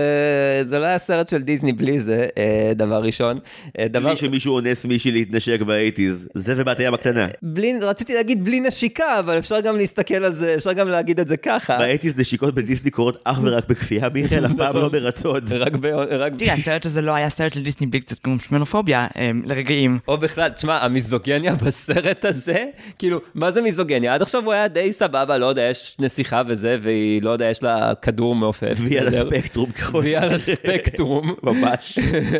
זה 0.64 0.78
לא 0.78 0.84
היה 0.84 0.98
סרט 0.98 1.28
של 1.28 1.42
דיסני 1.42 1.72
בלי 1.72 2.00
זה, 2.00 2.26
אה, 2.38 2.74
דבר 2.74 3.02
ראשון. 3.02 3.38
אה, 3.78 3.88
דבר... 3.88 4.08
בלי 4.08 4.16
שמישהו 4.16 4.54
אונס 4.54 4.84
מישהי 4.84 5.10
להתנשק 5.10 5.60
באייטיז, 5.62 6.28
זה 6.34 6.54
ובת 6.56 6.80
הים 6.80 6.94
הקטנה. 6.94 7.26
בלי, 7.42 7.78
רציתי 7.82 8.14
להגיד 8.14 8.44
בלי 8.44 8.60
נשיקה, 8.60 9.18
אבל 9.18 9.38
אפשר 9.38 9.60
גם 9.60 9.76
להסתכל 9.76 10.14
על 10.14 10.32
זה, 10.32 10.54
אפשר 10.54 10.72
גם 10.72 10.88
להגיד 10.88 11.20
את 11.20 11.28
זה 11.28 11.36
ככה. 11.36 11.78
ב 11.78 11.83
eighties 11.83 12.16
נשיקות 12.16 12.54
בדיסני 12.54 12.90
קורות 12.90 13.22
אך 13.24 13.38
ורק 13.42 13.68
בכפייה, 13.68 14.08
מיכאל, 14.08 14.46
אף 14.46 14.52
פעם 14.56 14.76
לא 14.76 14.88
ברצון. 14.88 15.40
רק 15.50 15.72
ב... 15.76 15.86
רק. 16.10 16.32
תראה, 16.38 16.52
הסרט 16.52 16.86
הזה 16.86 17.02
לא 17.02 17.14
היה 17.14 17.30
סרט 17.30 17.56
לדיסני 17.56 17.86
בלי 17.86 18.00
קצת 18.00 18.18
כמו 18.18 18.40
שמנופוביה, 18.40 19.06
אה, 19.16 19.30
לרגעים. 19.44 19.98
או 20.08 20.18
בכלל, 20.18 20.48
תשמע, 20.48 20.84
המיזוגניה 20.84 21.54
בסרט 21.64 22.24
הזה, 22.24 22.64
כאילו, 22.98 23.20
מה 23.34 23.50
זה 23.50 23.62
מיזוגניה? 23.62 24.14
עד 24.14 24.22
עכשיו 24.22 24.44
הוא 24.44 24.52
היה 24.52 24.68
די 24.68 24.92
סבבה, 24.92 25.38
לא 25.38 25.46
יודע, 25.46 25.62
יש 25.62 25.96
נסיכה 25.98 26.42
וזה, 26.46 26.76
והיא, 26.80 27.22
לא 27.22 27.30
יודע, 27.30 27.46
יש 27.50 27.62
לה 27.62 27.92
כדור 28.14 28.34
מעופף. 28.34 28.76
והיא 28.80 29.00
על? 29.00 29.08
הספקטרום 29.08 29.70
ככל 29.70 29.98
והיא 29.98 30.18
על. 30.18 30.30
הספקטרום. 30.34 31.34
ממש. 31.42 31.98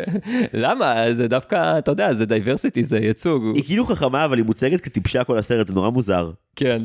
למה? 0.53 1.03
זה 1.13 1.27
דווקא, 1.27 1.77
אתה 1.77 1.91
יודע, 1.91 2.13
זה 2.13 2.25
diversity, 2.25 2.83
זה 2.83 2.97
ייצוג. 2.99 3.43
היא 3.55 3.63
כאילו 3.63 3.85
חכמה, 3.85 4.25
אבל 4.25 4.37
היא 4.37 4.45
מוצגת 4.45 4.81
כטיפשה 4.81 5.23
כל 5.23 5.37
הסרט, 5.37 5.67
זה 5.67 5.73
נורא 5.73 5.89
מוזר. 5.89 6.31
כן. 6.55 6.81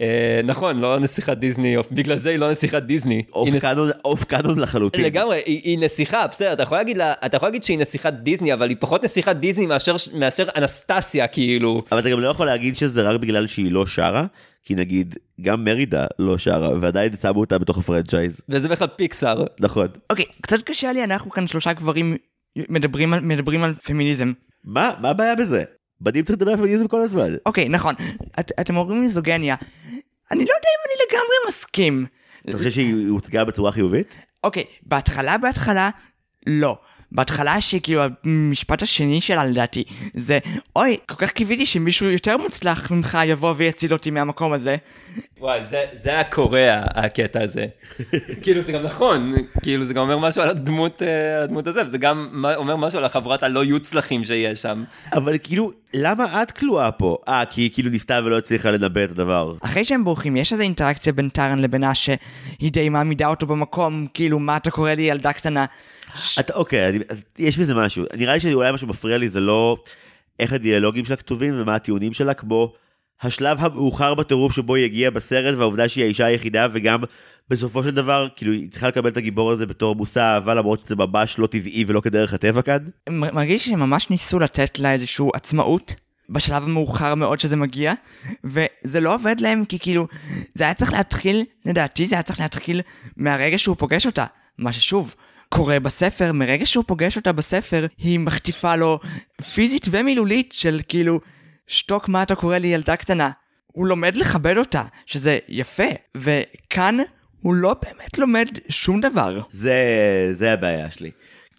אה, 0.00 0.40
נכון, 0.44 0.80
לא 0.80 0.98
נסיכת 0.98 1.36
דיסני, 1.38 1.76
בגלל 1.92 2.16
זה 2.16 2.30
היא 2.30 2.38
לא 2.38 2.50
נסיכת 2.50 2.82
דיסני. 2.82 3.22
off 3.32 3.48
נס- 3.48 3.62
canon, 3.62 3.90
off 4.04 4.24
canon 4.24 4.58
לחלוטין. 4.58 5.04
לגמרי, 5.04 5.36
היא, 5.46 5.60
היא 5.64 5.78
נסיכה, 5.78 6.26
בסדר, 6.26 6.52
אתה 6.52 6.62
יכול 6.62 6.78
להגיד 6.78 6.96
לה, 6.98 7.12
אתה 7.26 7.36
יכול 7.36 7.48
להגיד 7.48 7.64
שהיא 7.64 7.78
נסיכת 7.78 8.12
דיסני, 8.12 8.54
אבל 8.54 8.68
היא 8.68 8.76
פחות 8.80 9.04
נסיכת 9.04 9.36
דיסני 9.36 9.66
מאשר, 9.66 9.96
מאשר 10.14 10.44
אנסטסיה, 10.56 11.26
כאילו. 11.26 11.80
אבל 11.92 12.00
אתה 12.00 12.10
גם 12.10 12.20
לא 12.20 12.28
יכול 12.28 12.46
להגיד 12.46 12.76
שזה 12.76 13.02
רק 13.02 13.20
בגלל 13.20 13.46
שהיא 13.46 13.72
לא 13.72 13.86
שרה, 13.86 14.26
כי 14.64 14.74
נגיד, 14.74 15.14
גם 15.40 15.64
מרידה 15.64 16.06
לא 16.18 16.38
שרה, 16.38 16.78
ועדיין 16.80 17.16
שמו 17.22 17.40
אותה 17.40 17.58
בתוך 17.58 17.78
ה 17.78 17.84
franchise. 17.84 18.40
וזה 18.48 18.68
בכלל 18.68 18.88
פיקסאר. 18.96 19.44
נכון. 19.60 19.88
אוקיי, 20.10 20.24
קצת 20.40 20.62
קשה 20.62 20.92
לי, 20.92 21.04
אנחנו 21.04 21.30
כאן 21.30 21.46
שלושה 21.46 21.72
גברים 21.72 22.16
מדברים 22.68 23.12
על, 23.12 23.20
מדברים 23.20 23.64
על 23.64 23.74
פמיניזם. 23.74 24.32
מה, 24.64 24.90
מה 25.00 25.10
הבעיה 25.10 25.34
בזה? 25.34 25.64
בנים 26.00 26.24
צריך 26.24 26.38
לדבר 26.38 26.50
על 26.50 26.56
פמיניזם 26.56 26.88
כל 26.88 27.00
הזמן. 27.00 27.34
אוקיי, 27.46 27.68
נכון, 27.68 27.94
את, 28.40 28.52
אתם 28.60 28.76
אומרים 28.76 29.00
מיזוגניה. 29.00 29.54
אני 30.30 30.44
לא 30.44 30.52
יודע 30.54 30.68
אם 30.68 30.84
אני 30.86 31.06
לגמרי 31.06 31.48
מסכים. 31.48 32.06
אתה 32.48 32.58
חושב 32.58 32.70
שהיא 32.70 33.08
הוצגה 33.08 33.44
בצורה 33.44 33.72
חיובית? 33.72 34.16
אוקיי, 34.44 34.64
בהתחלה, 34.82 35.38
בהתחלה, 35.38 35.90
לא. 36.46 36.78
בהתחלה 37.14 37.60
שכאילו 37.60 38.02
המשפט 38.24 38.82
השני 38.82 39.20
שלה 39.20 39.46
לדעתי 39.46 39.84
זה 40.14 40.38
אוי 40.76 40.96
כל 41.06 41.14
כך 41.14 41.30
קיוויתי 41.30 41.66
שמישהו 41.66 42.10
יותר 42.10 42.36
מוצלח 42.36 42.90
ממך 42.90 43.18
יבוא 43.26 43.54
ויציל 43.56 43.92
אותי 43.92 44.10
מהמקום 44.10 44.52
הזה. 44.52 44.76
וואי, 45.40 45.64
זה, 45.64 45.84
זה 45.92 46.10
היה 46.10 46.24
קורע, 46.24 46.82
הקטע 46.94 47.42
הזה. 47.42 47.66
כאילו, 48.42 48.62
זה 48.62 48.72
גם 48.72 48.82
נכון, 48.82 49.34
כאילו, 49.62 49.84
זה 49.84 49.94
גם 49.94 50.02
אומר 50.02 50.18
משהו 50.18 50.42
על 50.42 50.48
הדמות, 50.48 51.02
אה, 51.02 51.42
הדמות 51.42 51.66
הזה, 51.66 51.84
וזה 51.84 51.98
גם 51.98 52.44
אומר 52.56 52.76
משהו 52.76 52.98
על 52.98 53.04
החברת 53.04 53.42
הלא 53.42 53.64
יוצלחים 53.64 54.24
שיש 54.24 54.62
שם. 54.62 54.84
אבל 55.12 55.36
כאילו, 55.42 55.70
למה 55.94 56.42
את 56.42 56.50
כלואה 56.50 56.92
פה? 56.92 57.16
אה, 57.28 57.42
כי 57.50 57.60
היא 57.60 57.70
כאילו 57.74 57.90
ניסתה 57.90 58.20
ולא 58.24 58.38
הצליחה 58.38 58.70
לנבא 58.70 59.04
את 59.04 59.10
הדבר. 59.10 59.54
אחרי 59.60 59.84
שהם 59.84 60.04
בורחים 60.04 60.36
יש 60.36 60.52
איזו 60.52 60.62
אינטראקציה 60.62 61.12
בין 61.12 61.28
טארן 61.28 61.58
לבינה 61.58 61.94
שהיא 61.94 62.72
די 62.72 62.88
מעמידה 62.88 63.26
אותו 63.26 63.46
במקום 63.46 64.06
כאילו 64.14 64.38
מה 64.38 64.56
אתה 64.56 64.70
קורא 64.70 64.90
לי 64.90 65.02
ילדה 65.02 65.32
קטנה. 65.32 65.64
אתה, 66.40 66.54
אוקיי, 66.54 66.88
אני, 66.88 66.98
יש 67.38 67.58
בזה 67.58 67.74
משהו. 67.74 68.04
נראה 68.16 68.34
לי 68.34 68.40
שאולי 68.40 68.72
מה 68.72 68.78
שמפריע 68.78 69.18
לי 69.18 69.28
זה 69.28 69.40
לא 69.40 69.82
איך 70.38 70.52
הדיאלוגים 70.52 71.04
שלה 71.04 71.16
כתובים 71.16 71.54
ומה 71.56 71.74
הטיעונים 71.74 72.12
שלה, 72.12 72.34
כמו 72.34 72.72
השלב 73.22 73.58
המאוחר 73.60 74.14
בטירוף 74.14 74.52
שבו 74.52 74.74
היא 74.74 74.84
הגיעה 74.84 75.10
בסרט, 75.10 75.58
והעובדה 75.58 75.88
שהיא 75.88 76.04
האישה 76.04 76.24
היחידה, 76.24 76.66
וגם 76.72 77.02
בסופו 77.50 77.82
של 77.82 77.90
דבר, 77.90 78.28
כאילו, 78.36 78.52
היא 78.52 78.70
צריכה 78.70 78.88
לקבל 78.88 79.10
את 79.10 79.16
הגיבור 79.16 79.52
הזה 79.52 79.66
בתור 79.66 79.94
מושא 79.96 80.20
אהבה, 80.20 80.54
למרות 80.54 80.80
שזה 80.80 80.96
ממש 80.96 81.38
לא 81.38 81.46
טבעי 81.46 81.84
ולא 81.86 82.00
כדרך 82.00 82.32
הטבע 82.32 82.62
כאן. 82.62 82.78
מרגיש 83.10 83.66
שהם 83.66 83.80
ממש 83.80 84.10
ניסו 84.10 84.38
לתת 84.38 84.78
לה 84.78 84.92
איזושהי 84.92 85.26
עצמאות 85.34 85.94
בשלב 86.28 86.62
המאוחר 86.62 87.14
מאוד 87.14 87.40
שזה 87.40 87.56
מגיע 87.56 87.92
וזה 88.44 89.00
לא 89.00 89.14
עובד 89.14 89.40
להם 89.40 89.64
כי 89.64 89.78
כאילו 89.78 90.06
זה 90.54 90.64
היה 90.64 90.74
צריך 90.74 90.92
להתחיל 90.92 91.44
לדעתי 91.64 92.06
זה 92.06 92.14
היה 92.14 92.22
צריך 92.22 92.40
להתחיל 92.40 92.80
מהרגע 93.16 93.58
שהוא 93.58 93.76
פוגש 93.76 94.06
אותה 94.06 94.26
מה 94.58 94.72
ששוב 94.72 95.14
קורה 95.48 95.80
בספר 95.80 96.32
מרגע 96.32 96.66
שהוא 96.66 96.84
פוגש 96.86 97.16
אותה 97.16 97.32
בספר 97.32 97.86
היא 97.98 98.18
מחטיפה 98.18 98.76
לו 98.76 98.98
פיזית 99.54 99.86
ומילולית 99.90 100.52
של 100.52 100.80
כאילו 100.88 101.20
שתוק 101.66 102.08
מה 102.08 102.22
אתה 102.22 102.34
קורא 102.34 102.58
לי 102.58 102.68
ילדה 102.68 102.96
קטנה 102.96 103.30
הוא 103.66 103.86
לומד 103.86 104.16
לכבד 104.16 104.56
אותה 104.56 104.82
שזה 105.06 105.38
יפה 105.48 105.88
וכאן 106.16 106.96
הוא 107.40 107.54
לא 107.54 107.74
באמת 107.82 108.18
לומד 108.18 108.46
שום 108.68 109.00
דבר 109.00 109.40
זה, 109.50 109.74
זה 110.32 110.52
הבעיה 110.52 110.90
שלי. 110.90 111.10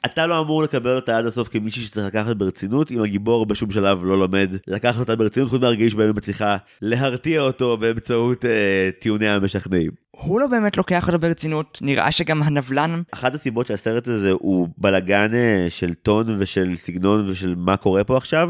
אתה 0.06 0.28
לא 0.28 0.40
אמור 0.40 0.64
לקבל 0.64 0.96
אותה 0.96 1.18
עד 1.18 1.26
הסוף 1.26 1.48
כמישהי 1.48 1.82
שצריך 1.82 2.06
לקחת 2.06 2.36
ברצינות, 2.36 2.92
אם 2.92 3.02
הגיבור 3.02 3.46
בשום 3.46 3.72
שלב 3.72 4.04
לא 4.04 4.20
לומד 4.20 4.56
לקחת 4.68 5.00
אותה 5.00 5.16
ברצינות, 5.16 5.50
חוץ 5.50 5.62
מהרגעים 5.62 5.90
שבהם 5.90 6.08
היא 6.08 6.16
מצליחה 6.16 6.58
להרתיע 6.82 7.42
אותו 7.42 7.78
באמצעות 7.78 8.46
אה, 8.46 8.90
טיעוניה 9.00 9.36
המשכנעים. 9.36 9.92
הוא 10.12 10.40
לא 10.40 10.48
באמת 10.48 10.78
לוקח 10.78 11.08
אותו 11.08 11.20
ברצינות, 11.20 11.80
נראה 11.82 12.12
שגם 12.12 12.44
הנבלן, 12.44 13.02
אחת 13.12 13.36
הסיבות 13.36 13.68
שהסרט 13.68 14.08
הזה 14.08 14.32
הוא 14.32 14.68
בלאגן 14.78 15.34
אה, 15.34 15.66
של 15.70 15.94
טון 15.94 16.36
ושל 16.40 16.76
סגנון 16.76 17.30
ושל 17.30 17.56
מה 17.58 17.78
קורה 17.78 18.04
פה 18.04 18.18
עכשיו, 18.18 18.50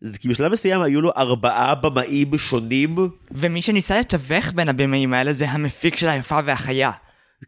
זה 0.00 0.18
כי 0.18 0.28
בשלב 0.28 0.52
מסוים 0.52 0.82
היו 0.82 1.00
לו 1.00 1.10
ארבעה 1.16 1.74
במאים 1.74 2.38
שונים, 2.38 2.96
ומי 3.30 3.62
שניסה 3.62 4.00
לתווך 4.00 4.52
בין 4.54 4.68
הבמאים 4.68 5.14
האלה 5.14 5.32
זה 5.32 5.50
המפיק 5.50 5.96
של 5.96 6.08
היפה 6.08 6.38
והחיה. 6.44 6.90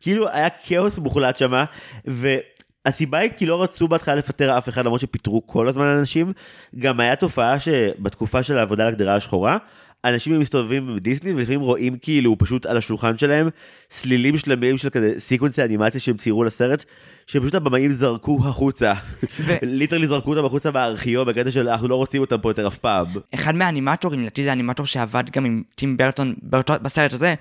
כאילו 0.00 0.28
היה 0.28 0.48
כאוס 0.66 0.98
מוחלט 0.98 1.36
שמה, 1.36 1.64
והסיבה 2.88 3.18
היא 3.18 3.30
כי 3.36 3.46
לא 3.46 3.62
רצו 3.62 3.88
בהתחלה 3.88 4.14
לפטר 4.14 4.58
אף 4.58 4.68
אחד 4.68 4.84
למרות 4.84 5.00
שפיטרו 5.00 5.46
כל 5.46 5.68
הזמן 5.68 5.84
אנשים, 5.84 6.32
גם 6.78 7.00
היה 7.00 7.16
תופעה 7.16 7.60
שבתקופה 7.60 8.42
של 8.42 8.58
העבודה 8.58 8.82
על 8.82 8.88
הקדרה 8.88 9.14
השחורה, 9.14 9.58
אנשים 10.04 10.40
מסתובבים 10.40 10.96
בדיסני 10.96 11.32
ולפעמים 11.34 11.60
רואים 11.60 11.96
כאילו 12.02 12.38
פשוט 12.38 12.66
על 12.66 12.76
השולחן 12.76 13.18
שלהם 13.18 13.48
סלילים 13.90 14.36
שלמים 14.38 14.78
של 14.78 14.90
כזה 14.90 15.12
סיקוונסי 15.18 15.62
אנימציה 15.64 16.00
שהם 16.00 16.16
ציירו 16.16 16.44
לסרט, 16.44 16.84
שפשוט 17.26 17.54
הבמאים 17.54 17.90
זרקו 17.90 18.38
החוצה. 18.44 18.92
ו- 19.40 19.54
literally 19.62 20.06
זרקו 20.08 20.30
אותם 20.34 20.44
החוצה 20.44 20.70
מהארכיון 20.70 21.26
בקטע 21.26 21.50
של 21.50 21.68
אנחנו 21.68 21.88
לא 21.88 21.94
רוצים 21.94 22.20
אותם 22.20 22.38
פה 22.40 22.50
יותר 22.50 22.66
אף 22.66 22.78
פעם. 22.78 23.06
אחד 23.34 23.54
מהאנימטורים, 23.54 24.20
לדעתי 24.20 24.42
זה 24.44 24.50
האנימטור 24.50 24.86
שעבד 24.86 25.24
גם 25.32 25.44
עם 25.44 25.62
טים 25.74 25.96
ברטון 25.96 26.34
באותו, 26.42 26.74
בסרט 26.82 27.12
הזה, 27.12 27.34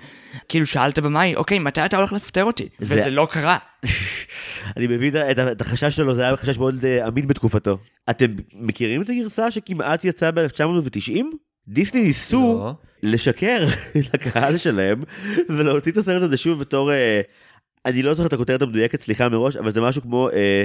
כאילו 0.48 0.66
שאל 0.66 0.90
את 0.90 0.98
הבמאי, 0.98 1.34
אוקיי, 1.36 1.58
מתי 1.58 1.84
אתה 1.84 1.96
הולך 1.96 2.12
לפטר 2.12 2.44
אותי? 2.44 2.68
זה- 2.78 2.94
וזה 3.00 3.10
לא 3.10 3.28
קרה. 3.30 3.56
אני 4.76 4.86
מבין 4.86 5.16
את 5.16 5.38
את 5.38 5.60
החשש 5.60 5.96
שלו, 5.96 6.14
זה 6.14 6.22
היה 6.22 6.36
חשש 6.36 6.58
מאוד 6.58 6.84
אה, 6.84 7.08
אמין 7.08 7.26
בתקופתו. 7.26 7.78
אתם 8.10 8.26
מכירים 8.54 9.02
את 9.02 9.10
הגרסה 9.10 9.50
שכמעט 9.50 10.04
יצאה 10.04 10.30
ב-1990? 10.30 11.24
דיסני 11.68 12.02
ניסו 12.02 12.58
לא. 12.58 12.72
לשקר 13.02 13.64
לקהל 14.14 14.56
שלהם 14.56 15.00
ולהוציא 15.48 15.92
את 15.92 15.96
הסרט 15.96 16.22
הזה 16.22 16.36
שוב 16.36 16.60
בתור, 16.60 16.92
אה, 16.92 17.20
אני 17.86 18.02
לא 18.02 18.14
זוכר 18.14 18.28
את 18.28 18.32
הכותרת 18.32 18.62
המדויקת, 18.62 19.00
סליחה 19.00 19.28
מראש, 19.28 19.56
אבל 19.56 19.70
זה 19.70 19.80
משהו 19.80 20.02
כמו 20.02 20.30
אה, 20.30 20.64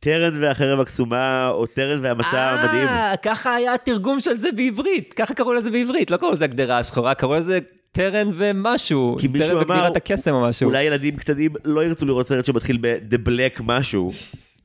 טרן 0.00 0.42
והחרב 0.42 0.80
הקסומה 0.80 1.48
או 1.48 1.66
טרן 1.66 2.04
והמסע 2.04 2.50
המדהים. 2.50 2.88
אה, 2.88 3.14
ככה 3.22 3.54
היה 3.54 3.74
התרגום 3.74 4.20
של 4.20 4.36
זה 4.36 4.52
בעברית, 4.52 5.14
ככה 5.14 5.34
קראו 5.34 5.52
לזה 5.52 5.70
בעברית, 5.70 6.10
לא 6.10 6.16
קראו 6.16 6.32
לזה 6.32 6.44
הגדרה 6.44 6.78
השחורה, 6.78 7.14
קראו 7.14 7.34
לזה 7.34 7.58
טרן 7.92 8.30
ומשהו. 8.34 9.16
כי 9.20 9.28
מישהו 9.28 9.48
טרן 9.48 9.56
אמר, 9.56 9.74
וגדירת 9.74 9.96
הקסם 9.96 10.34
או 10.34 10.40
משהו. 10.40 10.66
אולי 10.66 10.82
ילדים 10.82 11.16
קטנים 11.16 11.50
לא 11.64 11.84
ירצו 11.84 12.06
לראות 12.06 12.28
סרט 12.28 12.46
שמתחיל 12.46 12.78
ב-The 12.80 13.28
Black 13.28 13.62
משהו. 13.62 14.12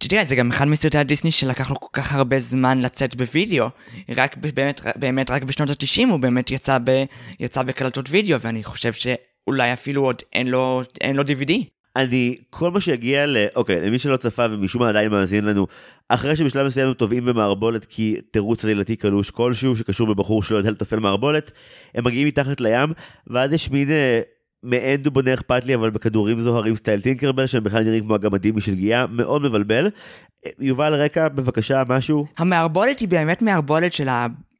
תראה, 0.08 0.26
זה 0.26 0.36
גם 0.36 0.52
אחד 0.52 0.66
מסרטי 0.66 0.98
הדיסני 0.98 1.32
שלקח 1.32 1.70
לו 1.70 1.80
כל 1.80 1.88
כך 1.94 2.14
הרבה 2.14 2.40
זמן 2.40 2.82
לצאת 2.82 3.16
בווידאו. 3.16 3.66
רק 4.10 4.38
באמת, 4.38 4.82
באמת 4.96 5.32
רק 5.32 5.44
בשנות 5.44 5.70
ה-90 5.70 6.10
הוא 6.10 6.20
באמת 6.20 6.52
יצא, 6.52 6.78
ב, 6.84 7.04
יצא 7.40 7.64
בקלטות 7.64 8.06
וידאו, 8.10 8.42
ואני 8.42 8.64
חושב 8.64 8.94
שאולי 8.94 9.74
אפילו 9.74 10.04
עוד 10.04 10.22
אין 10.34 10.48
לו, 10.48 10.82
אין 11.02 11.16
לו 11.16 11.24
DVD. 11.24 11.52
אני, 11.96 12.36
כל 12.50 12.72
מה 12.72 12.82
שיגיע 12.82 13.26
ל... 13.26 13.38
אוקיי, 13.56 13.82
למי 13.82 14.00
שלא 14.00 14.18
צפה 14.18 14.46
ומשום 14.52 14.82
מה 14.82 14.90
עדיין 14.90 15.12
מאזין 15.12 15.46
לנו, 15.46 15.68
אחרי 16.10 16.36
שבשלב 16.36 16.68
מסוים 16.68 16.88
הם 16.88 16.94
טובעים 16.94 17.26
במערבולת 17.26 17.86
כי 17.86 18.18
תירוץ 18.32 18.66
עלילתי 18.66 18.96
קלוש 18.96 19.32
כלשהו 19.32 19.76
שקשור 19.76 20.08
בבחור 20.08 20.44
שלא 20.44 20.58
יודע 20.58 20.72
לטפל 20.72 21.00
מערבולת, 21.00 21.52
הם 21.96 22.04
מגיעים 22.04 22.28
מתחת 22.28 22.62
לים, 22.62 22.94
ואז 23.28 23.54
יש 23.54 23.72
מין 23.72 23.92
אה, 23.92 24.22
מעין 24.64 25.04
דובוני 25.04 25.34
אכפת 25.34 25.66
לי, 25.66 25.76
אבל 25.76 25.90
בכדורים 25.90 26.40
זוהרים 26.40 26.76
style 26.76 27.02
טינקרבל, 27.02 27.46
שהם 27.46 27.64
בכלל 27.64 27.84
נראים 27.84 28.04
כמו 28.04 28.16
הגמדים 28.16 28.56
משלגיה, 28.56 29.06
מאוד 29.10 29.42
מבלבל. 29.42 29.90
אה, 30.46 30.52
יובל 30.60 30.94
רקע, 30.94 31.28
בבקשה, 31.28 31.84
משהו. 31.90 32.26
המערבולת 32.38 33.00
היא 33.00 33.08
באמת 33.08 33.42
מערבולת 33.42 33.94
של 33.94 34.08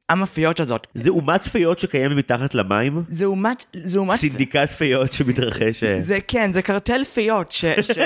המאפיות 0.08 0.60
הזאת. 0.60 0.86
זה 0.94 1.10
אומת 1.10 1.48
פיות 1.48 1.78
שקיימת 1.78 2.16
מתחת 2.16 2.54
למים? 2.54 3.02
זה 3.08 3.24
אומת, 3.24 3.64
זה 3.72 3.98
אומת... 3.98 4.18
סינדיקט 4.18 4.68
פיות 4.68 5.12
שמתרחש... 5.12 5.84
זה 5.84 6.18
כן, 6.28 6.52
זה 6.52 6.62
קרטל 6.62 7.04
פיות 7.04 7.52
ש... 7.52 7.64
ש... 7.64 7.90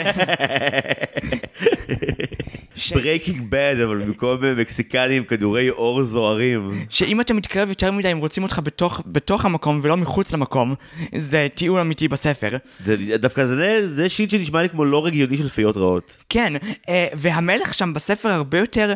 Breaking 2.95 3.47
Bad, 3.49 3.77
אבל 3.85 4.03
במקום 4.05 4.45
אה, 4.45 4.55
מקסיקנים 4.55 5.17
עם 5.17 5.25
כדורי 5.25 5.71
אור 5.71 6.03
זוהרים. 6.03 6.87
שאם 6.91 7.21
אתה 7.21 7.35
מתקרב 7.35 7.69
יותר 7.69 7.93
מדי 7.93 8.09
הם 8.09 8.19
רוצים 8.19 8.43
אותך 8.43 8.61
בתוך, 8.65 9.01
בתוך 9.07 9.45
המקום 9.45 9.81
ולא 9.83 9.97
מחוץ 9.97 10.33
למקום, 10.33 10.75
זה 11.17 11.47
טיעון 11.55 11.81
אמיתי 11.81 12.09
בספר. 12.09 12.57
זה 12.85 12.97
דווקא 13.19 13.47
זה, 13.47 13.95
זה 13.95 14.09
שיט 14.09 14.31
שנשמע 14.31 14.63
לי 14.63 14.69
כמו 14.69 14.85
לא 14.85 15.07
רגיוני 15.07 15.37
של 15.37 15.49
פיות 15.49 15.77
רעות. 15.77 16.17
כן, 16.29 16.53
אה, 16.89 17.07
והמלך 17.15 17.75
שם 17.75 17.95
בספר 17.95 18.29
הרבה 18.29 18.59
יותר, 18.59 18.95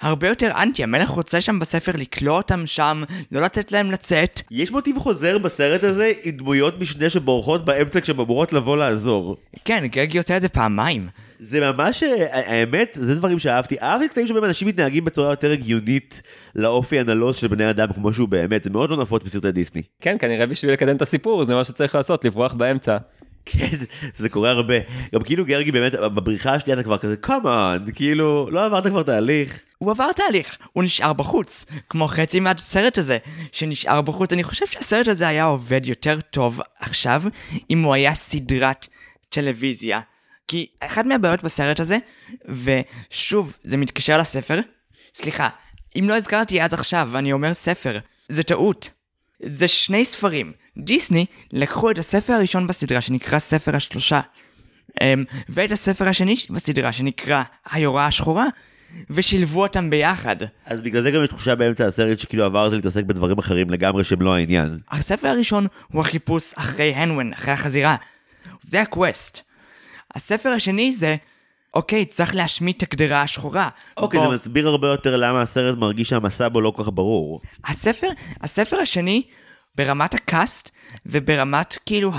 הרבה 0.00 0.28
יותר 0.28 0.50
אנטי, 0.62 0.82
המלך 0.82 1.08
רוצה 1.08 1.40
שם 1.40 1.58
בספר 1.58 1.92
לכלוא 1.94 2.36
אותם 2.36 2.66
שם, 2.66 3.02
לא 3.32 3.40
לתת 3.40 3.72
להם 3.72 3.90
לצאת. 3.90 4.40
יש 4.50 4.70
מוטיב 4.70 4.98
חוזר 4.98 5.38
בסרט 5.38 5.84
הזה 5.84 6.12
עם 6.22 6.30
דמויות 6.36 6.80
משנה 6.80 7.10
שבורחות 7.10 7.64
באמצע 7.64 8.00
כשהן 8.00 8.20
אמורות 8.20 8.52
לבוא 8.52 8.76
לעזור. 8.76 9.36
כן, 9.64 9.86
גרגי 9.86 10.18
עושה 10.18 10.36
את 10.36 10.42
זה 10.42 10.48
פעמיים. 10.48 11.08
זה 11.38 11.72
ממש, 11.72 12.02
אה, 12.02 12.26
האמת, 12.30 12.96
זה 13.00 13.14
דברים 13.14 13.38
שאהבתי. 13.38 13.76
אהבתי 13.82 14.08
קטעים 14.08 14.26
שבהם 14.26 14.44
אנשים 14.44 14.68
מתנהגים 14.68 15.04
בצורה 15.04 15.30
יותר 15.30 15.50
הגיונית 15.50 16.22
לאופי 16.54 17.00
הנלוז 17.00 17.36
של 17.36 17.48
בני 17.48 17.70
אדם 17.70 17.92
כמו 17.92 18.12
שהוא 18.12 18.28
באמת, 18.28 18.62
זה 18.62 18.70
מאוד 18.70 18.90
לא 18.90 18.96
נפוץ 18.96 19.22
בסרטי 19.22 19.52
דיסני. 19.52 19.82
כן, 20.00 20.16
כנראה 20.18 20.46
בשביל 20.46 20.72
לקדם 20.72 20.96
את 20.96 21.02
הסיפור, 21.02 21.44
זה 21.44 21.54
מה 21.54 21.64
שצריך 21.64 21.94
לעשות, 21.94 22.24
לברוח 22.24 22.52
באמצע. 22.52 22.96
כן, 23.46 23.76
זה 24.16 24.28
קורה 24.28 24.50
הרבה. 24.50 24.74
גם 25.14 25.22
כאילו 25.22 25.44
גרגי 25.44 25.72
באמת, 25.72 25.92
בבריחה 25.92 26.54
השנייה 26.54 26.74
אתה 26.74 26.84
כבר 26.84 26.98
כזה, 26.98 27.16
קאמן, 27.16 27.84
כאילו, 27.94 28.48
לא 28.50 28.64
עברת 28.64 28.86
כבר 28.86 29.02
תהליך. 29.02 29.60
הוא 29.78 29.90
עבר 29.90 30.12
תהליך, 30.12 30.58
הוא 30.72 30.84
נשאר 30.84 31.12
בחוץ, 31.12 31.66
כמו 31.90 32.08
חצי 32.08 32.40
מהסרט 32.40 32.98
הזה, 32.98 33.18
שנשאר 33.52 34.00
בחוץ. 34.00 34.32
אני 34.32 34.44
חושב 34.44 34.66
שהסרט 34.66 35.08
הזה 35.08 35.28
היה 35.28 35.44
עובד 35.44 35.86
יותר 35.86 36.20
טוב 36.30 36.60
עכשיו, 36.80 37.22
אם 37.70 37.82
הוא 37.82 37.94
היה 37.94 38.14
סדרת 38.14 38.86
טלוויזיה. 39.28 40.00
כי 40.48 40.66
אחת 40.80 41.04
מהבעיות 41.06 41.42
בסרט 41.42 41.80
הזה, 41.80 41.98
ושוב, 42.44 43.56
זה 43.62 43.76
מתקשר 43.76 44.18
לספר, 44.18 44.60
סליחה, 45.14 45.48
אם 45.98 46.08
לא 46.08 46.16
הזכרתי 46.16 46.62
אז 46.62 46.74
עכשיו, 46.74 47.08
ואני 47.12 47.32
אומר 47.32 47.54
ספר, 47.54 47.98
זה 48.28 48.42
טעות. 48.42 48.90
זה 49.42 49.68
שני 49.68 50.04
ספרים. 50.04 50.52
דיסני 50.78 51.26
לקחו 51.52 51.90
את 51.90 51.98
הספר 51.98 52.32
הראשון 52.32 52.66
בסדרה 52.66 53.00
שנקרא 53.00 53.38
ספר 53.38 53.76
השלושה, 53.76 54.20
אמ, 55.00 55.24
ואת 55.48 55.70
הספר 55.70 56.08
השני 56.08 56.36
בסדרה 56.50 56.92
שנקרא 56.92 57.42
היורה 57.70 58.06
השחורה, 58.06 58.46
ושילבו 59.10 59.62
אותם 59.62 59.90
ביחד. 59.90 60.36
אז 60.66 60.82
בגלל 60.82 61.02
זה 61.02 61.10
גם 61.10 61.22
יש 61.24 61.28
תחושה 61.28 61.54
באמצע 61.54 61.86
הסרט 61.86 62.18
שכאילו 62.18 62.44
עברת 62.44 62.72
להתעסק 62.72 63.04
בדברים 63.04 63.38
אחרים 63.38 63.70
לגמרי 63.70 64.04
שהם 64.04 64.22
לא 64.22 64.34
העניין. 64.34 64.78
הספר 64.90 65.28
הראשון 65.28 65.66
הוא 65.92 66.00
החיפוש 66.00 66.52
אחרי 66.54 66.94
הנוון, 66.94 67.32
אחרי 67.32 67.52
החזירה. 67.52 67.96
זה 68.60 68.80
ה 68.80 68.89
quest. 68.89 69.45
הספר 70.16 70.48
השני 70.48 70.92
זה, 70.92 71.16
אוקיי, 71.74 72.04
צריך 72.04 72.34
להשמיד 72.34 72.74
את 72.76 72.82
הקדרה 72.82 73.22
השחורה. 73.22 73.68
אוקיי, 73.96 74.20
בוא- 74.20 74.28
זה 74.28 74.34
מסביר 74.34 74.68
הרבה 74.68 74.88
יותר 74.88 75.16
למה 75.16 75.42
הסרט 75.42 75.78
מרגיש 75.78 76.08
שהמסע 76.08 76.48
בו 76.48 76.60
לא 76.60 76.70
כל 76.76 76.82
כך 76.82 76.88
ברור. 76.94 77.40
הספר, 77.64 78.08
הספר 78.40 78.76
השני, 78.76 79.22
ברמת 79.74 80.14
ה 80.14 80.23
cast, 80.23 80.70
וברמת 81.06 81.76
כאילו 81.86 82.12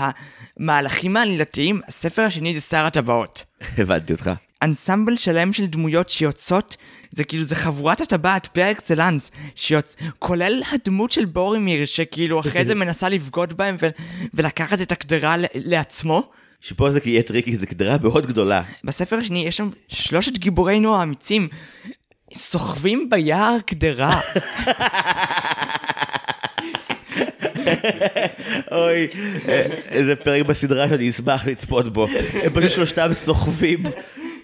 המהלכים 0.60 1.18
העלילתיים, 1.18 1.82
הספר 1.88 2.22
השני 2.22 2.54
זה 2.54 2.62
שר 2.62 2.86
הטבעות. 2.86 3.44
הבנתי 3.78 4.14
אותך. 4.14 4.32
אנסמבל 4.62 5.18
שלם 5.18 5.54
של 5.54 5.66
דמויות 5.66 6.10
שיוצאות, 6.10 6.78
זה 7.12 7.24
כאילו, 7.24 7.44
זה 7.44 7.56
חבורת 7.56 8.02
הטבעת 8.02 8.48
par 8.48 8.72
excellence, 8.72 9.32
שיוצ... 9.56 9.96
כולל 10.20 10.62
הדמות 10.72 11.12
של 11.12 11.26
בורימיר, 11.26 11.86
שכאילו 11.86 12.40
אחרי 12.40 12.66
זה 12.66 12.76
מנסה 12.76 13.10
לבגוד 13.10 13.54
בהם 13.58 13.76
ו... 13.80 13.88
ולקחת 14.34 14.82
את 14.82 14.92
הקדרה. 14.92 15.36
לעצמו. 15.56 16.30
שפה 16.62 16.92
זה 16.92 17.00
יהיה 17.06 17.24
tricky, 17.24 17.58
זו 17.58 17.68
קדרה 17.68 17.98
מאוד 18.04 18.28
גדולה. 18.28 18.64
בספר 18.84 19.16
השני 19.16 19.46
יש 19.48 19.58
שם 19.58 19.70
שלושת 19.88 20.38
גיבורינו 20.38 20.96
האמיצים, 20.96 21.48
סוחבים 22.36 23.10
ביער 23.10 23.58
קדרה. 23.66 24.20
אוי, 28.72 29.08
איזה 29.92 30.16
פרק 30.16 30.46
בסדרה 30.46 30.90
שאני 30.90 31.10
אשמח 31.10 31.46
לצפות 31.46 31.94
בו. 31.94 32.08
הם 32.34 32.54
פשוט 32.54 32.72
שלושתם 32.72 33.14
סוחבים 33.14 33.84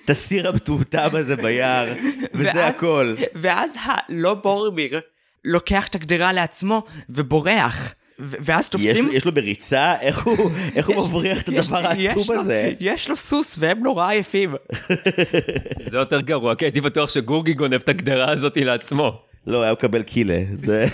את 0.05 0.09
הסיר 0.09 0.49
המטומטם 0.49 1.09
הזה 1.13 1.35
ביער, 1.35 1.93
וזה 2.33 2.67
הכל. 2.67 3.15
ואז 3.35 3.77
הלא 3.83 4.33
בורימיר 4.33 4.99
לוקח 5.45 5.87
את 5.87 5.95
הקדרה 5.95 6.33
לעצמו 6.33 6.83
ובורח. 7.09 7.93
ואז 8.19 8.63
יש, 8.65 8.69
תופסים... 8.69 9.09
יש 9.13 9.25
לו 9.25 9.31
בריצה? 9.31 9.93
איך 10.01 10.23
הוא, 10.23 10.51
איך 10.75 10.89
הוא 10.89 11.07
מבריח 11.07 11.41
את 11.41 11.49
הדבר 11.49 11.81
לו- 12.29 12.39
הזה? 12.39 12.71
יש 12.79 13.09
לו 13.09 13.15
סוס 13.15 13.55
והם 13.59 13.79
נורא 13.83 14.09
עייפים. 14.09 14.55
זה 15.89 15.97
יותר 15.97 16.21
גרוע, 16.21 16.55
כי 16.55 16.65
הייתי 16.65 16.81
בטוח 16.81 17.09
שגורגי 17.09 17.53
גונב 17.53 17.73
את 17.73 17.89
הגדרה 17.89 18.31
הזאת 18.31 18.57
לעצמו. 18.57 19.21
לא, 19.47 19.61
היה 19.63 19.71
מקבל 19.73 20.03
קילה. 20.03 20.39
זה... 20.63 20.85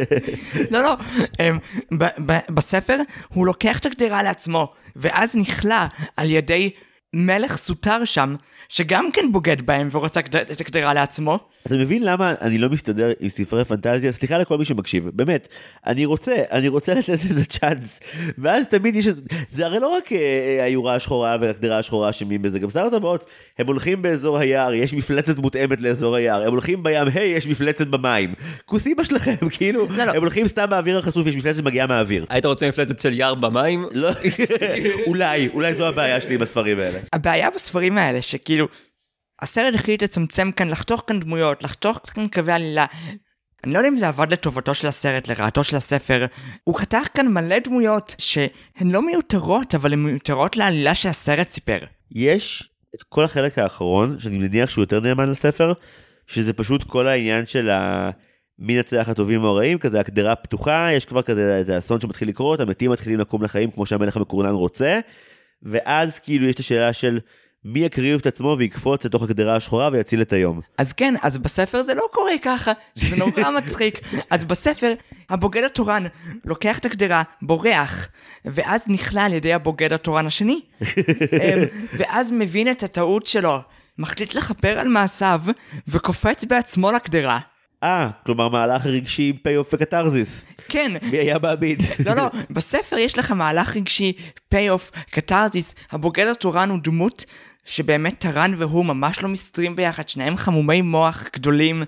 לא, 0.70 0.82
לא, 0.82 0.94
אמ, 1.40 1.58
ב- 1.98 2.32
ב- 2.32 2.38
בספר 2.50 2.96
הוא 3.28 3.46
לוקח 3.46 3.78
את 3.78 3.86
הקדרה 3.86 4.22
לעצמו, 4.22 4.72
ואז 4.96 5.36
נכלא 5.36 5.74
על 6.16 6.30
ידי 6.30 6.70
מלך 7.14 7.56
סוטר 7.56 8.04
שם, 8.04 8.34
שגם 8.68 9.08
כן 9.12 9.32
בוגד 9.32 9.62
בהם 9.62 9.88
ורוצה 9.92 10.20
את 10.52 10.60
הקדרה 10.60 10.94
לעצמו. 10.94 11.38
אתה 11.66 11.76
מבין 11.76 12.02
למה 12.04 12.34
אני 12.40 12.58
לא 12.58 12.68
מסתדר 12.68 13.12
עם 13.20 13.28
ספרי 13.28 13.64
פנטזיה? 13.64 14.12
סליחה 14.12 14.38
לכל 14.38 14.58
מי 14.58 14.64
שמקשיב, 14.64 15.10
באמת. 15.14 15.48
אני 15.86 16.04
רוצה, 16.04 16.34
אני 16.52 16.68
רוצה 16.68 16.94
לתת 16.94 17.08
לזה 17.08 17.44
צ'אנס. 17.44 18.00
ואז 18.38 18.66
תמיד 18.66 18.96
יש... 18.96 19.08
זה 19.52 19.66
הרי 19.66 19.80
לא 19.80 19.96
רק 19.96 20.12
אה, 20.12 20.64
היורה 20.64 20.94
השחורה 20.94 21.36
והקדרה 21.40 21.78
השחורה 21.78 22.10
אשמים 22.10 22.42
בזה, 22.42 22.58
גם 22.58 22.70
שר 22.70 22.86
הטבעות. 22.86 23.26
הם 23.58 23.66
הולכים 23.66 24.02
באזור 24.02 24.38
היער, 24.38 24.74
יש 24.74 24.94
מפלצת 24.94 25.38
מותאמת 25.38 25.80
לאזור 25.80 26.16
היער. 26.16 26.42
הם 26.42 26.50
הולכים 26.50 26.82
בים, 26.82 27.08
היי, 27.14 27.28
יש 27.28 27.46
מפלצת 27.46 27.86
במים. 27.86 28.34
כוס 28.64 28.86
אימא 28.86 29.04
שלכם, 29.04 29.34
כאילו, 29.56 29.86
לא, 29.90 30.04
לא. 30.04 30.10
הם 30.12 30.20
הולכים 30.20 30.48
סתם 30.48 30.66
באוויר 30.70 30.98
החשוף, 30.98 31.26
יש 31.26 31.36
מפלצת 31.36 31.58
שמגיעה 31.58 31.86
מהאוויר. 31.86 32.26
היית 32.28 32.46
רוצה 32.46 32.68
מפלצת 32.68 32.98
של 32.98 33.12
יער 33.12 33.34
במים? 33.34 33.86
לא, 33.92 34.10
אולי, 35.06 35.48
אולי 35.54 35.74
זו 35.74 35.86
הבעיה 35.86 36.20
שלי 36.20 36.34
עם 36.34 36.42
הספרים 36.42 36.78
האלה. 36.78 36.98
הבעיה 37.12 37.50
בספרים 37.50 37.98
האלה, 37.98 38.22
שכאילו, 38.22 38.55
הסרט 39.42 39.74
החליט 39.74 40.02
לצמצם 40.02 40.52
כאן, 40.52 40.68
לחתוך 40.68 41.04
כאן 41.06 41.20
דמויות, 41.20 41.62
לחתוך 41.62 41.98
כאן 42.14 42.28
קווי 42.28 42.52
עלילה, 42.52 42.86
אני 43.64 43.72
לא 43.72 43.78
יודע 43.78 43.88
אם 43.88 43.98
זה 43.98 44.08
עבד 44.08 44.32
לטובתו 44.32 44.74
של 44.74 44.86
הסרט, 44.86 45.28
לרעתו 45.28 45.64
של 45.64 45.76
הספר. 45.76 46.26
הוא 46.64 46.78
חתך 46.78 47.08
כאן 47.14 47.28
מלא 47.28 47.58
דמויות 47.58 48.14
שהן 48.18 48.90
לא 48.90 49.06
מיותרות, 49.06 49.74
אבל 49.74 49.92
הן 49.92 49.98
מיותרות 49.98 50.56
לעלילה 50.56 50.94
שהסרט 50.94 51.48
סיפר. 51.48 51.78
יש 52.12 52.70
את 52.94 53.02
כל 53.02 53.24
החלק 53.24 53.58
האחרון, 53.58 54.18
שאני 54.18 54.38
מניח 54.38 54.70
שהוא 54.70 54.82
יותר 54.82 55.00
נאמן 55.00 55.30
לספר, 55.30 55.72
שזה 56.26 56.52
פשוט 56.52 56.84
כל 56.84 57.06
העניין 57.06 57.46
של 57.46 57.70
ה... 57.70 58.10
מי 58.58 58.72
ינצח 58.72 59.08
הטובים 59.08 59.44
או 59.44 59.48
הרעים, 59.48 59.78
כזה 59.78 60.00
הקדרה 60.00 60.36
פתוחה, 60.36 60.88
יש 60.92 61.04
כבר 61.04 61.22
כזה 61.22 61.56
איזה 61.56 61.78
אסון 61.78 62.00
שמתחיל 62.00 62.28
לקרות, 62.28 62.60
המתים 62.60 62.90
מתחילים 62.90 63.20
לקום 63.20 63.42
לחיים 63.42 63.70
כמו 63.70 63.86
שהמלך 63.86 64.16
המקורנן 64.16 64.50
רוצה, 64.50 65.00
ואז 65.62 66.18
כאילו 66.18 66.46
יש 66.46 66.54
את 66.54 66.60
השאלה 66.60 66.92
של 66.92 67.18
מי 67.68 67.80
יקריב 67.80 68.20
את 68.20 68.26
עצמו 68.26 68.56
ויקפוץ 68.58 69.04
לתוך 69.04 69.22
הקדרה 69.22 69.56
השחורה 69.56 69.88
ויציל 69.92 70.22
את 70.22 70.32
היום. 70.32 70.60
אז 70.78 70.92
כן, 70.92 71.14
אז 71.22 71.38
בספר 71.38 71.82
זה 71.82 71.94
לא 71.94 72.02
קורה 72.12 72.32
ככה, 72.42 72.72
זה 72.94 73.16
נורא 73.16 73.50
מצחיק. 73.58 74.00
אז 74.30 74.44
בספר, 74.44 74.94
הבוגד 75.30 75.64
התורן 75.64 76.04
לוקח 76.44 76.78
את 76.78 76.84
הקדרה, 76.84 77.22
בורח, 77.42 78.08
ואז 78.44 78.88
נכלא 78.88 79.20
על 79.20 79.32
ידי 79.32 79.52
הבוגד 79.52 79.92
התורן 79.92 80.26
השני. 80.26 80.60
אמ, 80.82 80.88
ואז 81.92 82.32
מבין 82.32 82.70
את 82.70 82.82
הטעות 82.82 83.26
שלו, 83.26 83.58
מחליט 83.98 84.34
לכפר 84.34 84.78
על 84.78 84.88
מעשיו, 84.88 85.40
וקופץ 85.88 86.44
בעצמו 86.44 86.92
לקדרה. 86.92 87.38
אה, 87.82 88.10
כלומר 88.26 88.48
מהלך 88.48 88.86
רגשי 88.86 89.28
עם 89.28 89.36
payoff 89.42 89.74
וקתרזיס. 89.74 90.46
כן, 90.68 90.92
מי 91.02 91.18
היה 91.18 91.38
בעביד? 91.38 91.82
לא, 92.06 92.14
לא, 92.14 92.30
בספר 92.50 92.98
יש 92.98 93.18
לך 93.18 93.30
מהלך 93.32 93.76
רגשי, 93.76 94.12
pay-off, 94.48 94.90
קתרזיס, 95.10 95.74
הבוגד 95.90 96.26
התורן 96.26 96.70
הוא 96.70 96.78
דמות 96.82 97.24
שבאמת 97.66 98.18
טרן 98.18 98.54
והוא 98.56 98.84
ממש 98.84 99.22
לא 99.22 99.28
מסתדרים 99.28 99.76
ביחד, 99.76 100.08
שניהם 100.08 100.36
חמומי 100.36 100.82
מוח 100.82 101.24
גדולים, 101.32 101.82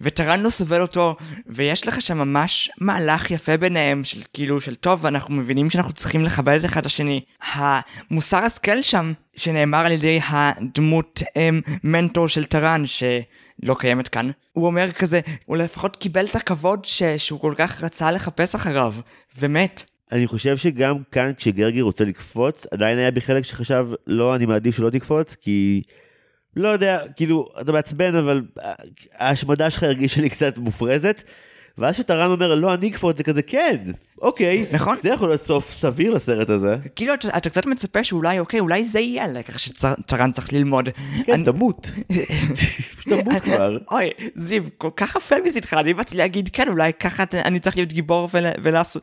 וטרן 0.00 0.40
לא 0.40 0.50
סובל 0.50 0.82
אותו, 0.82 1.16
ויש 1.46 1.88
לך 1.88 2.02
שם 2.02 2.18
ממש 2.18 2.70
מהלך 2.80 3.30
יפה 3.30 3.56
ביניהם, 3.56 4.04
של 4.04 4.22
כאילו, 4.32 4.60
של 4.60 4.74
טוב, 4.74 5.06
אנחנו 5.06 5.34
מבינים 5.34 5.70
שאנחנו 5.70 5.92
צריכים 5.92 6.24
לכבד 6.24 6.58
את 6.58 6.64
אחד 6.64 6.86
השני. 6.86 7.20
המוסר 7.52 8.44
השכל 8.44 8.82
שם, 8.82 9.12
שנאמר 9.36 9.86
על 9.86 9.92
ידי 9.92 10.20
הדמות 10.28 11.22
הם, 11.36 11.60
מנטור 11.84 12.28
של 12.28 12.44
טרן, 12.44 12.82
שלא 12.86 13.74
קיימת 13.78 14.08
כאן, 14.08 14.30
הוא 14.52 14.66
אומר 14.66 14.92
כזה, 14.92 15.20
הוא 15.46 15.56
לפחות 15.56 15.96
קיבל 15.96 16.24
את 16.24 16.36
הכבוד 16.36 16.84
ש... 16.84 17.02
שהוא 17.02 17.40
כל 17.40 17.54
כך 17.56 17.82
רצה 17.84 18.10
לחפש 18.10 18.54
אחריו, 18.54 18.94
ומת. 19.38 19.84
אני 20.14 20.26
חושב 20.26 20.56
שגם 20.56 20.96
כאן 21.12 21.30
כשגרגי 21.36 21.80
רוצה 21.80 22.04
לקפוץ, 22.04 22.66
עדיין 22.70 22.98
היה 22.98 23.10
בי 23.10 23.20
חלק 23.20 23.44
שחשב, 23.44 23.86
לא, 24.06 24.34
אני 24.34 24.46
מעדיף 24.46 24.76
שלא 24.76 24.90
תקפוץ, 24.90 25.34
כי... 25.34 25.82
לא 26.56 26.68
יודע, 26.68 27.00
כאילו, 27.16 27.46
אתה 27.60 27.72
מעצבן, 27.72 28.14
אבל 28.14 28.42
ההשמדה 29.18 29.70
שלך 29.70 29.82
הרגישה 29.82 30.20
לי 30.20 30.30
קצת 30.30 30.58
מופרזת. 30.58 31.22
ואז 31.78 31.96
שטרן 31.96 32.30
אומר, 32.30 32.54
לא, 32.54 32.74
אני 32.74 32.88
אקפוץ, 32.88 33.16
זה 33.16 33.22
כזה, 33.24 33.42
כן, 33.42 33.76
אוקיי. 34.22 34.66
נכון. 34.72 34.96
זה 35.02 35.08
יכול 35.08 35.28
להיות 35.28 35.40
סוף 35.40 35.70
סביר 35.70 36.10
לסרט 36.10 36.50
הזה. 36.50 36.76
כאילו, 36.96 37.14
אתה, 37.14 37.36
אתה 37.36 37.50
קצת 37.50 37.66
מצפה 37.66 38.04
שאולי, 38.04 38.38
אוקיי, 38.38 38.60
אולי 38.60 38.84
זה 38.84 39.00
יהיה 39.00 39.24
הלקח 39.24 39.58
שטרן 39.58 40.30
צריך 40.32 40.52
ללמוד. 40.52 40.88
כן, 41.26 41.32
אני- 41.32 41.44
תמות. 41.44 41.90
פשוט 42.96 43.12
תמות 43.12 43.42
כבר. 43.42 43.78
אוי, 43.90 44.08
זיו, 44.34 44.62
כל 44.78 44.90
כך 44.96 45.16
אפל 45.16 45.36
מצדך, 45.44 45.74
אני 45.74 45.94
באתי 45.94 46.16
להגיד, 46.16 46.48
כן, 46.52 46.68
אולי 46.68 46.92
ככה 47.00 47.24
אני 47.34 47.60
צריך 47.60 47.76
להיות 47.76 47.92
גיבור 47.92 48.28
ול, 48.34 48.44
ולעשות... 48.62 49.02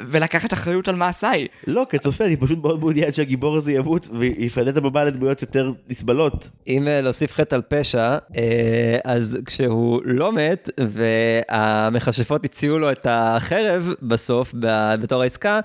ולקחת 0.00 0.52
אחריות 0.52 0.88
על 0.88 0.94
מעשיי. 0.94 1.46
לא, 1.66 1.86
כצופה, 1.88 2.24
אני 2.24 2.36
פשוט 2.36 2.58
מאוד 2.62 2.80
מעוניין 2.80 3.12
שהגיבור 3.12 3.56
הזה 3.56 3.72
ימות 3.72 4.08
ויפנה 4.12 4.70
את 4.70 4.76
הבמה 4.76 5.04
לדמויות 5.04 5.42
יותר 5.42 5.72
נסבלות. 5.88 6.50
אם 6.66 6.88
אה, 6.88 7.00
להוסיף 7.00 7.32
חטא 7.32 7.54
על 7.54 7.62
פשע, 7.68 8.18
אה, 8.36 8.98
אז 9.04 9.38
כשהוא 9.46 10.00
לא 10.04 10.32
מת 10.32 10.70
והמכשפות 10.80 12.44
הציעו 12.44 12.78
לו 12.78 12.92
את 12.92 13.06
החרב 13.10 13.88
בסוף 14.02 14.54
בתור 15.00 15.22
העסקה, 15.22 15.60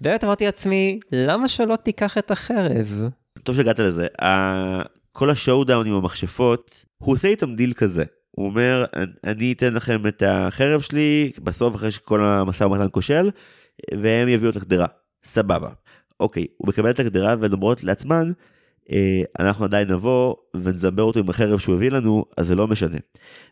באמת 0.00 0.24
אמרתי 0.24 0.44
לעצמי, 0.44 1.00
למה 1.12 1.48
שלא 1.48 1.76
תיקח 1.76 2.18
את 2.18 2.30
החרב? 2.30 3.08
טוב 3.42 3.56
שהגעת 3.56 3.78
לזה. 3.78 4.06
כל 5.12 5.30
ה 5.30 5.36
showdown 5.36 5.86
עם 5.86 5.94
המכשפות, 5.94 6.84
הוא 6.98 7.14
עושה 7.14 7.28
איתם 7.28 7.54
דיל 7.54 7.72
כזה. 7.72 8.04
הוא 8.30 8.46
אומר, 8.46 8.84
אני 9.24 9.52
אתן 9.52 9.72
לכם 9.72 10.06
את 10.06 10.22
החרב 10.26 10.80
שלי, 10.80 11.32
בסוף 11.42 11.74
אחרי 11.74 11.90
שכל 11.90 12.24
המשא 12.24 12.64
ומתן 12.64 12.86
כושל, 12.90 13.30
והם 14.02 14.28
יביאו 14.28 14.50
את 14.50 14.56
הקדרה. 14.56 14.86
סבבה. 15.24 15.68
אוקיי, 16.20 16.46
הוא 16.56 16.68
מקבל 16.68 16.90
את 16.90 17.00
הקדרה 17.00 17.34
והן 17.40 17.52
אומרות 17.52 17.84
לעצמן, 17.84 18.32
אה, 18.92 19.22
אנחנו 19.38 19.64
עדיין 19.64 19.92
נבוא 19.92 20.34
ונזמבר 20.56 21.02
אותו 21.02 21.20
עם 21.20 21.30
החרב 21.30 21.58
שהוא 21.58 21.74
הביא 21.74 21.90
לנו, 21.90 22.24
אז 22.36 22.46
זה 22.46 22.54
לא 22.54 22.68
משנה. 22.68 22.98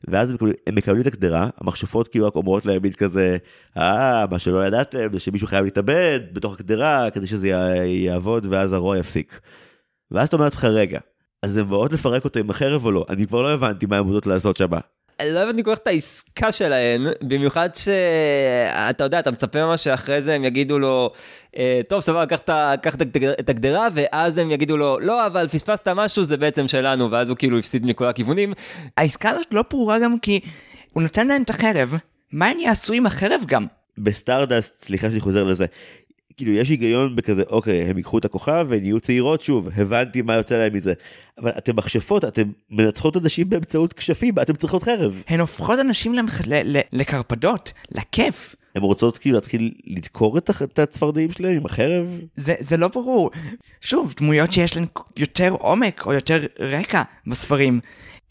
ואז 0.09 0.31
הם 0.31 0.37
הם 0.67 0.75
מקבלים 0.75 1.01
את 1.03 1.07
הקדרה, 1.07 1.49
המכשפות 1.61 2.09
כאילו 2.09 2.27
רק 2.27 2.35
אומרות 2.35 2.67
להם 2.67 2.83
מין 2.83 2.93
כזה, 2.93 3.37
אה, 3.77 4.25
מה 4.31 4.39
שלא 4.39 4.67
ידעתם 4.67 5.13
זה 5.13 5.21
שמישהו 5.21 5.47
חייב 5.47 5.65
להתאבד 5.65 6.21
בתוך 6.33 6.55
הקדרה 6.55 7.11
כדי 7.11 7.27
שזה 7.27 7.49
יע- 7.49 7.85
יעבוד 7.85 8.47
ואז 8.51 8.73
הרוע 8.73 8.99
יפסיק. 8.99 9.41
ואז 10.11 10.29
אתה 10.29 10.37
אומר 10.37 10.45
לעצמך, 10.45 10.65
רגע, 10.65 11.01
אז 11.43 11.57
הן 11.57 11.69
באות 11.69 11.93
לפרק 11.93 12.25
אותו 12.25 12.39
עם 12.39 12.51
החרב 12.51 12.85
או 12.85 12.93
לא? 12.93 13.07
אני 13.09 13.27
כבר 13.27 13.43
לא 13.43 13.53
הבנתי 13.53 13.87
מה 13.87 13.97
הן 13.97 14.05
רוצות 14.05 14.27
לעשות 14.27 14.57
שם. 14.57 14.67
לא 15.25 15.39
הבנתי 15.39 15.65
כל 15.65 15.75
כך 15.75 15.79
את 15.79 15.87
העסקה 15.87 16.53
שלהן, 16.53 17.07
במיוחד 17.23 17.69
שאתה 17.75 19.05
יודע, 19.05 19.19
אתה 19.19 19.31
מצפה 19.31 19.65
ממש 19.65 19.85
שאחרי 19.85 20.23
זה 20.23 20.35
הם 20.35 20.45
יגידו 20.45 20.79
לו, 20.79 21.11
"אה, 21.57 21.81
טוב, 21.89 22.01
סבבה, 22.01 22.27
קח 22.27 22.39
את 22.39 22.51
קח 22.83 22.95
הקדרה, 23.49 23.89
ואז 23.95 24.39
הם 24.39 24.51
יגידו 24.51 24.77
לו, 24.77 24.99
לא, 25.01 25.27
אבל 25.27 25.49
פספסת 25.49 25.89
משהו, 25.89 26.25
זה 26.25 26.37
בעצם 26.37 26.69
שלנו, 26.69 27.11
ואז 27.11 27.29
הוא 27.29 27.37
כאילו 27.37 27.59
הפסיד 27.59 27.87
מכל 27.87 28.07
הכיוונים. 28.07 28.53
העסקה 28.97 29.31
הזאת 29.31 29.47
לא 29.53 29.63
ברורה 29.71 29.99
גם 29.99 30.19
כי 30.19 30.41
הוא 30.93 31.03
נותן 31.03 31.27
להם 31.27 31.43
את 31.43 31.51
החרב, 31.51 31.95
מה 32.33 32.49
הם 32.49 32.59
יעשו 32.61 32.93
עם 32.93 33.07
החרב 33.07 33.43
גם? 33.47 33.67
ב 33.99 34.07
Stardust, 34.07 34.83
סליחה 34.83 35.09
שאני 35.09 35.21
חוזר 35.21 35.45
לזה, 35.45 35.67
כאילו 36.37 36.53
יש 36.53 36.69
היגיון 36.69 37.17
בכזה, 37.17 37.43
אוקיי, 37.51 37.83
הם 37.83 37.97
ייקחו 37.97 38.19
את 38.19 38.25
הכוכב 38.25 38.67
והן 38.69 38.85
יהיו 38.85 39.01
צעירות 39.01 39.43
שוב, 39.43 39.69
הבנתי 39.77 40.23
מה 40.23 40.35
יוצא 40.35 40.59
להם 40.59 40.73
מזה. 40.75 40.93
אבל 41.39 41.51
אתם 41.59 41.77
מכשפות, 41.77 42.25
אתם 42.25 42.43
מנצחות 42.71 43.17
אנשים 43.17 43.51
באמצעות 43.51 43.93
כשפים, 43.93 44.35
אתם 44.43 44.55
צריכות 44.55 44.83
חרב? 44.83 45.23
הן 45.29 45.41
הופכות 45.41 45.81
אנשים 45.81 46.15
למח... 46.15 46.41
ל... 46.47 46.77
ל... 46.77 46.81
לקרפדות, 46.93 47.73
לכיף. 47.93 48.55
הן 48.77 48.83
רוצות 48.83 49.19
כאילו 49.19 49.35
להתחיל 49.35 49.73
לדקור 49.87 50.39
את, 50.39 50.51
הח- 50.51 50.63
את 50.63 50.79
הצפרדעים 50.79 51.31
שלהם 51.33 51.57
עם 51.57 51.67
החרב? 51.67 52.21
זה, 52.37 52.55
זה 52.61 52.77
לא 52.77 52.89
ברור. 52.89 53.31
שוב, 53.81 54.15
דמויות 54.17 54.53
שיש 54.53 54.77
להן 54.77 54.87
יותר 55.17 55.51
עומק 55.51 56.07
או 56.07 56.13
יותר 56.13 56.47
רקע 56.61 57.03
בספרים, 57.27 57.81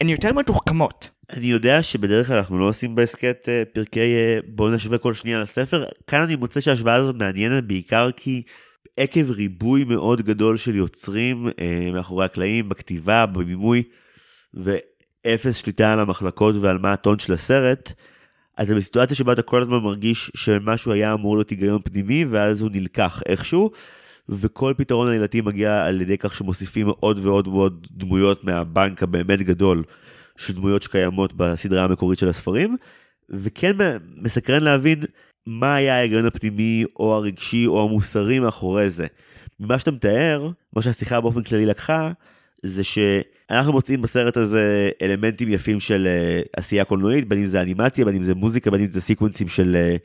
הן 0.00 0.08
יותר 0.08 0.32
מתוחכמות. 0.32 1.10
אני 1.30 1.46
יודע 1.46 1.82
שבדרך 1.82 2.26
כלל 2.26 2.36
אנחנו 2.36 2.58
לא 2.58 2.68
עושים 2.68 2.94
בהסכת 2.94 3.48
אה, 3.48 3.62
פרקי 3.72 4.14
אה, 4.14 4.38
בואו 4.46 4.70
נשווה 4.70 4.98
כל 4.98 5.14
שנייה 5.14 5.38
לספר, 5.38 5.84
כאן 6.06 6.20
אני 6.20 6.36
מוצא 6.36 6.60
שההשוואה 6.60 6.94
הזאת 6.94 7.16
מעניינת 7.16 7.64
בעיקר 7.64 8.10
כי 8.16 8.42
עקב 8.96 9.30
ריבוי 9.30 9.84
מאוד 9.84 10.22
גדול 10.22 10.56
של 10.56 10.74
יוצרים 10.74 11.48
אה, 11.60 11.88
מאחורי 11.92 12.24
הקלעים, 12.24 12.68
בכתיבה, 12.68 13.26
בבימוי, 13.26 13.82
ואפס 14.54 15.56
שליטה 15.56 15.92
על 15.92 16.00
המחלקות 16.00 16.54
ועל 16.60 16.78
מה 16.78 16.92
הטון 16.92 17.18
של 17.18 17.32
הסרט, 17.32 17.92
אתה 18.62 18.74
בסיטואציה 18.74 19.16
שבה 19.16 19.32
אתה 19.32 19.42
כל 19.42 19.62
הזמן 19.62 19.78
מרגיש 19.78 20.30
שמשהו 20.34 20.92
היה 20.92 21.12
אמור 21.12 21.36
להיות 21.36 21.50
היגיון 21.50 21.80
פנימי 21.84 22.24
ואז 22.24 22.60
הוא 22.60 22.70
נלקח 22.72 23.22
איכשהו. 23.26 23.70
וכל 24.28 24.74
פתרון 24.76 25.08
עלילתי 25.08 25.40
מגיע 25.40 25.84
על 25.84 26.00
ידי 26.00 26.18
כך 26.18 26.34
שמוסיפים 26.34 26.88
עוד 26.88 27.26
ועוד 27.26 27.48
ועוד 27.48 27.86
דמויות 27.90 28.44
מהבנק 28.44 29.02
הבאמת 29.02 29.42
גדול 29.42 29.82
של 30.38 30.52
דמויות 30.52 30.82
שקיימות 30.82 31.32
בסדרה 31.32 31.84
המקורית 31.84 32.18
של 32.18 32.28
הספרים, 32.28 32.76
וכן 33.30 33.76
מסקרן 34.16 34.62
להבין 34.62 34.98
מה 35.46 35.74
היה 35.74 35.96
ההיגיון 35.96 36.26
הפנימי 36.26 36.84
או 36.96 37.14
הרגשי 37.14 37.66
או 37.66 37.82
המוסרי 37.82 38.38
מאחורי 38.38 38.90
זה. 38.90 39.06
ממה 39.60 39.78
שאתה 39.78 39.90
מתאר, 39.90 40.50
מה 40.76 40.82
שהשיחה 40.82 41.20
באופן 41.20 41.42
כללי 41.42 41.66
לקחה, 41.66 42.10
זה 42.62 42.84
שאנחנו 42.84 43.72
מוצאים 43.72 44.02
בסרט 44.02 44.36
הזה 44.36 44.90
אלמנטים 45.02 45.48
יפים 45.48 45.80
של 45.80 46.06
uh, 46.06 46.48
עשייה 46.56 46.84
קולנועית, 46.84 47.28
בין 47.28 47.38
אם 47.38 47.46
זה 47.46 47.60
אנימציה, 47.60 48.04
בין 48.04 48.14
אם 48.14 48.22
זה 48.22 48.34
מוזיקה, 48.34 48.70
בין 48.70 48.80
אם 48.80 48.90
זה 48.90 49.00
סיקוונסים 49.00 49.48
של 49.48 49.76
uh, 49.76 49.98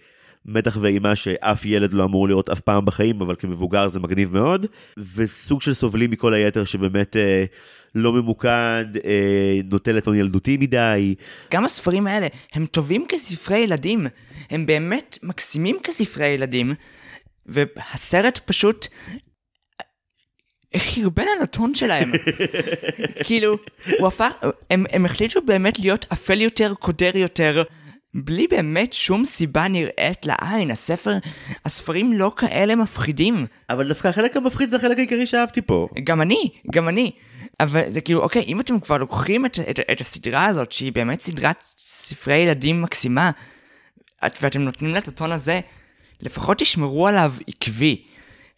מתח 0.46 0.78
ואימה 0.82 1.16
שאף 1.16 1.66
ילד 1.66 1.94
לא 1.94 2.04
אמור 2.04 2.28
לראות 2.28 2.50
אף 2.50 2.60
פעם 2.60 2.86
בחיים, 2.86 3.22
אבל 3.22 3.36
כמבוגר 3.40 3.88
זה 3.88 4.00
מגניב 4.00 4.34
מאוד, 4.34 4.66
וסוג 5.16 5.62
של 5.62 5.74
סובלים 5.74 6.12
מכל 6.12 6.34
היתר 6.34 6.64
שבאמת 6.64 7.16
אה, 7.16 7.46
לא 7.96 8.14
ממוקד, 8.14 8.86
אה, 9.06 9.60
נוטה 9.72 9.92
לטון 9.92 10.16
ילדותי 10.16 10.58
מדי. 10.58 11.16
גם 11.52 11.66
הספרים 11.66 12.08
האלה 12.08 12.28
הם 12.54 12.66
טובים 12.66 13.06
כספרי 13.10 13.58
ילדים, 13.58 14.08
הם 14.50 14.66
באמת 14.66 15.18
מקסימים 15.24 15.78
כספרי 15.84 16.28
ילדים, 16.28 16.74
והסרט 17.46 18.40
פשוט 18.46 18.88
חרבן 20.78 21.26
על 21.38 21.44
הטון 21.44 21.76
שלהם. 21.76 22.12
כאילו, 23.26 23.58
הוא 24.00 24.08
הפך, 24.08 24.34
הם, 24.70 24.86
הם 24.92 25.06
החליטו 25.06 25.42
באמת 25.42 25.80
להיות 25.80 26.06
אפל 26.14 26.42
יותר, 26.42 26.74
קודר 26.80 27.18
יותר, 27.18 27.64
בלי 28.14 28.48
באמת 28.48 28.94
שום 28.94 29.26
סיבה 29.26 29.68
נראית 29.68 30.26
לעין. 30.26 30.72
הספר, 30.72 31.18
הספרים 31.66 32.14
לא 32.14 32.32
כאלה 32.36 32.76
מפחידים. 32.76 33.46
אבל 33.70 33.88
דווקא 33.88 34.08
החלק 34.08 34.38
המפחיד 34.38 34.70
זה 34.70 34.76
החלק 34.76 34.98
העיקרי 34.98 35.26
שאהבתי 35.26 35.62
פה. 35.62 35.88
גם 36.04 36.22
אני, 36.22 36.50
גם 36.72 36.88
אני. 36.88 37.12
אבל 37.60 37.94
זה 37.94 38.02
כאילו, 38.02 38.22
אוקיי, 38.22 38.44
אם 38.48 38.60
אתם 38.60 38.80
כבר 38.80 38.98
לוקחים 38.98 39.46
את, 39.46 39.60
את, 39.70 39.80
את 39.92 40.02
הסדרה 40.02 40.46
הזאת, 40.46 40.72
שהיא 40.72 40.94
באמת 40.94 41.22
סדרת 41.22 41.64
ספרי 41.78 42.38
ילדים 42.38 42.82
מקסימה, 42.82 43.32
את, 44.26 44.38
ואתם 44.42 44.62
נותנים 44.62 44.94
לה 44.94 45.00
את 45.00 45.08
הטון 45.08 45.32
הזה, 45.32 45.60
לפחות 46.22 46.58
תשמרו 46.58 47.08
עליו 47.08 47.34
עקבי. 47.48 48.04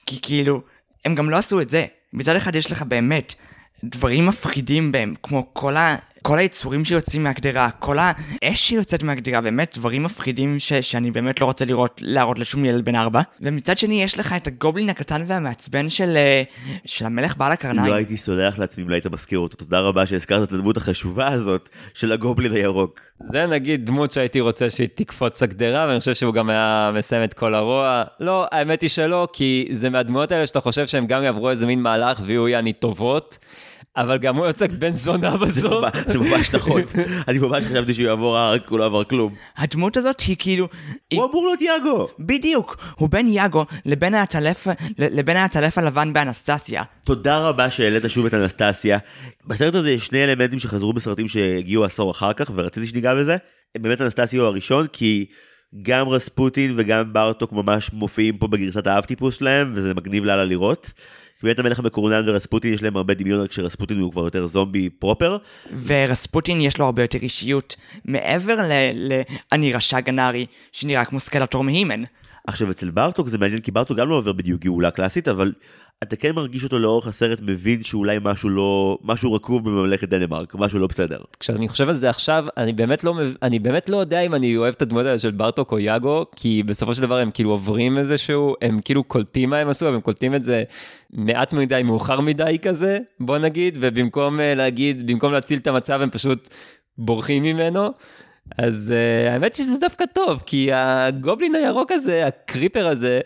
כי 0.05 0.19
כאילו, 0.21 0.61
הם 1.05 1.15
גם 1.15 1.29
לא 1.29 1.37
עשו 1.37 1.61
את 1.61 1.69
זה. 1.69 1.85
מצד 2.13 2.35
אחד 2.35 2.55
יש 2.55 2.71
לך 2.71 2.81
באמת 2.81 3.35
דברים 3.83 4.25
מפחידים 4.25 4.91
בהם, 4.91 5.13
כמו 5.23 5.53
כל, 5.53 5.77
ה, 5.77 5.95
כל 6.23 6.39
היצורים 6.39 6.85
שיוצאים 6.85 7.23
מהגדרה, 7.23 7.69
כל 7.79 7.97
האש 7.99 8.69
שיוצאת 8.69 9.03
מהגדרה, 9.03 9.41
באמת 9.41 9.77
דברים 9.77 10.03
מפחידים 10.03 10.59
ש, 10.59 10.73
שאני 10.73 11.11
באמת 11.11 11.41
לא 11.41 11.45
רוצה 11.45 11.65
לראות, 11.65 12.01
להראות 12.03 12.39
לשום 12.39 12.65
ילד 12.65 12.85
בן 12.85 12.95
ארבע. 12.95 13.21
ומצד 13.41 13.77
שני 13.77 14.03
יש 14.03 14.19
לך 14.19 14.33
את 14.37 14.47
הגובלין 14.47 14.89
הקטן 14.89 15.23
והמעצבן 15.27 15.89
של, 15.89 16.17
אה, 16.17 16.43
של 16.85 17.05
המלך 17.05 17.37
בעל 17.37 17.51
הקרניים. 17.51 17.87
לא 17.87 17.93
הייתי 17.93 18.17
סולח 18.17 18.59
לעצמי 18.59 18.83
אם 18.83 18.89
לא 18.89 18.93
היית 18.93 19.07
מזכיר 19.07 19.39
אותו. 19.39 19.57
תודה 19.57 19.79
רבה 19.79 20.05
שהזכרת 20.05 20.47
את 20.47 20.53
הדמות 20.53 20.77
החשובה 20.77 21.27
הזאת 21.27 21.69
של 21.93 22.11
הגובלין 22.11 22.51
הירוק. 22.51 22.99
זה 23.19 23.45
נגיד 23.45 23.85
דמות 23.85 24.11
שהייתי 24.11 24.39
רוצה 24.39 24.69
שהיא 24.69 24.87
תקפוץ 24.95 25.43
הגדרה, 25.43 25.85
ואני 25.87 25.99
חושב 25.99 26.13
שהוא 26.13 26.33
גם 26.33 26.49
היה 26.49 26.91
מסיים 26.97 27.23
את 27.23 27.33
כל 27.33 27.55
הרוע. 27.55 28.03
לא, 28.19 28.45
האמת 28.51 28.81
היא 28.81 28.89
שלא, 28.89 29.27
כי 29.33 29.67
זה 29.71 29.89
מהדמויות 29.89 30.31
האלה 30.31 30.47
שאתה 30.47 30.59
חושב 30.59 30.87
שהם 30.87 31.07
גם 31.07 31.23
יעברו 31.23 31.49
איזה 31.49 31.65
מין 31.65 31.81
מהלך 31.81 32.21
ויהיו 32.25 32.47
יעני 32.47 32.73
טובות. 32.73 33.37
אבל 33.97 34.17
גם 34.17 34.35
הוא 34.35 34.45
יוצא 34.45 34.65
בן 34.67 34.93
זונה 34.93 35.37
בסוף. 35.37 35.85
זה 36.07 36.19
ממש 36.19 36.53
נכון. 36.55 36.81
אני 37.27 37.37
ממש 37.39 37.63
חשבתי 37.63 37.93
שהוא 37.93 38.05
יעבור 38.07 38.39
ארק, 38.39 38.67
הוא 38.69 38.79
לא 38.79 38.85
עבר 38.85 39.03
כלום. 39.03 39.33
הדמות 39.57 39.97
הזאת 39.97 40.19
היא 40.21 40.35
כאילו... 40.39 40.67
היא- 41.11 41.19
הוא 41.19 41.29
אמור 41.31 41.45
להיות 41.45 41.61
יאגו. 41.61 42.07
בדיוק, 42.19 42.77
הוא 42.95 43.09
בין 43.09 43.27
יאגו 43.27 43.65
לבין 44.95 45.35
העטלף 45.37 45.77
הלבן 45.77 46.13
באנסטסיה. 46.13 46.83
תודה 47.03 47.37
רבה 47.37 47.69
שהעלית 47.69 48.03
שוב 48.07 48.25
את 48.25 48.33
אנסטסיה. 48.33 48.97
בסרט 49.47 49.75
הזה 49.75 49.91
יש 49.91 50.05
שני 50.05 50.23
אלמנטים 50.23 50.59
שחזרו 50.59 50.93
בסרטים 50.93 51.27
שהגיעו 51.27 51.85
עשור 51.85 52.11
אחר 52.11 52.33
כך, 52.33 52.51
ורציתי 52.55 52.87
שניגע 52.87 53.15
בזה. 53.15 53.37
באמת 53.77 54.01
אנסטסיה 54.01 54.39
הוא 54.39 54.47
הראשון, 54.47 54.87
כי 54.93 55.25
גם 55.81 56.09
רספוטין 56.09 56.73
וגם 56.77 57.13
בארטוק 57.13 57.51
ממש 57.51 57.93
מופיעים 57.93 58.37
פה 58.37 58.47
בגרסת 58.47 58.87
האבטיפוס 58.87 59.39
שלהם, 59.39 59.71
וזה 59.75 59.93
מגניב 59.93 60.25
לאללה 60.25 60.45
לראות. 60.45 60.91
באמת 61.43 61.59
המלך 61.59 61.79
המקורנן 61.79 62.29
ורספוטין 62.29 62.73
יש 62.73 62.83
להם 62.83 62.97
הרבה 62.97 63.13
דמיון, 63.13 63.39
רק 63.39 63.51
שרספוטין 63.51 63.99
הוא 63.99 64.11
כבר 64.11 64.23
יותר 64.23 64.47
זומבי 64.47 64.89
פרופר. 64.89 65.37
ורספוטין 65.85 66.61
יש 66.61 66.77
לו 66.77 66.85
הרבה 66.85 67.01
יותר 67.01 67.19
אישיות, 67.21 67.75
מעבר 68.05 68.55
ל... 68.55 68.71
ל... 68.93 69.21
אני 69.51 69.73
רשע 69.73 69.99
גנרי, 69.99 70.45
שנראה 70.71 71.05
כמו 71.05 71.19
סקלטור 71.19 71.63
מהימן. 71.63 72.03
עכשיו 72.47 72.71
אצל 72.71 72.89
בארטוק 72.89 73.27
זה 73.27 73.37
מעניין 73.37 73.61
כי 73.61 73.71
בארטוק 73.71 73.97
גם 73.97 74.09
לא 74.09 74.15
עובר 74.15 74.31
בדיוק 74.31 74.61
גאולה 74.61 74.91
קלאסית 74.91 75.27
אבל 75.27 75.53
אתה 76.03 76.15
כן 76.15 76.31
מרגיש 76.35 76.63
אותו 76.63 76.79
לאורך 76.79 77.07
הסרט 77.07 77.39
מבין 77.41 77.83
שאולי 77.83 78.17
משהו 78.21 78.49
לא 78.49 78.97
משהו 79.03 79.33
רקוב 79.33 79.69
בממלכת 79.69 80.09
דנמרק 80.09 80.55
משהו 80.55 80.79
לא 80.79 80.87
בסדר. 80.87 81.17
כשאני 81.39 81.67
חושב 81.67 81.87
על 81.87 81.93
זה 81.93 82.09
עכשיו, 82.09 82.45
אני 82.57 82.73
באמת 82.73 83.03
לא, 83.03 83.15
אני 83.41 83.59
באמת 83.59 83.89
לא 83.89 83.97
יודע 83.97 84.19
אם 84.19 84.35
אני 84.35 84.57
אוהב 84.57 84.73
את 84.73 84.81
הדמות 84.81 85.05
האלה 85.05 85.19
של 85.19 85.31
ברטוק 85.31 85.71
או 85.71 85.79
יאגו, 85.79 86.25
כי 86.35 86.63
בסופו 86.63 86.95
של 86.95 87.01
דבר 87.01 87.17
הם 87.17 87.31
כאילו 87.31 87.49
עוברים 87.51 87.97
איזשהו, 87.97 88.55
הם 88.61 88.79
כאילו 88.85 89.03
קולטים 89.03 89.49
מה 89.49 89.57
הם 89.57 89.69
עשו, 89.69 89.87
הם 89.87 90.01
קולטים 90.01 90.35
את 90.35 90.43
זה 90.43 90.63
מעט 91.13 91.53
מדי, 91.53 91.81
מאוחר 91.83 92.21
מדי 92.21 92.57
כזה, 92.61 92.99
בוא 93.19 93.37
נגיד, 93.37 93.77
ובמקום 93.81 94.39
אה, 94.39 94.55
להגיד, 94.55 95.07
במקום 95.07 95.33
להציל 95.33 95.59
את 95.59 95.67
המצב, 95.67 96.01
הם 96.01 96.09
פשוט 96.09 96.49
בורחים 96.97 97.43
ממנו. 97.43 97.89
אז 98.57 98.93
uh, 98.93 99.31
האמת 99.31 99.55
שזה 99.55 99.79
דווקא 99.79 100.05
טוב, 100.13 100.43
כי 100.45 100.69
הגובלין 100.73 101.55
הירוק 101.55 101.91
הזה, 101.91 102.27
ה 102.27 102.35
creeper 102.35 102.87
הזה, 102.87 103.19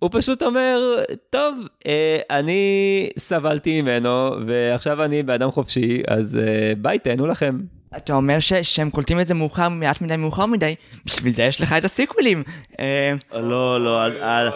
הוא 0.00 0.10
פשוט 0.12 0.42
אומר, 0.42 1.02
טוב, 1.30 1.58
אה, 1.86 2.20
אני 2.30 3.08
סבלתי 3.18 3.82
ממנו, 3.82 4.30
ועכשיו 4.46 5.04
אני 5.04 5.22
בן 5.22 5.33
אדם 5.33 5.50
חופשי, 5.50 6.02
אז 6.08 6.36
אה, 6.36 6.72
ביי, 6.78 6.98
תהנו 6.98 7.26
לכם. 7.26 7.58
אתה 7.96 8.12
אומר 8.12 8.40
ש... 8.40 8.52
שהם 8.52 8.90
קולטים 8.90 9.20
את 9.20 9.26
זה 9.26 9.34
מאוחר, 9.34 9.68
מעט 9.68 10.00
מדי 10.00 10.16
מאוחר 10.16 10.46
מדי, 10.46 10.74
בשביל 11.04 11.32
זה 11.32 11.42
יש 11.42 11.60
לך 11.60 11.72
את 11.72 11.84
הסיקווילים. 11.84 12.42
אה, 12.80 13.14
לא 13.32 13.84
לא 13.84 14.06
אל, 14.06 14.22
אל, 14.22 14.48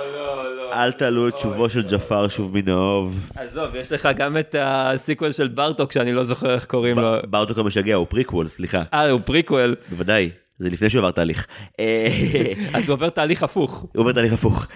אל 0.73 0.93
תעלו 0.93 1.29
את 1.29 1.39
שובו 1.39 1.69
של 1.69 1.83
ג'פר 1.91 2.29
שוב 2.29 2.55
מן 2.55 2.69
האוב. 2.69 3.31
עזוב, 3.37 3.75
יש 3.75 3.93
לך 3.93 4.09
גם 4.17 4.39
את 4.39 4.55
ה 4.59 4.70
sequel 4.70 5.33
של 5.33 5.49
ברטוק, 5.49 5.93
שאני 5.93 6.13
לא 6.13 6.25
זוכר 6.25 6.55
איך 6.55 6.67
קוראים 6.67 6.99
לו. 6.99 7.17
בארטוק 7.31 7.59
המשגע 7.59 7.95
הוא 7.95 8.07
פריקוול 8.11 8.49
סליחה 8.49 8.83
אה, 8.95 9.11
הוא 9.11 9.21
פריקוול, 9.25 9.77
בוודאי 9.91 10.31
זה 10.59 10.71
לפני 10.71 10.91
שהוא 10.91 10.99
עבר 10.99 11.11
תהליך. 11.11 11.47
אה, 11.81 12.09
אז 12.75 12.89
הוא 12.89 12.95
עובר 12.95 13.11
תהליך 13.11 13.43
הפוך. 13.43 13.81
הוא 13.81 14.01
עובר 14.01 14.13
תהליך 14.13 14.33
הפוך. 14.33 14.67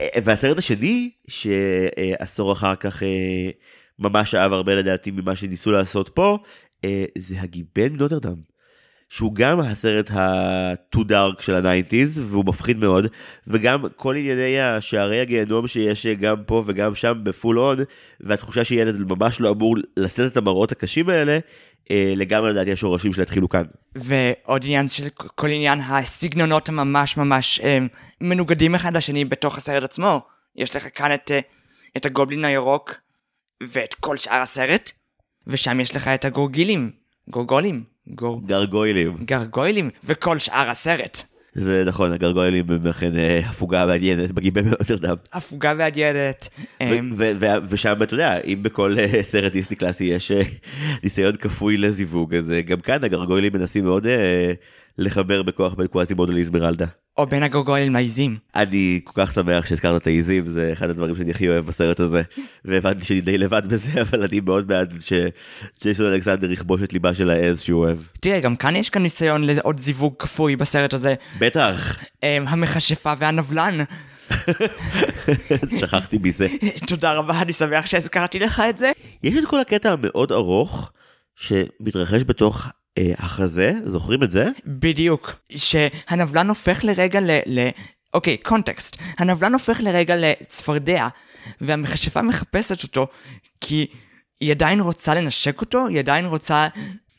אה, 0.00 0.08
והסרט 0.24 0.58
השני 0.58 1.10
שעשור 1.28 2.52
אחר 2.52 2.74
כך 2.74 3.02
אה, 3.02 3.08
ממש 3.98 4.34
שאב 4.34 4.52
הרבה 4.52 4.74
לדעתי 4.74 5.10
ממה 5.10 5.36
שניסו 5.36 5.70
לעשות 5.70 6.08
פה 6.08 6.38
אה, 6.38 6.38
זה 7.18 7.40
הגיבן 7.40 7.92
מנוטרדם. 7.92 8.54
שהוא 9.08 9.34
גם 9.34 9.60
הסרט 9.60 10.10
ה-too 10.10 11.00
dark 11.00 11.42
של 11.42 11.54
ה 11.54 11.61
nineties 11.61 12.20
והוא 12.20 12.44
מפחיד 12.46 12.76
מאוד 12.76 13.06
וגם 13.46 13.84
כל 13.96 14.16
ענייני 14.16 14.60
השערי 14.60 15.20
הגיהנום 15.20 15.66
שיש 15.66 16.06
גם 16.06 16.36
פה 16.46 16.62
וגם 16.66 16.94
שם 16.94 17.20
ב 17.22 17.29
full 17.29 17.58
on 17.58 17.78
והתחושה 18.20 18.64
שילד 18.64 19.12
ממש 19.12 19.40
לא 19.40 19.50
אמור 19.50 19.76
לשאת 19.96 20.32
את 20.32 20.36
המראות 20.36 20.72
הקשים 20.72 21.08
האלה 21.08 21.38
אה, 21.90 22.12
לגמרי 22.16 22.50
לדעתי 22.50 22.72
השורשים 22.72 23.12
שלה 23.12 23.22
התחילו 23.22 23.48
כאן. 23.48 23.64
ועוד 23.94 24.64
עניין 24.64 24.88
של 24.88 25.08
כל 25.16 25.48
עניין 25.48 25.80
הסגנונות 25.80 26.68
הממש 26.68 27.16
ממש 27.16 27.60
אה, 27.60 27.78
מנוגדים 28.20 28.74
אחד 28.74 28.96
לשני 28.96 29.24
בתוך 29.24 29.56
הסרט 29.56 29.82
עצמו. 29.82 30.20
יש 30.56 30.76
לך 30.76 30.86
כאן 30.94 31.14
את, 31.14 31.30
אה, 31.30 31.40
את 31.96 32.06
הגובלין 32.06 32.44
הירוק 32.44 32.94
ואת 33.62 33.94
כל 33.94 34.16
שאר 34.16 34.40
הסרט, 34.40 34.92
ושם 35.46 35.80
יש 35.80 35.96
לך 35.96 36.08
את 36.08 36.24
הגורגילים, 36.24 36.90
גורגולים, 37.28 37.84
גור... 38.06 38.42
גרגוילים. 38.46 39.16
גרגוילים, 39.24 39.90
וכל 40.04 40.38
שאר 40.38 40.70
הסרט. 40.70 41.22
זה 41.54 41.84
נכון 41.86 42.12
הגרגוילים 42.12 42.70
הם 42.70 42.86
אכן 42.86 43.16
אה, 43.18 43.38
הפוגה 43.38 43.86
מעניינת 43.86 44.32
בגיבן 44.32 44.64
מנוטרדם. 44.64 45.16
הפוגה 45.32 45.72
ועדיינת. 45.78 46.48
ו- 47.16 47.30
ו- 47.40 47.46
ושם 47.68 48.02
אתה 48.02 48.14
יודע 48.14 48.40
אם 48.40 48.62
בכל 48.62 48.96
אה, 48.98 49.22
סרט 49.22 49.52
דיסני 49.52 49.76
קלאסי 49.76 50.04
יש 50.04 50.32
אה, 50.32 50.42
ניסיון 51.02 51.36
כפוי 51.36 51.76
לזיווג 51.76 52.34
אז 52.34 52.44
גם 52.66 52.80
כאן 52.80 53.04
הגרגוילים 53.04 53.52
מנסים 53.52 53.84
מאוד 53.84 54.06
לחבר 54.98 55.42
בכוח 55.42 55.74
בין 55.74 55.86
קוואזימודו 55.86 56.32
לאיזמרלדה. 56.32 56.86
או 57.16 57.26
בין 57.26 57.42
הגורגולים 57.42 57.92
לעיזים. 57.92 58.36
אני 58.56 59.00
כל 59.04 59.24
כך 59.24 59.34
שמח 59.34 59.66
שהזכרת 59.66 60.02
את 60.02 60.06
העיזים 60.06 60.46
זה 60.46 60.70
אחד 60.72 60.90
הדברים 60.90 61.16
שאני 61.16 61.30
הכי 61.30 61.48
אוהב 61.48 61.66
בסרט 61.66 62.00
הזה 62.00 62.22
והבנתי 62.64 63.04
שאני 63.04 63.20
די 63.20 63.38
לבד 63.38 63.62
בזה 63.66 63.90
אבל 64.02 64.22
אני 64.22 64.40
מאוד 64.40 64.66
בעד 64.66 64.94
שג'ייסון 65.00 66.06
אלכסנדר 66.06 66.52
יכבוש 66.52 66.82
את 66.82 66.92
ליבה 66.92 67.14
של 67.14 67.30
העז 67.30 67.60
שהוא 67.60 67.84
אוהב. 67.84 67.98
תראה, 68.20 68.40
גם 68.40 68.56
כאן 68.56 68.76
יש 68.76 68.90
כאן 68.90 69.02
ניסיון 69.02 69.44
לעוד 69.44 69.80
זיווג 69.80 70.14
כפוי 70.18 70.56
בסרט 70.56 70.94
הזה. 70.94 71.14
בטח 71.38 71.98
אה, 72.24 72.38
המכשפה 72.46 73.12
והנבלן. 73.18 73.78
שכחתי 75.80 76.18
מזה. 76.22 76.48
תודה 76.88 77.12
רבה, 77.12 77.42
אני 77.42 77.52
שמח 77.52 77.86
שהזכרתי 77.86 78.38
לך 78.38 78.62
את 78.68 78.78
זה. 78.78 78.92
יש 79.22 79.34
את 79.36 79.46
כל 79.46 79.60
הקטע 79.60 79.92
המאוד 79.92 80.32
ארוך 80.32 80.92
שמתרחש 81.36 82.22
בתוך 82.26 82.66
החזה 82.98 83.72
זוכרים 83.84 84.22
את 84.22 84.30
זה? 84.30 84.48
בדיוק. 84.66 85.32
שהנבלן 85.56 86.48
הופך 86.48 86.84
לרגע 86.84 87.20
ל... 87.20 87.30
ל... 87.46 87.68
אוקיי, 88.14 88.36
קונטקסט. 88.36 88.96
הנבלן 89.18 89.52
הופך 89.52 89.80
לרגע 89.80 90.14
לצפרדע, 90.16 91.08
והמכשפה 91.60 92.22
מחפשת 92.22 92.82
אותו, 92.82 93.06
כי 93.60 93.86
היא 94.40 94.50
עדיין 94.50 94.80
רוצה 94.80 95.14
לנשק 95.14 95.60
אותו, 95.60 95.86
היא 95.86 95.98
עדיין 95.98 96.26
רוצה... 96.26 96.66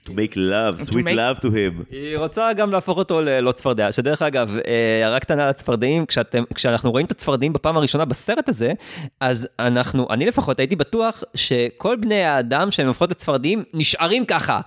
To 0.06 0.10
make 0.10 0.36
love, 0.36 0.80
To 0.82 0.92
sweet 0.92 0.94
make- 0.94 1.16
love 1.16 1.40
to 1.42 1.46
him. 1.46 1.84
היא 1.92 2.18
רוצה 2.18 2.54
גם 2.54 2.72
להפוך 2.72 2.98
אותו 2.98 3.22
ללא 3.22 3.52
צפרדע, 3.52 3.92
שדרך 3.92 4.22
אגב, 4.22 4.50
אה, 4.68 5.02
הערה 5.04 5.20
קטנה 5.20 5.44
על 5.44 5.50
הצפרדעים, 5.50 6.06
כשאתם, 6.06 6.44
כשאנחנו 6.56 6.92
רואים 6.92 7.06
את 7.06 7.12
הצפרדעים 7.12 7.54
בפעם 7.54 7.78
הראשונה 7.78 8.06
בסרט 8.06 8.50
הזה, 8.50 8.72
אז 9.20 9.48
אנחנו, 9.60 10.08
אני 10.10 10.26
לפחות 10.26 10.60
הייתי 10.60 10.76
בטוח 10.76 11.24
שכל 11.36 11.96
בני 11.96 12.24
האדם 12.24 12.72
שהם 12.72 12.88
הופכות 12.88 13.12
לצפרדעים 13.12 13.64
נשארים 13.74 14.26
ככה. 14.26 14.62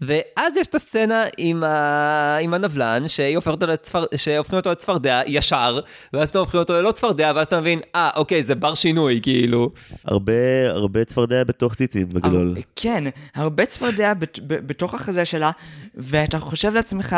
ואז 0.00 0.56
יש 0.56 0.66
את 0.66 0.74
הסצנה 0.74 1.24
עם, 1.38 1.64
ה... 1.64 2.36
עם 2.36 2.54
הנבלן, 2.54 3.08
שהיא 3.08 3.36
הופכת 3.36 3.50
אותו 3.52 3.66
לצפר... 3.66 4.04
שהופכים 4.16 4.58
אותו 4.58 4.70
לצפרדע 4.70 5.22
ישר, 5.26 5.80
ואז 6.12 6.30
אתה 6.30 6.38
הופכים 6.38 6.60
אותו 6.60 6.72
ללא 6.72 6.92
צפרדע, 6.92 7.32
ואז 7.36 7.46
אתה 7.46 7.60
מבין, 7.60 7.80
אה, 7.94 8.10
אוקיי, 8.16 8.42
זה 8.42 8.54
בר 8.54 8.74
שינוי, 8.74 9.20
כאילו. 9.22 9.70
הרבה 10.04 10.32
הרבה 10.68 11.04
צפרדע 11.04 11.44
בתוך 11.44 11.74
ציצים 11.74 12.08
בגדול. 12.08 12.54
הר- 12.56 12.62
כן, 12.76 13.04
הרבה 13.34 13.66
צפרדע 13.66 14.14
בת- 14.14 14.38
בתוך 14.46 14.94
החזה 14.94 15.24
שלה, 15.24 15.50
ואתה 15.94 16.38
חושב 16.38 16.74
לעצמך, 16.74 17.16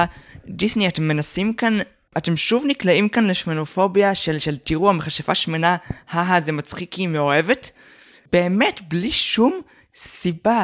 דיסני, 0.49 0.89
אתם 0.89 1.03
מנסים 1.09 1.55
כאן... 1.55 1.78
אתם 2.16 2.37
שוב 2.37 2.64
נקלעים 2.66 3.09
כאן 3.09 3.26
לשמנופוביה 3.26 4.14
של, 4.14 4.39
של 4.39 4.57
תראו 4.57 4.91
המכשפה 4.91 5.35
שמנה, 5.35 5.76
הא 6.11 6.41
זה 6.41 6.53
מצחיק 6.53 6.89
כי 6.93 7.03
היא 7.03 7.09
מאוהבת. 7.09 7.70
באמת, 8.33 8.80
בלי 8.89 9.12
שום 9.12 9.61
סיבה, 9.97 10.62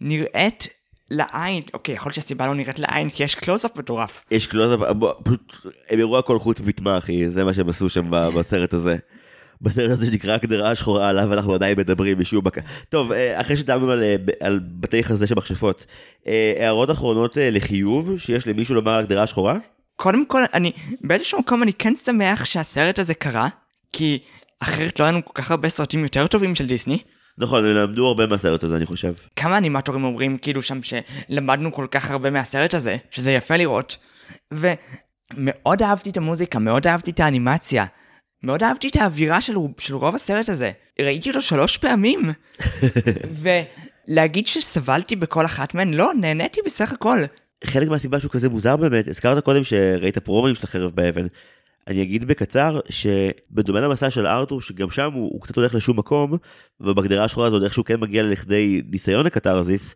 נראית 0.00 0.68
לעין, 1.12 1.62
אוקיי, 1.74 1.94
יכול 1.94 2.08
להיות 2.08 2.14
שהסיבה 2.14 2.46
לא 2.46 2.54
נראית 2.54 2.78
לעין 2.78 3.10
כי 3.10 3.24
יש 3.24 3.34
קלוזאפ 3.34 3.76
מטורף. 3.76 4.24
יש 4.30 4.46
קלוזאפ, 4.46 4.80
פשוט 5.24 5.52
הם 5.90 5.98
יראו 5.98 6.18
הכל 6.18 6.38
חוץ 6.38 6.60
מטמע 6.60 6.98
אחי, 6.98 7.30
זה 7.30 7.44
מה 7.44 7.54
שהם 7.54 7.68
עשו 7.68 7.88
שם 7.88 8.10
בסרט 8.36 8.72
הזה. 8.72 8.96
בסרט 9.60 9.90
הזה 9.90 10.06
שנקרא 10.06 10.34
הגדרה 10.34 10.70
השחורה 10.70 11.08
עליו 11.08 11.32
אנחנו 11.32 11.54
עדיין 11.54 11.78
מדברים 11.78 12.18
משום 12.18 12.46
מקום. 12.46 12.62
טוב, 12.88 13.12
אה, 13.12 13.40
אחרי 13.40 13.56
שדנו 13.56 13.90
על, 13.90 14.02
אה, 14.02 14.16
על 14.40 14.60
בתי 14.80 15.04
חזה 15.04 15.26
של 15.26 15.34
מכשפות, 15.34 15.86
אה, 16.26 16.52
הערות 16.56 16.90
אחרונות 16.90 17.36
לחיוב 17.40 18.18
שיש 18.18 18.46
למישהו 18.46 18.74
לומר 18.74 18.92
על 18.92 19.04
הגדרה 19.04 19.22
השחורה? 19.22 19.58
קודם 19.96 20.26
כל, 20.26 20.42
אני, 20.54 20.72
באיזשהו 21.00 21.38
מקום 21.38 21.62
אני 21.62 21.72
כן 21.72 21.96
שמח 21.96 22.44
שהסרט 22.44 22.98
הזה 22.98 23.14
קרה, 23.14 23.48
כי 23.92 24.18
אחרת 24.60 25.00
לא 25.00 25.04
היה 25.04 25.12
לנו 25.12 25.24
כל 25.24 25.32
כך 25.34 25.50
הרבה 25.50 25.68
סרטים 25.68 26.02
יותר 26.02 26.26
טובים 26.26 26.54
של 26.54 26.66
דיסני. 26.66 26.98
נכון, 27.38 27.64
הם 27.64 27.70
למדו 27.70 28.06
הרבה 28.06 28.26
מהסרט 28.26 28.62
הזה, 28.62 28.76
אני 28.76 28.86
חושב. 28.86 29.14
כמה 29.36 29.58
אנימטורים 29.58 30.04
אומרים 30.04 30.38
כאילו 30.38 30.62
שם 30.62 30.80
שלמדנו 30.82 31.72
כל 31.72 31.86
כך 31.90 32.10
הרבה 32.10 32.30
מהסרט 32.30 32.74
הזה, 32.74 32.96
שזה 33.10 33.32
יפה 33.32 33.56
לראות. 33.56 33.96
ומאוד 34.52 35.82
אהבתי 35.82 36.10
את 36.10 36.16
המוזיקה, 36.16 36.58
מאוד 36.58 36.86
אהבתי 36.86 37.10
את 37.10 37.20
האנימציה. 37.20 37.86
מאוד 38.42 38.62
אהבתי 38.62 38.88
את 38.88 38.96
האווירה 38.96 39.40
של, 39.40 39.54
של 39.78 39.94
רוב 39.94 40.14
הסרט 40.14 40.48
הזה. 40.48 40.70
ראיתי 41.00 41.28
אותו 41.28 41.42
שלוש 41.42 41.76
פעמים. 41.76 42.32
ולהגיד 44.08 44.46
שסבלתי 44.46 45.16
בכל 45.16 45.44
אחת 45.44 45.74
מהן, 45.74 45.94
לא, 45.94 46.12
נהניתי 46.20 46.60
בסך 46.64 46.92
הכל. 46.92 47.18
חלק 47.64 47.88
מהסיבה 47.88 48.20
שהוא 48.20 48.30
כזה 48.30 48.48
מוזר 48.48 48.76
באמת, 48.76 49.08
הזכרת 49.08 49.44
קודם 49.44 49.64
שראית 49.64 50.18
פרומים 50.18 50.54
של 50.54 50.60
החרב 50.64 50.90
באבן. 50.94 51.26
אני 51.88 52.02
אגיד 52.02 52.24
בקצר 52.24 52.80
שבדומה 52.88 53.80
למסע 53.80 54.10
של 54.10 54.26
ארתור 54.26 54.60
שגם 54.60 54.90
שם 54.90 55.12
הוא, 55.12 55.30
הוא 55.32 55.42
קצת 55.42 55.56
הולך 55.56 55.74
לשום 55.74 55.98
מקום 55.98 56.36
ובגדרה 56.80 57.24
השחורה 57.24 57.46
הזאת 57.46 57.62
איכשהו 57.62 57.84
כן 57.84 58.00
מגיע 58.00 58.22
לכדי 58.22 58.82
ניסיון 58.90 59.26
לקתרזיס. 59.26 59.94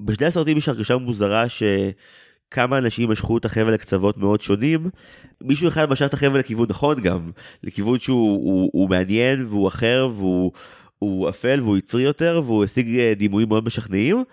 בשני 0.00 0.26
הסרטים 0.26 0.56
יש 0.56 0.68
הרגשה 0.68 0.96
מוזרה 0.96 1.44
שכמה 1.48 2.78
אנשים 2.78 3.10
משכו 3.10 3.38
את 3.38 3.44
החבל 3.44 3.72
לקצוות 3.72 4.18
מאוד 4.18 4.40
שונים. 4.40 4.90
מישהו 5.40 5.68
אחד 5.68 5.90
משך 5.90 6.06
את 6.06 6.14
החבל 6.14 6.38
לכיוון 6.38 6.66
נכון 6.70 7.00
גם 7.02 7.30
לכיוון 7.62 7.98
שהוא 7.98 8.36
הוא, 8.44 8.70
הוא 8.72 8.90
מעניין 8.90 9.46
והוא 9.46 9.68
אחר 9.68 10.08
והוא 10.14 10.52
הוא 10.98 11.28
אפל 11.28 11.60
והוא 11.62 11.76
יצרי 11.76 12.02
יותר 12.02 12.42
והוא 12.44 12.64
השיג 12.64 12.98
אה, 12.98 13.14
דימויים 13.14 13.48
מאוד 13.48 13.64
משכנעים. 13.64 14.24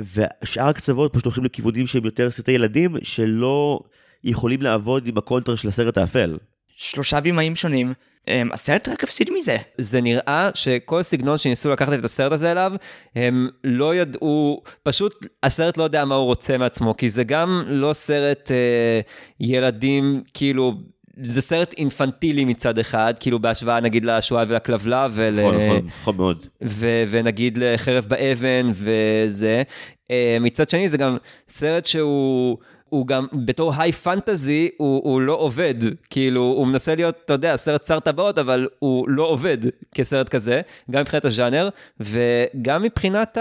ושאר 0.00 0.68
הקצוות 0.68 1.12
פשוט 1.12 1.24
הולכים 1.24 1.44
לכיוונים 1.44 1.86
שהם 1.86 2.04
יותר 2.04 2.30
סרטי 2.30 2.52
ילדים 2.52 2.96
שלא 3.02 3.80
יכולים 4.24 4.62
לעבוד 4.62 5.06
עם 5.06 5.18
הקונטרה 5.18 5.56
של 5.56 5.68
הסרט 5.68 5.98
האפל. 5.98 6.38
שלושה 6.76 7.20
בימאים 7.20 7.56
שונים, 7.56 7.92
הם, 8.28 8.48
הסרט 8.52 8.88
רק 8.88 9.04
הפסיד 9.04 9.30
מזה. 9.38 9.56
זה 9.78 10.00
נראה 10.00 10.50
שכל 10.54 11.02
סגנון 11.02 11.38
שניסו 11.38 11.70
לקחת 11.70 11.92
את 11.92 12.04
הסרט 12.04 12.32
הזה 12.32 12.52
אליו, 12.52 12.72
הם 13.16 13.48
לא 13.64 13.94
ידעו, 13.94 14.62
פשוט 14.82 15.26
הסרט 15.42 15.76
לא 15.76 15.84
יודע 15.84 16.04
מה 16.04 16.14
הוא 16.14 16.24
רוצה 16.24 16.58
מעצמו, 16.58 16.96
כי 16.96 17.08
זה 17.08 17.24
גם 17.24 17.62
לא 17.66 17.92
סרט 17.92 18.50
אה, 18.50 19.00
ילדים, 19.40 20.22
כאילו, 20.34 20.74
זה 21.22 21.40
סרט 21.40 21.72
אינפנטילי 21.72 22.44
מצד 22.44 22.78
אחד, 22.78 23.14
כאילו 23.20 23.38
בהשוואה 23.38 23.80
נגיד 23.80 24.04
לשואה 24.04 24.44
ולכלבלב. 24.48 25.12
ול... 25.14 25.40
נכון, 25.40 25.54
נכון, 25.54 25.88
נכון 26.00 26.16
מאוד. 26.16 26.46
ו- 26.64 27.04
ונגיד 27.08 27.58
לחרב 27.58 28.04
באבן 28.08 28.70
וזה. 28.74 29.62
אה, 30.10 30.36
מצד 30.40 30.70
שני 30.70 30.88
זה 30.88 30.96
גם 30.96 31.16
סרט 31.48 31.86
שהוא... 31.86 32.58
הוא 32.96 33.06
גם 33.06 33.26
בתור 33.32 33.72
היי 33.76 33.92
פנטזי, 33.92 34.68
הוא, 34.76 35.00
הוא 35.04 35.20
לא 35.20 35.32
עובד. 35.32 35.74
כאילו, 36.10 36.40
הוא 36.40 36.66
מנסה 36.66 36.94
להיות, 36.94 37.14
אתה 37.24 37.32
יודע, 37.32 37.56
סרט 37.56 37.86
שר 37.86 38.00
טבעות, 38.00 38.38
אבל 38.38 38.68
הוא 38.78 39.08
לא 39.08 39.22
עובד 39.22 39.58
כסרט 39.94 40.28
כזה, 40.28 40.60
גם 40.90 41.00
מבחינת 41.00 41.24
הז'אנר, 41.24 41.68
וגם 42.00 42.82
מבחינת 42.82 43.38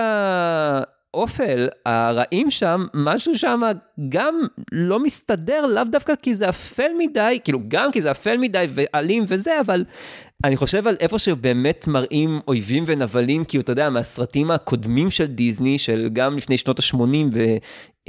האופל, 1.14 1.68
הרעים 1.86 2.52
שם, 2.52 2.86
משהו 2.94 3.38
שם 3.38 3.62
גם 4.10 4.36
לא 4.72 5.00
מסתדר, 5.00 5.66
לאו 5.66 5.84
דווקא 5.84 6.14
כי 6.22 6.36
זה 6.36 6.50
אפל 6.50 6.92
מדי, 6.98 7.40
כאילו, 7.44 7.60
גם 7.68 7.92
כי 7.92 8.02
זה 8.02 8.12
אפל 8.12 8.38
מדי 8.38 8.66
ואלים 8.76 9.26
וזה, 9.28 9.60
אבל 9.62 9.86
אני 10.44 10.58
חושב 10.58 10.88
על 10.88 10.96
איפה 11.00 11.20
שבאמת 11.20 11.88
מראים 11.88 12.40
אויבים 12.48 12.84
ונבלים, 12.88 13.46
כי 13.46 13.60
אתה 13.60 13.72
יודע, 13.72 13.90
מהסרטים 13.90 14.52
הקודמים 14.52 15.10
של 15.10 15.26
דיסני, 15.26 15.78
של 15.78 16.10
גם 16.14 16.38
לפני 16.38 16.58
שנות 16.58 16.80
ה-80 16.80 17.38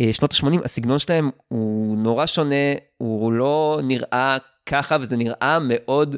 ושנות 0.01 0.33
ה-80, 0.33 0.65
הסגנון 0.65 0.99
שלהם 0.99 1.31
הוא 1.49 1.99
נורא 1.99 2.27
שונה, 2.27 2.55
הוא 2.97 3.33
לא 3.33 3.81
נראה 3.83 4.37
ככה, 4.67 4.97
וזה 5.01 5.17
נראה 5.17 5.59
מאוד 5.61 6.17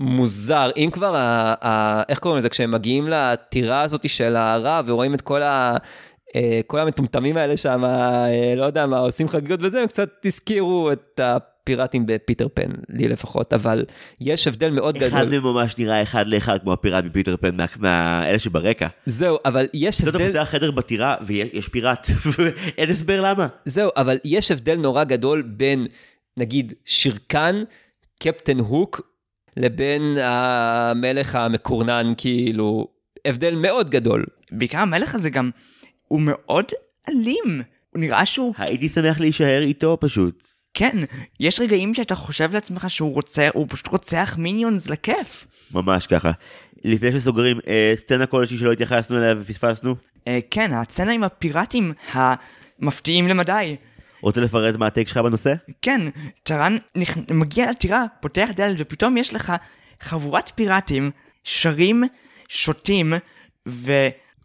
מוזר. 0.00 0.70
אם 0.76 0.90
כבר, 0.92 1.16
ה, 1.16 1.54
ה, 1.66 2.02
איך 2.08 2.18
קוראים 2.18 2.38
לזה, 2.38 2.48
כשהם 2.48 2.70
מגיעים 2.70 3.08
לטירה 3.08 3.82
הזאת 3.82 4.08
של 4.08 4.36
הרע 4.36 4.80
ורואים 4.86 5.14
את 5.14 5.20
כל 5.20 5.42
ה... 5.42 5.76
אה, 6.36 6.60
כל 6.66 6.80
המטומטמים 6.80 7.36
האלה 7.36 7.56
שם, 7.56 7.84
אה, 7.84 8.54
לא 8.56 8.64
יודע 8.64 8.86
מה, 8.86 8.98
עושים 8.98 9.28
חגיגות 9.28 9.60
וזה, 9.62 9.80
הם 9.80 9.86
קצת 9.86 10.08
הזכירו 10.26 10.92
את 10.92 11.20
ה... 11.20 11.36
פיראטים 11.66 12.06
בפיטר 12.06 12.48
פן, 12.54 12.70
לי 12.88 13.08
לפחות, 13.08 13.52
אבל 13.52 13.84
יש 14.20 14.48
הבדל 14.48 14.70
מאוד 14.70 14.96
אחד 14.96 15.06
גדול. 15.06 15.18
אחד 15.18 15.28
מהם 15.28 15.42
ממש 15.42 15.78
נראה 15.78 16.02
אחד 16.02 16.26
לאחד 16.26 16.58
כמו 16.62 16.72
הפיראט 16.72 17.04
מפיטר 17.04 17.36
פן, 17.36 17.56
מאלה 17.78 18.38
שברקע. 18.38 18.88
זהו, 19.06 19.38
אבל 19.44 19.66
יש 19.74 20.00
הבדל... 20.00 20.16
אתה 20.16 20.26
פותח 20.26 20.48
חדר 20.50 20.70
בטירה 20.70 21.14
ויש 21.26 21.68
פיראט, 21.68 22.06
אין 22.78 22.90
הסבר 22.90 23.20
למה. 23.20 23.46
זהו, 23.64 23.90
אבל 23.96 24.18
יש 24.24 24.50
הבדל 24.50 24.76
נורא 24.76 25.04
גדול 25.04 25.42
בין, 25.42 25.86
נגיד, 26.36 26.72
שירקן, 26.84 27.62
קפטן 28.18 28.58
הוק, 28.58 29.00
לבין 29.56 30.02
המלך 30.22 31.34
המקורנן, 31.34 32.12
כאילו, 32.16 32.88
הבדל 33.24 33.54
מאוד 33.54 33.90
גדול. 33.90 34.24
בעיקר 34.52 34.78
המלך 34.78 35.14
הזה 35.14 35.30
גם, 35.30 35.50
הוא 36.08 36.20
מאוד 36.20 36.64
אלים. 37.08 37.62
הוא 37.90 38.00
נראה 38.00 38.26
שהוא... 38.26 38.54
הייתי 38.58 38.88
שמח 38.88 39.20
להישאר 39.20 39.62
איתו 39.62 39.96
פשוט. 40.00 40.55
כן, 40.78 40.96
יש 41.40 41.60
רגעים 41.60 41.94
שאתה 41.94 42.14
חושב 42.14 42.52
לעצמך 42.52 42.90
שהוא 42.90 43.14
רוצה, 43.14 43.48
הוא 43.54 43.66
פשוט 43.68 43.86
רוצח 43.88 44.34
מיניונס 44.38 44.88
לכיף. 44.88 45.46
ממש 45.72 46.06
ככה. 46.06 46.30
לפני 46.84 47.12
שסוגרים, 47.12 47.60
אה, 47.68 47.92
סצנה 47.96 48.26
כלשהי 48.26 48.58
שלא 48.58 48.72
התייחסנו 48.72 49.18
אליה 49.18 49.34
ופספסנו? 49.38 49.94
אה, 50.28 50.38
כן, 50.50 50.72
הסצנה 50.72 51.12
עם 51.12 51.24
הפיראטים 51.24 51.92
המפתיעים 52.12 53.28
למדי. 53.28 53.76
רוצה 54.20 54.40
לפרט 54.40 54.74
מה 54.74 54.86
הטייק 54.86 55.08
שלך 55.08 55.18
בנושא? 55.18 55.54
כן, 55.82 56.00
טרן 56.42 56.76
נכ... 56.96 57.16
מגיע 57.30 57.70
לטירה, 57.70 58.04
פותח 58.20 58.48
דלת 58.56 58.76
ופתאום 58.78 59.16
יש 59.16 59.34
לך 59.34 59.52
חבורת 60.00 60.50
פיראטים, 60.54 61.10
שרים, 61.44 62.04
שותים, 62.48 63.12
ו... 63.68 63.92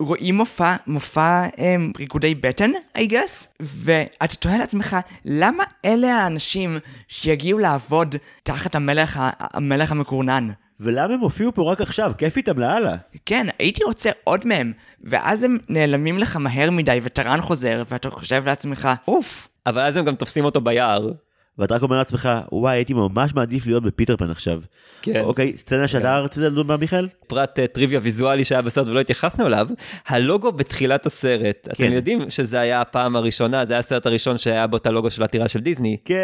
רואים 0.02 0.36
מופע, 0.36 0.76
מופע 0.88 1.48
um, 1.48 1.60
ריקודי 2.00 2.36
בטן, 2.36 2.72
I 2.98 3.02
guess, 3.02 3.48
ואתה 3.60 4.36
תוהה 4.36 4.58
לעצמך, 4.58 4.98
למה 5.26 5.64
אלה 5.86 6.16
האנשים 6.16 6.78
שיגיעו 7.08 7.60
לעבוד 7.60 8.16
תחת 8.44 8.76
המלך, 8.76 9.20
המלך 9.40 9.92
המקורנן? 9.92 10.50
ולמה 10.80 11.14
הם 11.14 11.20
הופיעו 11.20 11.54
פה 11.54 11.72
רק 11.72 11.82
עכשיו? 11.82 12.12
כיף 12.18 12.38
איתם 12.38 12.60
לאללה. 12.60 12.96
כן, 13.26 13.48
הייתי 13.60 13.84
רוצה 13.84 14.10
עוד 14.24 14.48
מהם, 14.48 14.74
ואז 15.04 15.44
הם 15.44 15.58
נעלמים 15.70 16.18
לך 16.18 16.38
מהר 16.38 16.72
מדי 16.72 17.00
וטרן 17.04 17.42
חוזר, 17.42 17.84
ואתה 17.90 18.10
חושב 18.10 18.44
לעצמך, 18.46 18.90
אוף. 19.08 19.48
אבל 19.66 19.82
אז 19.82 19.98
הם 19.98 20.06
גם 20.06 20.16
תופסים 20.16 20.46
אותו 20.46 20.62
ביער. 20.62 21.12
ואתה 21.62 21.76
רק 21.76 21.82
אומר 21.82 21.98
לעצמך, 21.98 22.30
וואי, 22.52 22.76
הייתי 22.76 22.94
ממש 22.94 23.36
מעדיף 23.36 23.66
להיות 23.66 23.84
בפיטר 23.84 24.18
פן 24.18 24.30
עכשיו. 24.30 24.62
כן. 25.02 25.22
אוקיי, 25.22 25.54
סצנה 25.56 25.88
שאתה 25.88 26.04
כן. 26.04 26.24
רצית 26.24 26.44
לדון 26.44 26.68
בה, 26.68 26.78
מיכאל? 26.78 27.08
פרט 27.28 27.60
uh, 27.60 27.68
טריוויה 27.68 28.00
ויזואלי 28.04 28.44
שהיה 28.44 28.62
בסרט 28.62 28.88
ולא 28.88 29.00
התייחסנו 29.00 29.48
אליו, 29.48 29.68
הלוגו 30.08 30.52
בתחילת 30.52 31.06
הסרט, 31.06 31.68
כן. 31.74 31.86
אתם 31.86 31.94
יודעים 31.94 32.30
שזה 32.30 32.60
היה 32.60 32.82
הפעם 32.82 33.16
הראשונה, 33.16 33.66
זה 33.66 33.74
היה 33.74 33.80
הסרט 33.80 34.06
הראשון 34.06 34.38
שהיה 34.38 34.68
בו 34.68 34.78
את 34.78 34.88
הלוגו 34.88 35.10
של 35.10 35.24
הטירה 35.24 35.48
של 35.48 35.60
דיסני. 35.60 35.98
כן, 36.06 36.16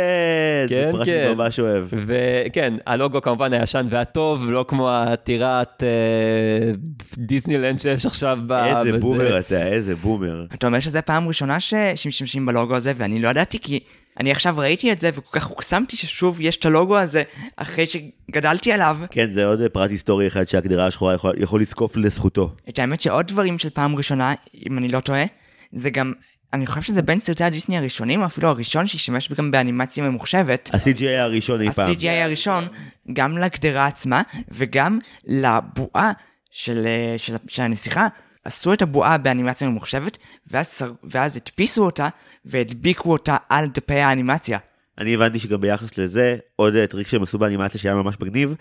כן, 0.70 0.86
זה 0.86 0.92
פרט 0.92 1.06
כן. 1.06 1.24
שאני 1.24 1.36
ממש 1.36 1.60
אוהב. 1.60 1.88
וכן, 1.92 2.74
הלוגו 2.86 3.22
כמובן 3.22 3.54
הישן 3.54 3.88
והטוב, 3.90 4.52
לא 4.52 4.66
כמו 4.68 4.92
הטירת 4.92 5.84
uh, 5.84 7.18
דיסנילנד 7.18 7.80
שיש 7.80 8.06
עכשיו 8.06 8.40
ב... 8.48 8.52
איזה 8.52 8.92
בזה. 8.92 9.00
בומר 9.00 9.40
אתה, 9.40 9.68
איזה 9.68 9.96
בומר. 9.96 10.46
אתה 10.54 10.68
אומר 10.68 10.80
שזו 10.80 11.00
פעם 11.06 11.28
ראשונה 11.28 11.60
שמשתמשים 11.96 12.46
בלוגו 12.46 12.76
הזה, 12.76 12.94
ואני 12.98 13.22
לא 13.22 13.30
ידעתי 13.30 13.60
כי... 13.60 13.80
אני 14.20 14.32
עכשיו 14.32 14.58
ראיתי 14.58 14.92
את 14.92 15.00
זה 15.00 15.10
וכל 15.14 15.40
כך 15.40 15.46
הוקסמתי 15.46 15.98
ששוב 15.98 16.42
יש 16.42 16.58
את 16.58 16.66
הלוגו 16.66 16.98
הזה 16.98 17.24
אחרי 17.56 17.86
שגדלתי 17.86 18.74
עליו. 18.74 18.98
כן, 19.12 19.30
זה 19.30 19.46
עוד 19.46 19.60
פרט 19.74 19.90
היסטורי 19.90 20.28
אחד 20.28 20.48
שהגדרה 20.48 20.88
השחורה 20.88 21.14
יכול, 21.14 21.34
יכול 21.38 21.62
לזקוף 21.62 21.98
לזכותו. 21.98 22.56
את 22.70 22.80
האמת 22.80 23.02
שעוד 23.02 23.28
דברים 23.28 23.60
של 23.60 23.70
פעם 23.70 23.96
ראשונה, 23.96 24.34
אם 24.68 24.78
אני 24.78 24.88
לא 24.88 25.00
טועה, 25.00 25.24
זה 25.74 25.90
גם, 25.90 26.14
אני 26.54 26.66
חושב 26.68 26.82
שזה 26.82 27.02
בין 27.02 27.20
סרטי 27.20 27.44
הדיסני 27.44 27.78
הראשונים, 27.78 28.22
או 28.22 28.26
אפילו 28.26 28.50
הראשון 28.50 28.88
שהשתמש 28.88 29.32
גם 29.32 29.52
באנימציה 29.52 30.04
ממוחשבת. 30.04 30.70
ה-CGI 30.74 31.20
הראשון 31.20 31.62
אי 31.62 31.72
פעם. 31.72 31.92
ה-CGI 31.92 32.24
הראשון, 32.24 32.68
גם 33.14 33.38
לגדרה 33.38 33.86
עצמה 33.86 34.22
וגם 34.52 35.00
לבועה 35.28 36.12
של, 36.52 36.88
של, 37.18 37.36
של 37.48 37.62
הנסיכה. 37.62 38.08
עשו 38.44 38.74
את 38.74 38.82
הבועה 38.82 39.18
באנימציה 39.18 39.70
ממוחשבת, 39.70 40.18
ואז, 40.48 40.82
ואז 41.04 41.38
הדפיסו 41.38 41.86
אותה 41.86 42.08
והדביקו 42.50 43.12
אותה 43.12 43.38
על 43.50 43.68
דפי 43.74 43.94
האנימציה. 43.94 44.60
אני 44.98 45.16
הבנתי 45.16 45.40
שגם 45.40 45.62
ביחס 45.62 45.98
לזה, 45.98 46.38
עוד 46.56 46.74
טריק 46.90 47.08
שהם 47.08 47.24
עשו 47.24 47.38
באנימציה 47.38 47.80
שהיה 47.80 47.96
ממש 47.96 48.16
מגניב, 48.22 48.56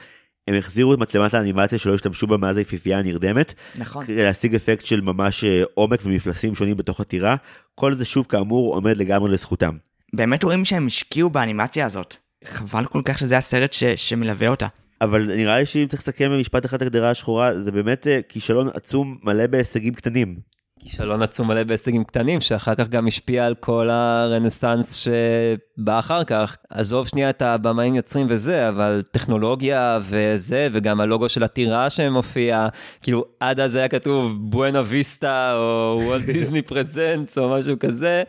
הם 0.49 0.55
החזירו 0.55 0.95
את 0.95 0.99
מצלמת 0.99 1.34
האנימציה 1.34 1.78
שלא 1.78 1.95
השתמשו 1.95 2.26
בה 2.26 2.37
מאז 2.37 2.57
היפיפייה 2.57 2.99
הנרדמת. 2.99 3.55
נכון. 3.78 4.07
כדי 4.07 4.24
להשיג 4.24 4.55
אפקט 4.55 4.87
של 4.87 5.01
ממש 5.01 5.45
אה, 5.45 5.62
עומק 5.74 6.01
ומפלסים 6.05 6.55
שונים 6.55 6.76
בתוך 6.76 7.01
הטירה. 7.01 7.37
כל 7.74 7.95
זה 7.95 8.05
שוב 8.05 8.26
כאמור 8.28 8.74
עומד 8.74 8.97
לגמרי 8.97 9.32
לזכותם. 9.32 9.76
באמת 10.12 10.43
רואים 10.43 10.64
שהם 10.64 10.87
השקיעו 10.87 11.30
באנימציה 11.30 11.87
הזאת. 11.87 12.16
חבל 12.45 12.87
כל 12.87 13.03
כך 13.05 13.18
שזה 13.18 13.37
הסרט 13.37 13.72
ש... 13.72 13.84
שמלווה 13.84 14.49
אותה. 14.49 14.66
אבל 15.01 15.37
נראה 15.37 15.59
לי 15.59 15.66
שאם 15.66 15.87
צריך 15.89 16.03
לסכם 16.03 16.30
במשפט 16.30 16.66
אחד 16.66 16.82
הגדרה 16.82 17.11
השחורה, 17.11 17.61
זה 17.61 17.72
באמת 17.72 18.07
אה, 18.07 18.20
כישלון 18.28 18.68
עצום 18.74 19.18
מלא 19.22 19.47
בהישגים 19.47 19.95
קטנים. 19.95 20.37
כישלון 20.81 21.22
עצום 21.22 21.49
מלא 21.49 21.64
בהישגים 21.64 22.05
קטנים, 22.05 22.41
שאחר 22.41 22.74
כך 22.74 22.89
גם 22.89 23.07
השפיע 23.07 23.47
על 23.47 23.55
כל 23.55 23.91
הרנסאנס 23.91 24.95
שבא 24.95 25.99
אחר 25.99 26.24
כך. 26.24 26.57
עזוב 26.70 27.09
שנייה 27.09 27.31
את 27.31 27.43
הבמאים 27.43 27.95
יוצרים 27.95 28.27
וזה, 28.31 28.68
אבל 28.68 29.03
טכנולוגיה 29.11 29.99
וזה, 30.03 30.68
וגם 30.72 31.01
הלוגו 31.01 31.29
של 31.29 31.43
הטירה 31.43 31.91
שמופיע, 31.91 32.68
כאילו 33.03 33.24
עד 33.41 33.61
אז 33.61 33.74
היה 33.74 33.89
כתוב 33.89 34.33
בואנה 34.51 34.83
ויסטה, 34.87 35.55
או 35.57 36.01
וולט 36.05 36.24
דיסני 36.33 36.62
פרזנטס, 36.62 37.39
או 37.39 37.51
משהו 37.51 37.79
כזה. 37.81 38.22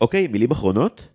אוקיי, 0.00 0.26
מילים 0.26 0.50
אחרונות? 0.50 1.08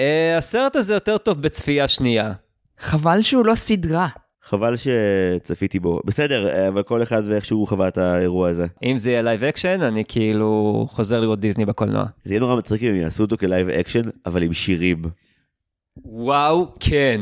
Uh, 0.00 0.38
הסרט 0.38 0.76
הזה 0.76 0.94
יותר 0.94 1.18
טוב 1.18 1.42
בצפייה 1.42 1.88
שנייה. 1.88 2.32
חבל 2.78 3.22
שהוא 3.22 3.46
לא 3.46 3.54
סדרה. 3.54 4.08
חבל 4.48 4.74
שצפיתי 4.76 5.78
בו. 5.78 6.00
בסדר, 6.04 6.68
אבל 6.68 6.82
כל 6.82 7.02
אחד 7.02 7.22
ואיך 7.26 7.44
שהוא 7.44 7.68
חווה 7.68 7.88
את 7.88 7.98
האירוע 7.98 8.48
הזה. 8.48 8.66
אם 8.82 8.98
זה 8.98 9.10
יהיה 9.10 9.22
live 9.22 9.44
action, 9.44 9.80
אני 9.82 10.04
כאילו 10.08 10.86
חוזר 10.90 11.20
לראות 11.20 11.40
דיסני 11.40 11.64
בקולנוע. 11.64 12.04
זה 12.24 12.32
יהיה 12.32 12.40
נורא 12.40 12.56
מצחיק 12.56 12.82
אם 12.82 12.88
הם 12.88 12.96
יעשו 12.96 13.22
אותו 13.22 13.38
כ 13.38 13.48
live 13.48 13.68
action, 13.68 14.02
אבל 14.26 14.42
עם 14.42 14.52
שירים. 14.52 15.02
וואו, 16.04 16.66
כן. 16.80 17.20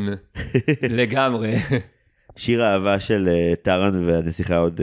לגמרי. 0.99 1.55
שיר 2.37 2.65
האהבה 2.65 3.01
של 3.01 3.29
uh, 3.29 3.57
טארן 3.65 4.09
והנסיכה 4.09 4.59
עוד 4.59 4.81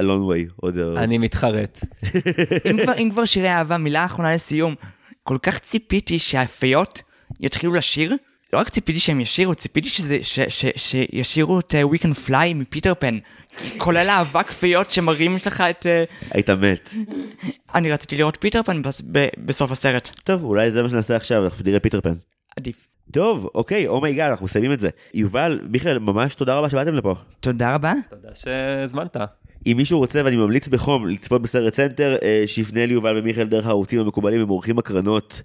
a 0.00 0.02
long 0.02 0.04
way, 0.30 0.52
עוד... 0.56 0.78
אני 0.78 1.18
מתחרט. 1.18 1.80
אם, 2.70 2.76
כבר, 2.82 2.92
אם 2.98 3.08
כבר 3.10 3.24
שירי 3.24 3.48
אהבה, 3.48 3.78
מילה 3.78 4.04
אחרונה 4.04 4.34
לסיום. 4.34 4.74
כל 5.22 5.38
כך 5.42 5.58
ציפיתי 5.58 6.18
שהפיות 6.18 7.02
יתחילו 7.40 7.74
לשיר. 7.74 8.16
לא 8.54 8.58
רק 8.58 8.68
ציפיתי 8.68 9.00
שהם 9.00 9.20
ישירו, 9.20 9.54
ציפיתי 9.54 9.88
שזה, 9.88 10.18
ש, 10.22 10.40
ש, 10.40 10.64
ש, 10.66 10.66
שישירו 10.76 11.60
את 11.60 11.74
uh, 11.74 11.94
We 11.94 12.02
Can 12.02 12.28
Fly 12.28 12.54
מפיטר 12.54 12.92
פן. 12.98 13.18
כולל 13.76 14.08
האבק 14.08 14.50
פיות 14.50 14.90
שמראים 14.90 15.36
לך 15.46 15.60
את... 15.60 15.86
Uh... 15.86 16.30
היית 16.34 16.50
מת. 16.50 16.90
אני 17.74 17.92
רציתי 17.92 18.16
לראות 18.16 18.36
פיטר 18.40 18.62
פן 18.62 18.82
בס, 18.82 19.02
ב, 19.12 19.26
בסוף 19.38 19.70
הסרט. 19.70 20.10
טוב, 20.24 20.44
אולי 20.44 20.70
זה 20.70 20.82
מה 20.82 20.88
שנעשה 20.88 21.16
עכשיו, 21.16 21.44
אנחנו 21.44 21.64
נראה 21.64 21.80
פיטר 21.80 22.00
פן. 22.00 22.14
עדיף. 22.56 22.86
טוב, 23.12 23.50
אוקיי, 23.54 23.86
oh 23.86 23.97
my 23.97 24.08
god, 24.08 24.30
אנחנו 24.30 24.46
מסיימים 24.46 24.72
את 24.72 24.80
זה. 24.80 24.88
יובל, 25.14 25.60
מיכאל, 25.70 25.98
ממש 25.98 26.34
תודה 26.34 26.58
רבה 26.58 26.70
שבאתם 26.70 26.94
לפה. 26.94 27.14
תודה 27.40 27.74
רבה. 27.74 27.92
תודה 28.10 28.28
שהזמנת. 28.34 29.16
אם 29.66 29.74
מישהו 29.76 29.98
רוצה, 29.98 30.22
ואני 30.24 30.36
ממליץ 30.36 30.68
בחום 30.68 31.08
לצפות 31.08 31.42
בסרט 31.42 31.74
סנטר, 31.74 32.16
אה, 32.22 32.44
שיפנה 32.46 32.86
ליובל 32.86 33.18
ומיכאל 33.18 33.48
דרך 33.48 33.66
הערוצים 33.66 34.00
המקובלים, 34.00 34.40
הם 34.40 34.48
עורכים 34.48 34.78
הקרנות 34.78 35.42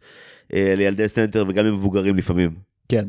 אה, 0.54 0.74
לילדי 0.78 1.08
סנטר 1.08 1.46
וגם 1.48 1.66
למבוגרים 1.66 2.16
לפעמים. 2.16 2.69
כן. 2.90 3.06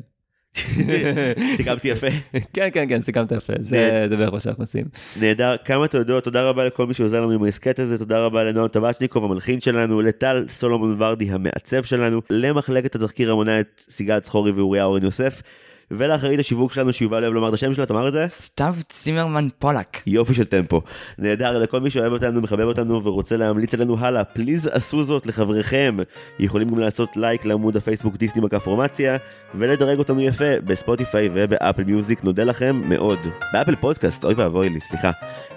סיכמתי 1.56 1.88
יפה? 1.88 2.06
כן, 2.54 2.68
כן, 2.72 2.88
כן, 2.88 3.00
סיכמת 3.00 3.32
יפה, 3.32 3.52
זה, 3.58 4.06
בערך 4.10 4.32
מה 4.32 4.40
שאנחנו 4.40 4.62
עושים. 4.62 4.84
נהדר, 5.20 5.56
כמה 5.64 5.88
תודות, 5.88 6.24
תודה 6.24 6.48
רבה 6.48 6.64
לכל 6.64 6.86
מי 6.86 6.94
שעוזר 6.94 7.20
לנו 7.20 7.30
עם 7.30 7.44
ההסכת 7.44 7.78
הזה, 7.78 7.98
תודה 7.98 8.18
רבה 8.18 8.44
לנועם 8.44 8.68
טבצ'ניקוב 8.68 9.24
המלחין 9.24 9.60
שלנו, 9.60 10.00
לטל 10.00 10.44
סולומון 10.48 10.96
ורדי 10.98 11.30
המעצב 11.30 11.82
שלנו, 11.82 12.20
למחלקת 12.30 12.94
התחקיר 12.94 13.30
המונה 13.32 13.60
את 13.60 13.84
סיגל 13.90 14.20
צחורי 14.20 14.50
ואוריה 14.50 14.84
אורן 14.84 15.04
יוסף. 15.04 15.42
ולאחראית 15.90 16.40
השיווק 16.40 16.72
שלנו 16.72 16.92
שיובל 16.92 17.22
אוהב 17.22 17.34
לומר 17.34 17.48
את 17.48 17.54
השם 17.54 17.74
שלה, 17.74 17.86
תאמר 17.86 18.08
את 18.08 18.12
זה? 18.12 18.26
סתיו 18.28 18.74
צימרמן 18.88 19.48
פולק. 19.58 20.02
יופי 20.06 20.34
של 20.34 20.44
טמפו. 20.44 20.82
נהדר, 21.18 21.58
לכל 21.58 21.80
מי 21.80 21.90
שאוהב 21.90 22.12
אותנו, 22.12 22.40
מחבב 22.40 22.64
אותנו 22.64 23.04
ורוצה 23.04 23.36
להמליץ 23.36 23.74
עלינו 23.74 23.96
הלאה, 23.98 24.24
please 24.24 24.66
עשו 24.66 25.04
זאת 25.04 25.26
לחבריכם. 25.26 25.96
יכולים 26.38 26.68
גם 26.68 26.78
לעשות 26.78 27.16
לייק 27.16 27.44
לעמוד 27.44 27.76
הפייסבוק 27.76 28.16
דיסני 28.16 28.42
מכה 28.42 28.60
פורמציה, 28.60 29.16
ולדרג 29.54 29.98
אותנו 29.98 30.20
יפה 30.20 30.60
בספוטיפיי 30.64 31.30
ובאפל 31.32 31.84
מיוזיק, 31.84 32.24
נודה 32.24 32.44
לכם 32.44 32.82
מאוד. 32.84 33.18
באפל 33.52 33.76
פודקאסט, 33.76 34.24
אוי 34.24 34.34
ואבוי 34.34 34.68
לי, 34.68 34.80
סליחה. 34.80 35.10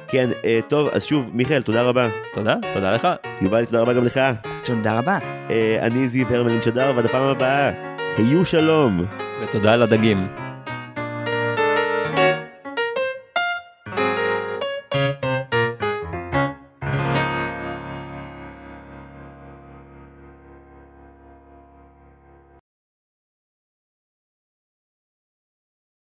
כן, 0.07 0.29
אה, 0.45 0.59
טוב, 0.67 0.89
אז 0.91 1.03
שוב, 1.03 1.29
מיכאל, 1.33 1.61
תודה 1.61 1.83
רבה. 1.83 2.09
תודה, 2.33 2.55
תודה 2.73 2.91
לך. 2.91 3.07
יובל, 3.41 3.65
תודה 3.65 3.81
רבה 3.81 3.93
גם 3.93 4.05
לך. 4.05 4.19
תודה 4.65 4.97
רבה. 4.97 5.17
אה, 5.49 5.77
אני 5.81 6.07
זיו 6.07 6.27
הרמלין 6.29 6.61
שדר, 6.61 6.93
ועד 6.95 7.05
הפעם 7.05 7.23
הבאה, 7.23 7.71
היו 8.17 8.45
שלום. 8.45 9.05
ותודה 9.43 9.73
על 9.73 9.81
הדגים. 9.81 10.42